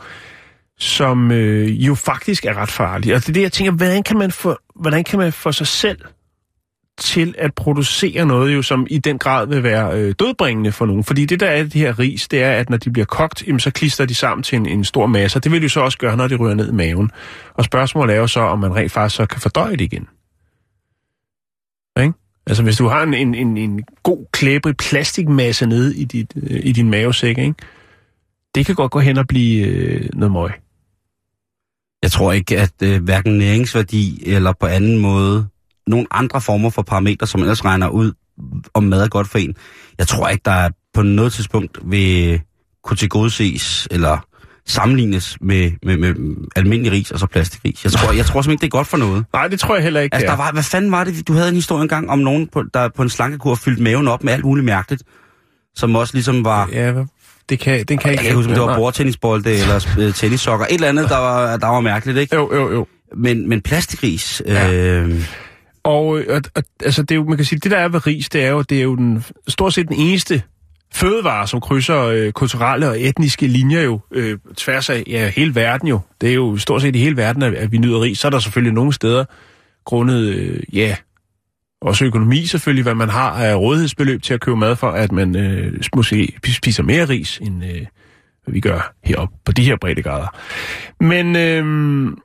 som 0.80 1.32
øh, 1.32 1.88
jo 1.88 1.96
faktisk 1.96 2.46
er 2.46 2.58
ret 2.58 2.72
farlig. 2.72 3.16
Og 3.16 3.22
det 3.22 3.30
er 3.30 3.34
det, 3.34 3.42
jeg 3.42 3.52
tænker, 3.52 3.72
hvordan 3.72 4.04
kan 4.04 4.18
man 4.18 4.32
få, 4.32 4.58
hvordan 4.76 5.04
kan 5.04 5.20
man 5.20 5.34
få 5.34 5.52
sig 5.52 5.68
selv 5.68 5.98
til 6.98 7.36
at 7.38 7.54
producere 7.54 8.26
noget, 8.26 8.56
jo, 8.56 8.62
som 8.62 8.88
i 8.90 8.98
den 8.98 9.18
grad 9.18 9.48
vil 9.48 9.64
være 9.64 10.00
øh, 10.00 10.16
dødbringende 10.20 10.72
for 10.72 10.86
nogen. 10.86 11.04
Fordi 11.04 11.26
det, 11.26 11.40
der 11.40 11.48
er 11.48 11.64
det 11.64 11.74
her 11.74 12.00
ris, 12.00 12.28
det 12.28 12.44
er, 12.44 12.52
at 12.52 12.70
når 12.70 12.78
de 12.78 12.92
bliver 12.92 13.06
kogt, 13.06 13.44
jamen, 13.48 13.60
så 13.60 13.72
klister 13.72 14.06
de 14.06 14.16
sammen 14.16 14.44
til 14.44 14.56
en, 14.56 14.66
en 14.66 14.84
stor 14.84 15.06
masse. 15.06 15.40
Det 15.40 15.52
vil 15.52 15.62
de 15.62 15.70
så 15.70 15.80
også 15.80 15.98
gøre, 15.98 16.18
når 16.18 16.28
de 16.28 16.36
ryger 16.36 16.56
ned 16.56 16.70
i 16.70 16.76
maven. 16.76 17.12
Og 17.54 17.64
spørgsmålet 17.64 18.16
er 18.16 18.20
jo 18.20 18.28
så, 18.28 18.40
om 18.40 18.60
man 18.60 18.76
rent 18.76 18.92
faktisk 18.92 19.16
så 19.16 19.26
kan 19.26 19.42
fordøje 19.42 19.72
det 19.72 19.82
igen. 19.82 20.08
Ikke? 22.00 22.14
Altså 22.48 22.64
hvis 22.64 22.78
du 22.78 22.88
har 22.88 23.04
en, 23.04 23.14
en, 23.14 23.36
en, 23.36 23.58
en 23.58 23.84
god 24.04 24.26
klæbrig 24.32 24.78
plastikmasse 24.78 25.66
nede 25.66 25.98
i, 25.98 26.06
dit, 26.06 26.34
øh, 26.36 26.60
i 26.64 26.72
din 26.72 26.90
mavesæk, 26.90 27.38
ikke? 27.38 27.56
det 28.56 28.66
kan 28.66 28.76
godt 28.76 28.92
gå 28.92 29.00
hen 29.00 29.18
og 29.18 29.28
blive 29.28 29.68
øh, 29.68 30.10
noget 30.14 30.32
møg. 30.32 30.52
Jeg 32.04 32.12
tror 32.12 32.32
ikke, 32.32 32.60
at 32.60 32.74
øh, 32.84 33.04
hverken 33.04 33.38
næringsværdi 33.38 34.24
eller 34.26 34.54
på 34.60 34.66
anden 34.66 34.98
måde, 34.98 35.48
nogle 35.88 36.08
andre 36.12 36.42
former 36.42 36.70
for 36.70 36.82
parametre, 36.82 37.28
som 37.28 37.42
ellers 37.42 37.66
regner 37.66 37.88
ud, 37.88 38.12
om 38.74 38.84
mad 38.84 39.04
er 39.04 39.08
godt 39.08 39.28
for 39.28 39.38
en. 39.38 39.56
Jeg 39.98 40.08
tror 40.08 40.28
ikke, 40.28 40.42
der 40.46 40.52
er 40.52 40.70
på 40.94 41.02
noget 41.02 41.34
tidspunkt 41.34 41.80
vil 41.84 42.42
kunne 42.84 42.98
tilgodeses 42.98 43.88
eller 43.92 44.28
sammenlignes 44.68 45.38
med, 45.42 45.72
med, 45.84 45.98
med 45.98 46.16
almindelig 46.56 46.92
ris 46.92 47.12
og 47.12 47.20
så 47.20 47.28
plastikris. 47.28 47.84
Jeg 47.84 47.92
tror, 47.92 48.12
jeg 48.12 48.26
tror 48.26 48.42
simpelthen 48.42 48.52
ikke, 48.52 48.62
det 48.62 48.68
er 48.68 48.78
godt 48.78 48.88
for 48.88 48.98
noget. 48.98 49.26
Nej, 49.34 49.48
det 49.48 49.60
tror 49.60 49.76
jeg 49.76 49.84
heller 49.84 50.02
ikke. 50.02 50.16
Altså, 50.16 50.28
der 50.28 50.34
er. 50.34 50.38
var, 50.38 50.52
hvad 50.52 50.64
fanden 50.64 50.92
var 50.92 51.04
det? 51.04 51.28
Du 51.28 51.34
havde 51.34 51.50
en 51.50 51.56
historie 51.56 51.82
engang 51.82 52.10
om 52.10 52.20
nogen, 52.20 52.48
på, 52.48 52.64
der 52.74 52.90
på 52.96 53.02
en 53.02 53.10
slankekur 53.10 53.56
fyldte 53.56 53.84
maven 53.84 54.08
op 54.08 54.24
med 54.24 54.34
alt 54.34 54.46
muligt 54.46 54.66
mærkeligt, 54.66 55.04
som 55.76 55.96
også 55.96 56.14
ligesom 56.14 56.46
var... 56.46 56.70
Ja, 56.72 56.94
det 57.50 57.60
kan, 57.60 57.86
den 57.86 57.98
kan 57.98 57.98
Jeg 57.98 58.06
jeg 58.06 58.12
ikke 58.12 58.24
ikke 58.24 58.36
huske, 58.36 58.50
om 58.50 58.56
det 58.56 58.64
var 58.64 58.76
bordtennisbolde 58.76 59.52
eller 59.52 59.88
øh, 60.00 60.14
tennissokker. 60.14 60.66
Et 60.66 60.74
eller 60.74 60.90
andet, 60.90 61.10
der 61.10 61.18
var, 61.18 61.58
der 61.58 61.68
var 61.68 61.80
mærkeligt, 61.80 62.18
ikke? 62.18 62.36
Jo, 62.36 62.56
jo, 62.56 62.72
jo. 62.72 62.88
Men, 63.18 63.50
men 63.50 63.62
plastikris... 63.62 64.42
Ja. 64.48 64.74
Øh, 64.74 65.24
Og, 65.84 66.06
og, 66.06 66.42
og 66.56 66.64
altså, 66.84 67.02
det 67.02 67.12
er 67.12 67.16
jo, 67.16 67.24
man 67.24 67.38
kan 67.38 67.46
sige, 67.46 67.60
det 67.60 67.72
der 67.72 67.78
er 67.78 67.88
ved 67.88 68.08
ris, 68.08 68.30
det 68.30 68.44
er 68.44 68.50
jo, 68.50 68.62
det 68.62 68.78
er 68.78 68.82
jo 68.84 68.96
den, 68.96 69.24
stort 69.48 69.74
set 69.74 69.88
den 69.88 69.98
eneste 69.98 70.42
fødevarer, 70.94 71.46
som 71.46 71.62
krydser 71.62 72.02
øh, 72.02 72.32
kulturelle 72.32 72.90
og 72.90 73.02
etniske 73.02 73.48
linjer 73.48 73.82
jo 73.82 74.00
øh, 74.12 74.38
tværs 74.58 74.90
af 74.90 75.04
ja, 75.08 75.28
hele 75.36 75.56
verden 75.56 75.88
jo. 75.88 76.00
Det 76.22 76.30
er 76.30 76.34
jo 76.34 76.58
stort 76.58 76.82
set 76.82 76.96
i 76.96 77.00
hele 77.00 77.18
verden, 77.18 77.42
at, 77.42 77.54
at 77.54 77.72
vi 77.72 77.78
nyder 77.78 78.02
ris. 78.02 78.20
Så 78.20 78.28
er 78.28 78.30
der 78.30 78.40
selvfølgelig 78.40 78.74
nogle 78.74 78.94
steder 78.94 79.26
grundet, 79.86 80.36
øh, 80.36 80.60
ja, 80.74 80.96
også 81.82 82.06
økonomi 82.06 82.46
selvfølgelig, 82.46 82.84
hvad 82.84 82.96
man 82.96 83.10
har 83.10 83.32
af 83.32 83.56
rådighedsbeløb 83.56 84.24
til 84.24 84.34
at 84.34 84.42
købe 84.42 84.58
mad 84.58 84.76
for, 84.76 84.92
at 84.92 85.12
man 85.12 85.36
øh, 85.36 85.82
måske 85.96 86.34
spiser 86.48 86.84
mere 86.84 87.06
ris, 87.06 87.40
end 87.42 87.64
øh, 87.64 87.86
hvad 88.44 88.54
vi 88.54 88.60
gør 88.60 88.94
heroppe 89.04 89.36
på 89.46 89.52
de 89.52 89.64
her 89.64 89.76
breddegrader. 89.82 90.28
Men 91.00 91.36
øh, 91.36 92.18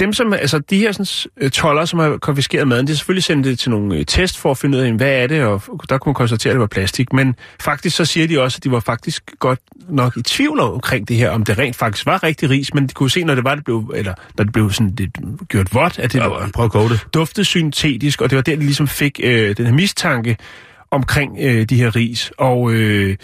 dem, 0.00 0.12
som, 0.12 0.32
altså 0.32 0.58
de 0.58 0.78
her 0.78 0.92
sådan, 0.92 1.30
øh, 1.40 1.50
toller, 1.50 1.84
som 1.84 1.98
har 1.98 2.16
konfiskeret 2.16 2.68
maden, 2.68 2.86
de 2.86 2.92
har 2.92 2.96
selvfølgelig 2.96 3.24
sendt 3.24 3.46
det 3.46 3.58
til 3.58 3.70
nogle 3.70 3.96
øh, 3.96 4.04
test 4.06 4.38
for 4.38 4.50
at 4.50 4.58
finde 4.58 4.78
ud 4.78 4.82
af, 4.82 4.92
hvad 4.92 5.12
er 5.12 5.26
det, 5.26 5.42
og 5.42 5.62
der 5.88 5.98
kunne 5.98 6.10
man 6.10 6.14
konstatere, 6.14 6.50
at 6.50 6.54
det 6.54 6.60
var 6.60 6.66
plastik. 6.66 7.12
Men 7.12 7.34
faktisk 7.60 7.96
så 7.96 8.04
siger 8.04 8.26
de 8.26 8.42
også, 8.42 8.58
at 8.58 8.64
de 8.64 8.70
var 8.70 8.80
faktisk 8.80 9.22
godt 9.38 9.58
nok 9.88 10.16
i 10.16 10.22
tvivl 10.22 10.60
omkring 10.60 11.08
det 11.08 11.16
her, 11.16 11.30
om 11.30 11.44
det 11.44 11.58
rent 11.58 11.76
faktisk 11.76 12.06
var 12.06 12.22
rigtig 12.22 12.50
ris, 12.50 12.74
men 12.74 12.86
de 12.86 12.94
kunne 12.94 13.10
se, 13.10 13.24
når 13.24 13.34
det 13.34 13.44
var, 13.44 13.54
det 13.54 13.64
blev, 13.64 13.92
eller 13.94 14.14
når 14.36 14.44
det 14.44 14.52
blev 14.52 14.70
sådan 14.70 14.94
lidt 14.98 15.10
gjort 15.48 15.74
vådt, 15.74 15.98
at 15.98 16.12
det 16.12 16.20
var, 16.20 16.50
prøv 16.54 16.64
at 16.64 16.72
koge 16.72 16.88
det. 16.88 17.06
duftede 17.14 17.44
syntetisk, 17.44 18.20
og 18.20 18.30
det 18.30 18.36
var 18.36 18.42
der, 18.42 18.56
de 18.56 18.62
ligesom 18.62 18.88
fik 18.88 19.20
øh, 19.22 19.56
den 19.56 19.66
her 19.66 19.72
mistanke 19.72 20.36
omkring 20.90 21.38
øh, 21.40 21.64
de 21.64 21.76
her 21.76 21.96
ris. 21.96 22.32
Og 22.38 22.72
øh, 22.72 23.16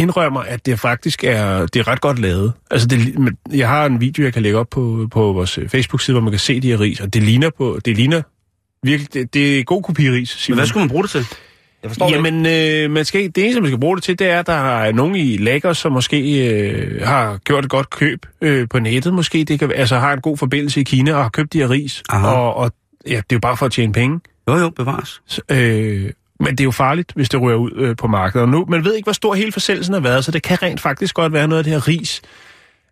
indrømmer, 0.00 0.40
at 0.40 0.66
det 0.66 0.80
faktisk 0.80 1.24
er, 1.24 1.66
det 1.66 1.80
er 1.80 1.88
ret 1.88 2.00
godt 2.00 2.18
lavet. 2.18 2.52
Altså, 2.70 2.88
det, 2.88 3.14
jeg 3.52 3.68
har 3.68 3.86
en 3.86 4.00
video, 4.00 4.24
jeg 4.24 4.32
kan 4.32 4.42
lægge 4.42 4.58
op 4.58 4.70
på, 4.70 5.08
på 5.10 5.32
vores 5.32 5.58
øh, 5.58 5.68
Facebook-side, 5.68 6.14
hvor 6.14 6.22
man 6.22 6.32
kan 6.32 6.40
se 6.40 6.60
de 6.60 6.68
her 6.68 6.80
ris, 6.80 7.00
og 7.00 7.14
det 7.14 7.22
ligner 7.22 7.50
på, 7.58 7.78
det 7.84 7.96
ligner 7.96 8.22
virkelig, 8.82 9.14
det, 9.14 9.34
det 9.34 9.58
er 9.58 9.64
god 9.64 9.82
kopi 9.82 10.10
ris. 10.10 10.48
Men 10.48 10.58
hvad 10.58 10.66
skulle 10.66 10.82
man 10.82 10.88
bruge 10.88 11.02
det 11.02 11.10
til? 11.10 11.26
Jeg 11.82 11.90
forstår. 11.90 12.10
Jamen, 12.10 12.46
øh, 12.46 12.90
man 12.90 13.04
skal, 13.04 13.22
det 13.34 13.38
eneste, 13.38 13.60
man 13.60 13.70
skal 13.70 13.80
bruge 13.80 13.96
det 13.96 14.04
til, 14.04 14.18
det 14.18 14.26
er, 14.26 14.38
at 14.38 14.46
der 14.46 14.82
er 14.82 14.92
nogen 14.92 15.16
i 15.16 15.36
Lagos, 15.36 15.78
som 15.78 15.92
måske 15.92 16.48
øh, 16.48 17.02
har 17.06 17.36
gjort 17.36 17.64
et 17.64 17.70
godt 17.70 17.90
køb 17.90 18.26
øh, 18.40 18.68
på 18.68 18.78
nettet. 18.78 19.14
Måske 19.14 19.44
det 19.44 19.58
kan, 19.58 19.72
altså 19.72 19.98
har 19.98 20.12
en 20.12 20.20
god 20.20 20.36
forbindelse 20.36 20.80
i 20.80 20.84
Kina 20.84 21.14
og 21.14 21.22
har 21.22 21.30
købt 21.30 21.52
de 21.52 21.58
her 21.58 21.70
ris. 21.70 22.02
Aha. 22.08 22.26
Og, 22.26 22.54
og 22.54 22.72
ja, 23.06 23.10
det 23.10 23.16
er 23.16 23.22
jo 23.32 23.38
bare 23.38 23.56
for 23.56 23.66
at 23.66 23.72
tjene 23.72 23.92
penge. 23.92 24.20
Jo, 24.48 24.56
jo, 24.56 24.70
bevares. 24.70 25.22
Så, 25.26 25.40
øh, 25.50 26.10
men 26.40 26.50
det 26.50 26.60
er 26.60 26.64
jo 26.64 26.70
farligt, 26.70 27.12
hvis 27.16 27.28
det 27.28 27.40
rører 27.40 27.56
ud 27.56 27.70
øh, 27.76 27.96
på 27.96 28.06
markedet. 28.06 28.42
Og 28.42 28.48
nu, 28.48 28.64
man 28.68 28.84
ved 28.84 28.94
ikke, 28.94 29.06
hvor 29.06 29.12
stor 29.12 29.34
hele 29.34 29.52
forsælgelsen 29.52 29.94
har 29.94 30.00
været, 30.00 30.24
så 30.24 30.30
det 30.30 30.42
kan 30.42 30.62
rent 30.62 30.80
faktisk 30.80 31.14
godt 31.14 31.32
være 31.32 31.48
noget 31.48 31.58
af 31.58 31.64
det 31.64 31.72
her 31.72 31.88
ris 31.88 32.22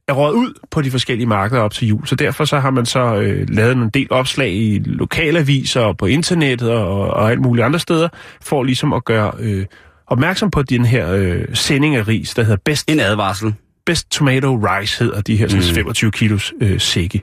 er 0.08 0.12
røget 0.12 0.34
ud 0.34 0.54
på 0.70 0.82
de 0.82 0.90
forskellige 0.90 1.26
markeder 1.26 1.60
op 1.60 1.72
til 1.72 1.88
jul. 1.88 2.06
Så 2.06 2.14
derfor 2.14 2.44
så 2.44 2.58
har 2.58 2.70
man 2.70 2.86
så 2.86 3.14
øh, 3.14 3.46
lavet 3.48 3.76
en 3.76 3.90
del 3.90 4.06
opslag 4.10 4.52
i 4.52 4.78
lokalaviser 4.84 5.80
og 5.80 5.96
på 5.96 6.06
internettet 6.06 6.70
og, 6.70 7.10
og 7.10 7.30
alt 7.30 7.40
muligt 7.40 7.64
andre 7.64 7.78
steder, 7.78 8.08
for 8.40 8.62
ligesom 8.62 8.92
at 8.92 9.04
gøre 9.04 9.32
øh, 9.38 9.66
opmærksom 10.06 10.50
på 10.50 10.62
den 10.62 10.84
her 10.84 11.12
øh, 11.12 11.44
sending 11.54 11.96
af 11.96 12.08
ris, 12.08 12.34
der 12.34 12.42
hedder 12.42 12.56
Best, 12.64 12.90
En 12.90 13.00
advarsel. 13.00 13.54
Best 13.86 14.10
Tomato 14.10 14.54
Rice, 14.54 15.04
hedder 15.04 15.20
de 15.20 15.36
her 15.36 15.46
Mm. 15.54 15.62
25 15.62 16.10
kilos 16.10 16.52
øh, 16.60 16.80
sække. 16.80 17.22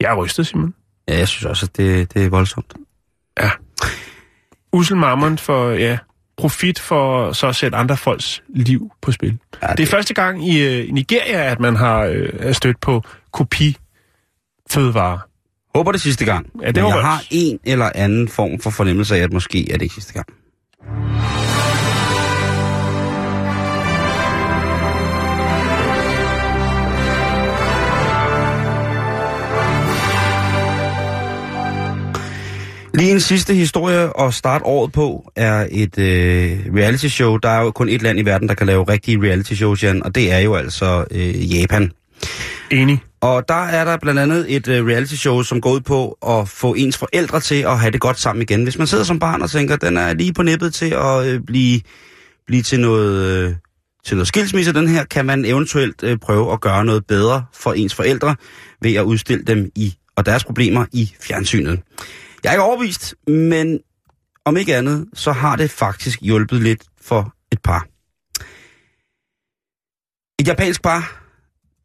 Jeg 0.00 0.10
er 0.10 0.16
rystet, 0.16 0.46
Simon. 0.46 0.74
Ja, 1.08 1.18
jeg 1.18 1.28
synes 1.28 1.44
også, 1.44 1.66
at 1.66 1.76
det, 1.76 2.14
det 2.14 2.24
er 2.24 2.28
voldsomt. 2.30 2.74
Ussel 4.76 4.96
mammon 4.96 5.38
for, 5.38 5.70
ja, 5.70 5.98
profit 6.36 6.78
for 6.78 7.32
så 7.32 7.46
at 7.46 7.56
sætte 7.56 7.76
andre 7.76 7.96
folks 7.96 8.42
liv 8.48 8.90
på 9.02 9.12
spil. 9.12 9.38
Ja, 9.62 9.66
Det 9.72 9.80
er 9.82 9.86
første 9.86 10.14
gang 10.14 10.48
i, 10.48 10.62
øh, 10.62 10.92
Nigeria, 10.92 11.50
at 11.50 11.60
man 11.60 11.76
har 11.76 12.00
øh, 12.04 12.28
er 12.38 12.52
stødt 12.52 12.80
på 12.80 13.02
kopi 13.32 13.76
fødevarer. 14.70 15.18
Håber 15.74 15.92
det 15.92 16.00
sidste 16.00 16.24
gang. 16.24 16.46
Ja, 16.62 16.66
det 16.66 16.82
Men 16.82 16.84
jeg 16.84 17.02
har 17.02 17.24
en 17.30 17.58
eller 17.64 17.90
anden 17.94 18.28
form 18.28 18.60
for 18.60 18.70
fornemmelse 18.70 19.16
af, 19.16 19.20
at 19.20 19.32
måske 19.32 19.72
er 19.72 19.76
det 19.76 19.82
ikke 19.82 19.94
sidste 19.94 20.12
gang. 20.12 20.26
Lige 32.96 33.12
en 33.12 33.20
sidste 33.20 33.54
historie 33.54 34.10
at 34.20 34.34
starte 34.34 34.64
året 34.64 34.92
på 34.92 35.32
er 35.36 35.66
et 35.70 35.98
øh, 35.98 36.74
reality 36.76 37.06
show. 37.06 37.36
Der 37.36 37.48
er 37.48 37.62
jo 37.62 37.70
kun 37.70 37.88
et 37.88 38.02
land 38.02 38.18
i 38.18 38.24
verden, 38.24 38.48
der 38.48 38.54
kan 38.54 38.66
lave 38.66 38.84
rigtige 38.84 39.22
reality 39.22 39.52
shows, 39.52 39.82
Jan, 39.82 40.02
og 40.02 40.14
det 40.14 40.32
er 40.32 40.38
jo 40.38 40.54
altså 40.54 41.04
øh, 41.10 41.54
Japan. 41.54 41.92
Enig. 42.70 43.02
Og 43.20 43.48
der 43.48 43.64
er 43.64 43.84
der 43.84 43.96
blandt 43.96 44.20
andet 44.20 44.56
et 44.56 44.68
uh, 44.68 44.74
reality 44.74 45.14
show, 45.14 45.42
som 45.42 45.60
går 45.60 45.70
ud 45.70 45.80
på 45.80 46.18
at 46.28 46.48
få 46.48 46.74
ens 46.74 46.98
forældre 46.98 47.40
til 47.40 47.62
at 47.62 47.78
have 47.78 47.90
det 47.90 48.00
godt 48.00 48.20
sammen 48.20 48.42
igen. 48.42 48.62
Hvis 48.62 48.78
man 48.78 48.86
sidder 48.86 49.04
som 49.04 49.18
barn 49.18 49.42
og 49.42 49.50
tænker, 49.50 49.76
den 49.76 49.96
er 49.96 50.14
lige 50.14 50.32
på 50.32 50.42
nippet 50.42 50.74
til 50.74 50.90
at 50.90 51.34
uh, 51.34 51.44
blive, 51.46 51.80
blive 52.46 52.62
til 52.62 52.80
noget, 52.80 53.46
uh, 53.46 53.54
til 54.04 54.16
noget 54.16 54.28
skilsmisse, 54.28 54.72
den 54.72 54.88
her, 54.88 55.04
kan 55.04 55.26
man 55.26 55.44
eventuelt 55.44 56.02
uh, 56.02 56.16
prøve 56.22 56.52
at 56.52 56.60
gøre 56.60 56.84
noget 56.84 57.06
bedre 57.06 57.44
for 57.54 57.72
ens 57.72 57.94
forældre 57.94 58.36
ved 58.82 58.94
at 58.94 59.02
udstille 59.02 59.44
dem 59.44 59.70
i 59.74 59.94
og 60.16 60.26
deres 60.26 60.44
problemer 60.44 60.84
i 60.92 61.12
fjernsynet. 61.20 61.80
Jeg 62.46 62.52
er 62.52 62.54
ikke 62.54 62.64
overbevist, 62.64 63.14
men 63.26 63.80
om 64.44 64.56
ikke 64.56 64.76
andet, 64.76 65.08
så 65.14 65.32
har 65.32 65.56
det 65.56 65.70
faktisk 65.70 66.22
hjulpet 66.22 66.62
lidt 66.62 66.84
for 67.00 67.34
et 67.52 67.62
par. 67.62 67.86
Et 70.40 70.48
japansk 70.48 70.82
par 70.82 71.22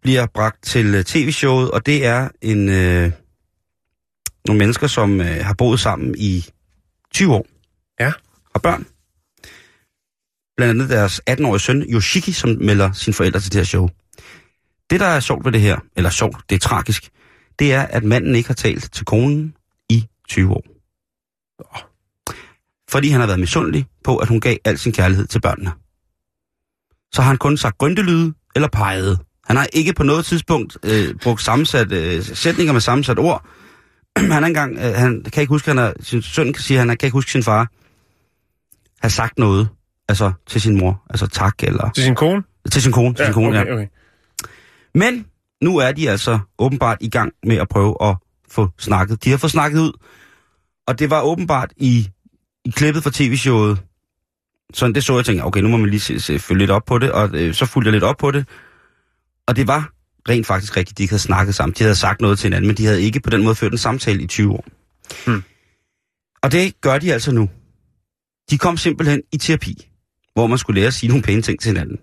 bliver 0.01 0.25
bragt 0.25 0.63
til 0.63 0.95
øh, 0.95 1.03
tv-showet, 1.03 1.71
og 1.71 1.85
det 1.85 2.05
er 2.05 2.29
en 2.41 2.69
øh, 2.69 3.11
nogle 4.47 4.59
mennesker, 4.59 4.87
som 4.87 5.21
øh, 5.21 5.45
har 5.45 5.53
boet 5.53 5.79
sammen 5.79 6.15
i 6.17 6.45
20 7.13 7.33
år. 7.33 7.45
Ja. 7.99 8.11
Har 8.55 8.59
børn. 8.63 8.85
Blandt 10.57 10.71
andet 10.71 10.89
deres 10.89 11.21
18-årige 11.29 11.59
søn, 11.59 11.81
Yoshiki, 11.81 12.31
som 12.31 12.49
melder 12.49 12.91
sine 12.91 13.13
forældre 13.13 13.39
til 13.39 13.51
det 13.51 13.59
her 13.59 13.65
show. 13.65 13.89
Det, 14.89 14.99
der 14.99 15.05
er 15.05 15.19
sjovt 15.19 15.45
ved 15.45 15.51
det 15.51 15.61
her, 15.61 15.79
eller 15.95 16.09
sjovt, 16.09 16.37
det 16.49 16.55
er 16.55 16.59
tragisk, 16.59 17.09
det 17.59 17.73
er, 17.73 17.81
at 17.81 18.03
manden 18.03 18.35
ikke 18.35 18.49
har 18.49 18.55
talt 18.55 18.93
til 18.93 19.05
konen 19.05 19.55
20 20.31 20.51
år. 20.51 20.63
Fordi 22.91 23.09
han 23.09 23.19
har 23.19 23.27
været 23.27 23.39
misundelig 23.39 23.85
på, 24.03 24.17
at 24.17 24.27
hun 24.27 24.39
gav 24.39 24.57
al 24.65 24.77
sin 24.77 24.91
kærlighed 24.91 25.27
til 25.27 25.41
børnene. 25.41 25.71
Så 27.13 27.21
har 27.21 27.27
han 27.27 27.37
kun 27.37 27.57
sagt 27.57 27.77
grøntelyde 27.77 28.33
eller 28.55 28.67
peget. 28.67 29.19
Han 29.45 29.55
har 29.55 29.67
ikke 29.73 29.93
på 29.93 30.03
noget 30.03 30.25
tidspunkt 30.25 30.77
øh, 30.83 31.15
brugt 31.23 31.41
sammensat, 31.41 31.91
øh, 31.91 32.23
sætninger 32.23 32.73
med 32.73 32.81
sammensat 32.81 33.19
ord. 33.19 33.45
han 34.17 34.43
engang, 34.43 34.77
øh, 34.77 34.93
han 34.95 35.23
kan 35.33 35.41
ikke 35.41 35.51
huske, 35.51 35.67
han 35.67 35.77
er, 35.77 35.93
sin 35.99 36.21
søn 36.21 36.53
kan 36.53 36.63
sige, 36.63 36.79
han 36.79 36.87
kan 36.87 36.97
ikke 37.07 37.13
huske 37.13 37.31
sin 37.31 37.43
far 37.43 37.67
har 39.01 39.09
sagt 39.09 39.39
noget, 39.39 39.69
altså 40.09 40.31
til 40.47 40.61
sin 40.61 40.77
mor, 40.77 41.03
altså 41.09 41.27
tak, 41.27 41.63
eller 41.63 41.89
Til 41.89 42.03
sin 42.03 42.15
kone? 42.15 42.43
til 42.71 42.81
sin 42.81 42.91
kone, 42.91 43.13
til 43.13 43.25
sin 43.25 43.33
kone, 43.33 43.47
okay, 43.59 43.69
ja. 43.69 43.73
okay. 43.73 43.87
Men 44.95 45.25
nu 45.61 45.77
er 45.77 45.91
de 45.91 46.09
altså 46.09 46.39
åbenbart 46.59 46.97
i 47.01 47.09
gang 47.09 47.31
med 47.43 47.57
at 47.57 47.69
prøve 47.69 47.95
at 48.01 48.15
få 48.49 48.69
snakket. 48.77 49.23
De 49.23 49.29
har 49.29 49.37
fået 49.37 49.51
snakket 49.51 49.79
ud, 49.79 49.91
og 50.87 50.99
det 50.99 51.09
var 51.09 51.21
åbenbart 51.21 51.73
i, 51.77 52.09
i 52.65 52.69
klippet 52.69 53.03
fra 53.03 53.11
tv-showet. 53.13 53.81
Så 54.73 54.87
det 54.87 55.03
så 55.03 55.15
jeg 55.15 55.25
tænkte, 55.25 55.43
okay, 55.43 55.61
nu 55.61 55.67
må 55.67 55.77
man 55.77 55.89
lige 55.89 55.99
se, 55.99 56.19
se, 56.19 56.39
følge 56.39 56.59
lidt 56.59 56.71
op 56.71 56.85
på 56.85 56.97
det, 56.97 57.11
og 57.11 57.29
øh, 57.33 57.53
så 57.53 57.65
fulgte 57.65 57.87
jeg 57.87 57.93
lidt 57.93 58.03
op 58.03 58.17
på 58.17 58.31
det. 58.31 58.47
Og 59.47 59.55
det 59.55 59.67
var 59.67 59.93
rent 60.29 60.47
faktisk 60.47 60.77
rigtigt, 60.77 60.97
de 60.97 61.03
ikke 61.03 61.11
havde 61.11 61.21
snakket 61.21 61.55
sammen. 61.55 61.75
De 61.77 61.83
havde 61.83 61.95
sagt 61.95 62.21
noget 62.21 62.39
til 62.39 62.45
hinanden, 62.45 62.67
men 62.67 62.77
de 62.77 62.85
havde 62.85 63.01
ikke 63.01 63.19
på 63.19 63.29
den 63.29 63.43
måde 63.43 63.55
ført 63.55 63.71
en 63.71 63.77
samtale 63.77 64.23
i 64.23 64.27
20 64.27 64.53
år. 64.53 64.65
Hmm. 65.25 65.43
Og 66.43 66.51
det 66.51 66.81
gør 66.81 66.99
de 66.99 67.13
altså 67.13 67.31
nu. 67.31 67.49
De 68.49 68.57
kom 68.57 68.77
simpelthen 68.77 69.21
i 69.31 69.37
terapi, 69.37 69.89
hvor 70.33 70.47
man 70.47 70.57
skulle 70.57 70.79
lære 70.79 70.87
at 70.87 70.93
sige 70.93 71.07
nogle 71.07 71.23
pæne 71.23 71.41
ting 71.41 71.59
til 71.59 71.69
hinanden. 71.69 71.97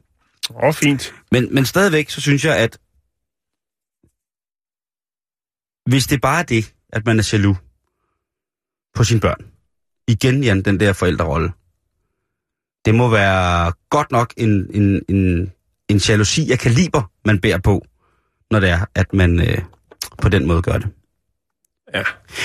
Åh, 0.51 0.65
oh, 0.65 0.75
fint. 0.75 1.15
Men, 1.33 1.55
men 1.55 1.65
stadigvæk, 1.65 2.11
så 2.11 2.21
synes 2.21 2.45
jeg, 2.45 2.57
at 2.57 2.79
hvis 5.91 6.07
det 6.07 6.21
bare 6.21 6.39
er 6.39 6.43
det, 6.43 6.75
at 6.93 7.07
man 7.07 7.19
er 7.19 7.29
jaloux 7.33 7.57
på 8.99 9.05
sine 9.05 9.21
børn. 9.21 9.41
Igen, 10.09 10.45
Jan, 10.45 10.63
den 10.63 10.81
der 10.81 10.93
forældrerolle. 10.93 11.49
Det 12.85 12.95
må 12.95 13.09
være 13.09 13.73
godt 13.91 14.13
nok 14.13 14.35
en, 14.37 14.67
en, 14.75 15.03
en, 15.09 15.53
en 15.89 15.97
jalousi 15.97 16.51
af 16.53 16.59
kaliber, 16.59 17.11
man 17.25 17.41
bærer 17.41 17.59
på, 17.59 17.87
når 18.51 18.61
det 18.61 18.71
er, 18.71 18.85
at 18.95 19.15
man 19.15 19.41
øh, 19.41 19.59
på 20.23 20.29
den 20.29 20.47
måde 20.47 20.63
gør 20.63 20.73
det. 20.73 20.89
Ja, 21.95 22.03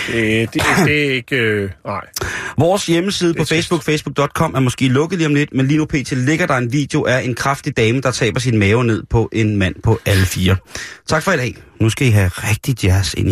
det, 0.08 0.54
det, 0.54 0.62
det 0.86 1.08
er 1.08 1.14
ikke... 1.14 1.36
Øh, 1.36 1.70
nej. 1.86 2.02
Vores 2.58 2.86
hjemmeside 2.86 3.34
på. 3.34 3.44
Facebook, 3.44 3.84
facebook.com, 3.84 4.56
er 4.56 4.60
måske 4.60 4.88
lukket 4.88 5.18
lige 5.18 5.28
om 5.28 5.36
lidt, 5.36 5.54
men 5.54 5.68
lige 5.68 5.78
nu 5.78 5.86
pt. 5.86 6.12
ligger 6.12 6.48
der 6.48 6.58
en 6.58 6.72
video 6.72 7.06
af 7.06 7.22
en 7.22 7.36
kraftig 7.36 7.78
dame, 7.78 8.02
der 8.02 8.12
taber 8.12 8.40
sin 8.40 8.60
mave 8.60 8.84
ned 8.84 9.04
på 9.10 9.30
en 9.32 9.58
mand 9.58 9.76
på 9.84 10.00
alle 10.06 10.26
fire. 10.26 10.56
Tak 11.08 11.24
for 11.24 11.32
i 11.32 11.38
dag. 11.38 11.56
Nu 11.80 11.90
skal 11.90 12.08
I 12.08 12.10
have 12.10 12.28
rigtig 12.28 12.84
jazz 12.84 13.14
ind 13.14 13.30
i 13.30 13.32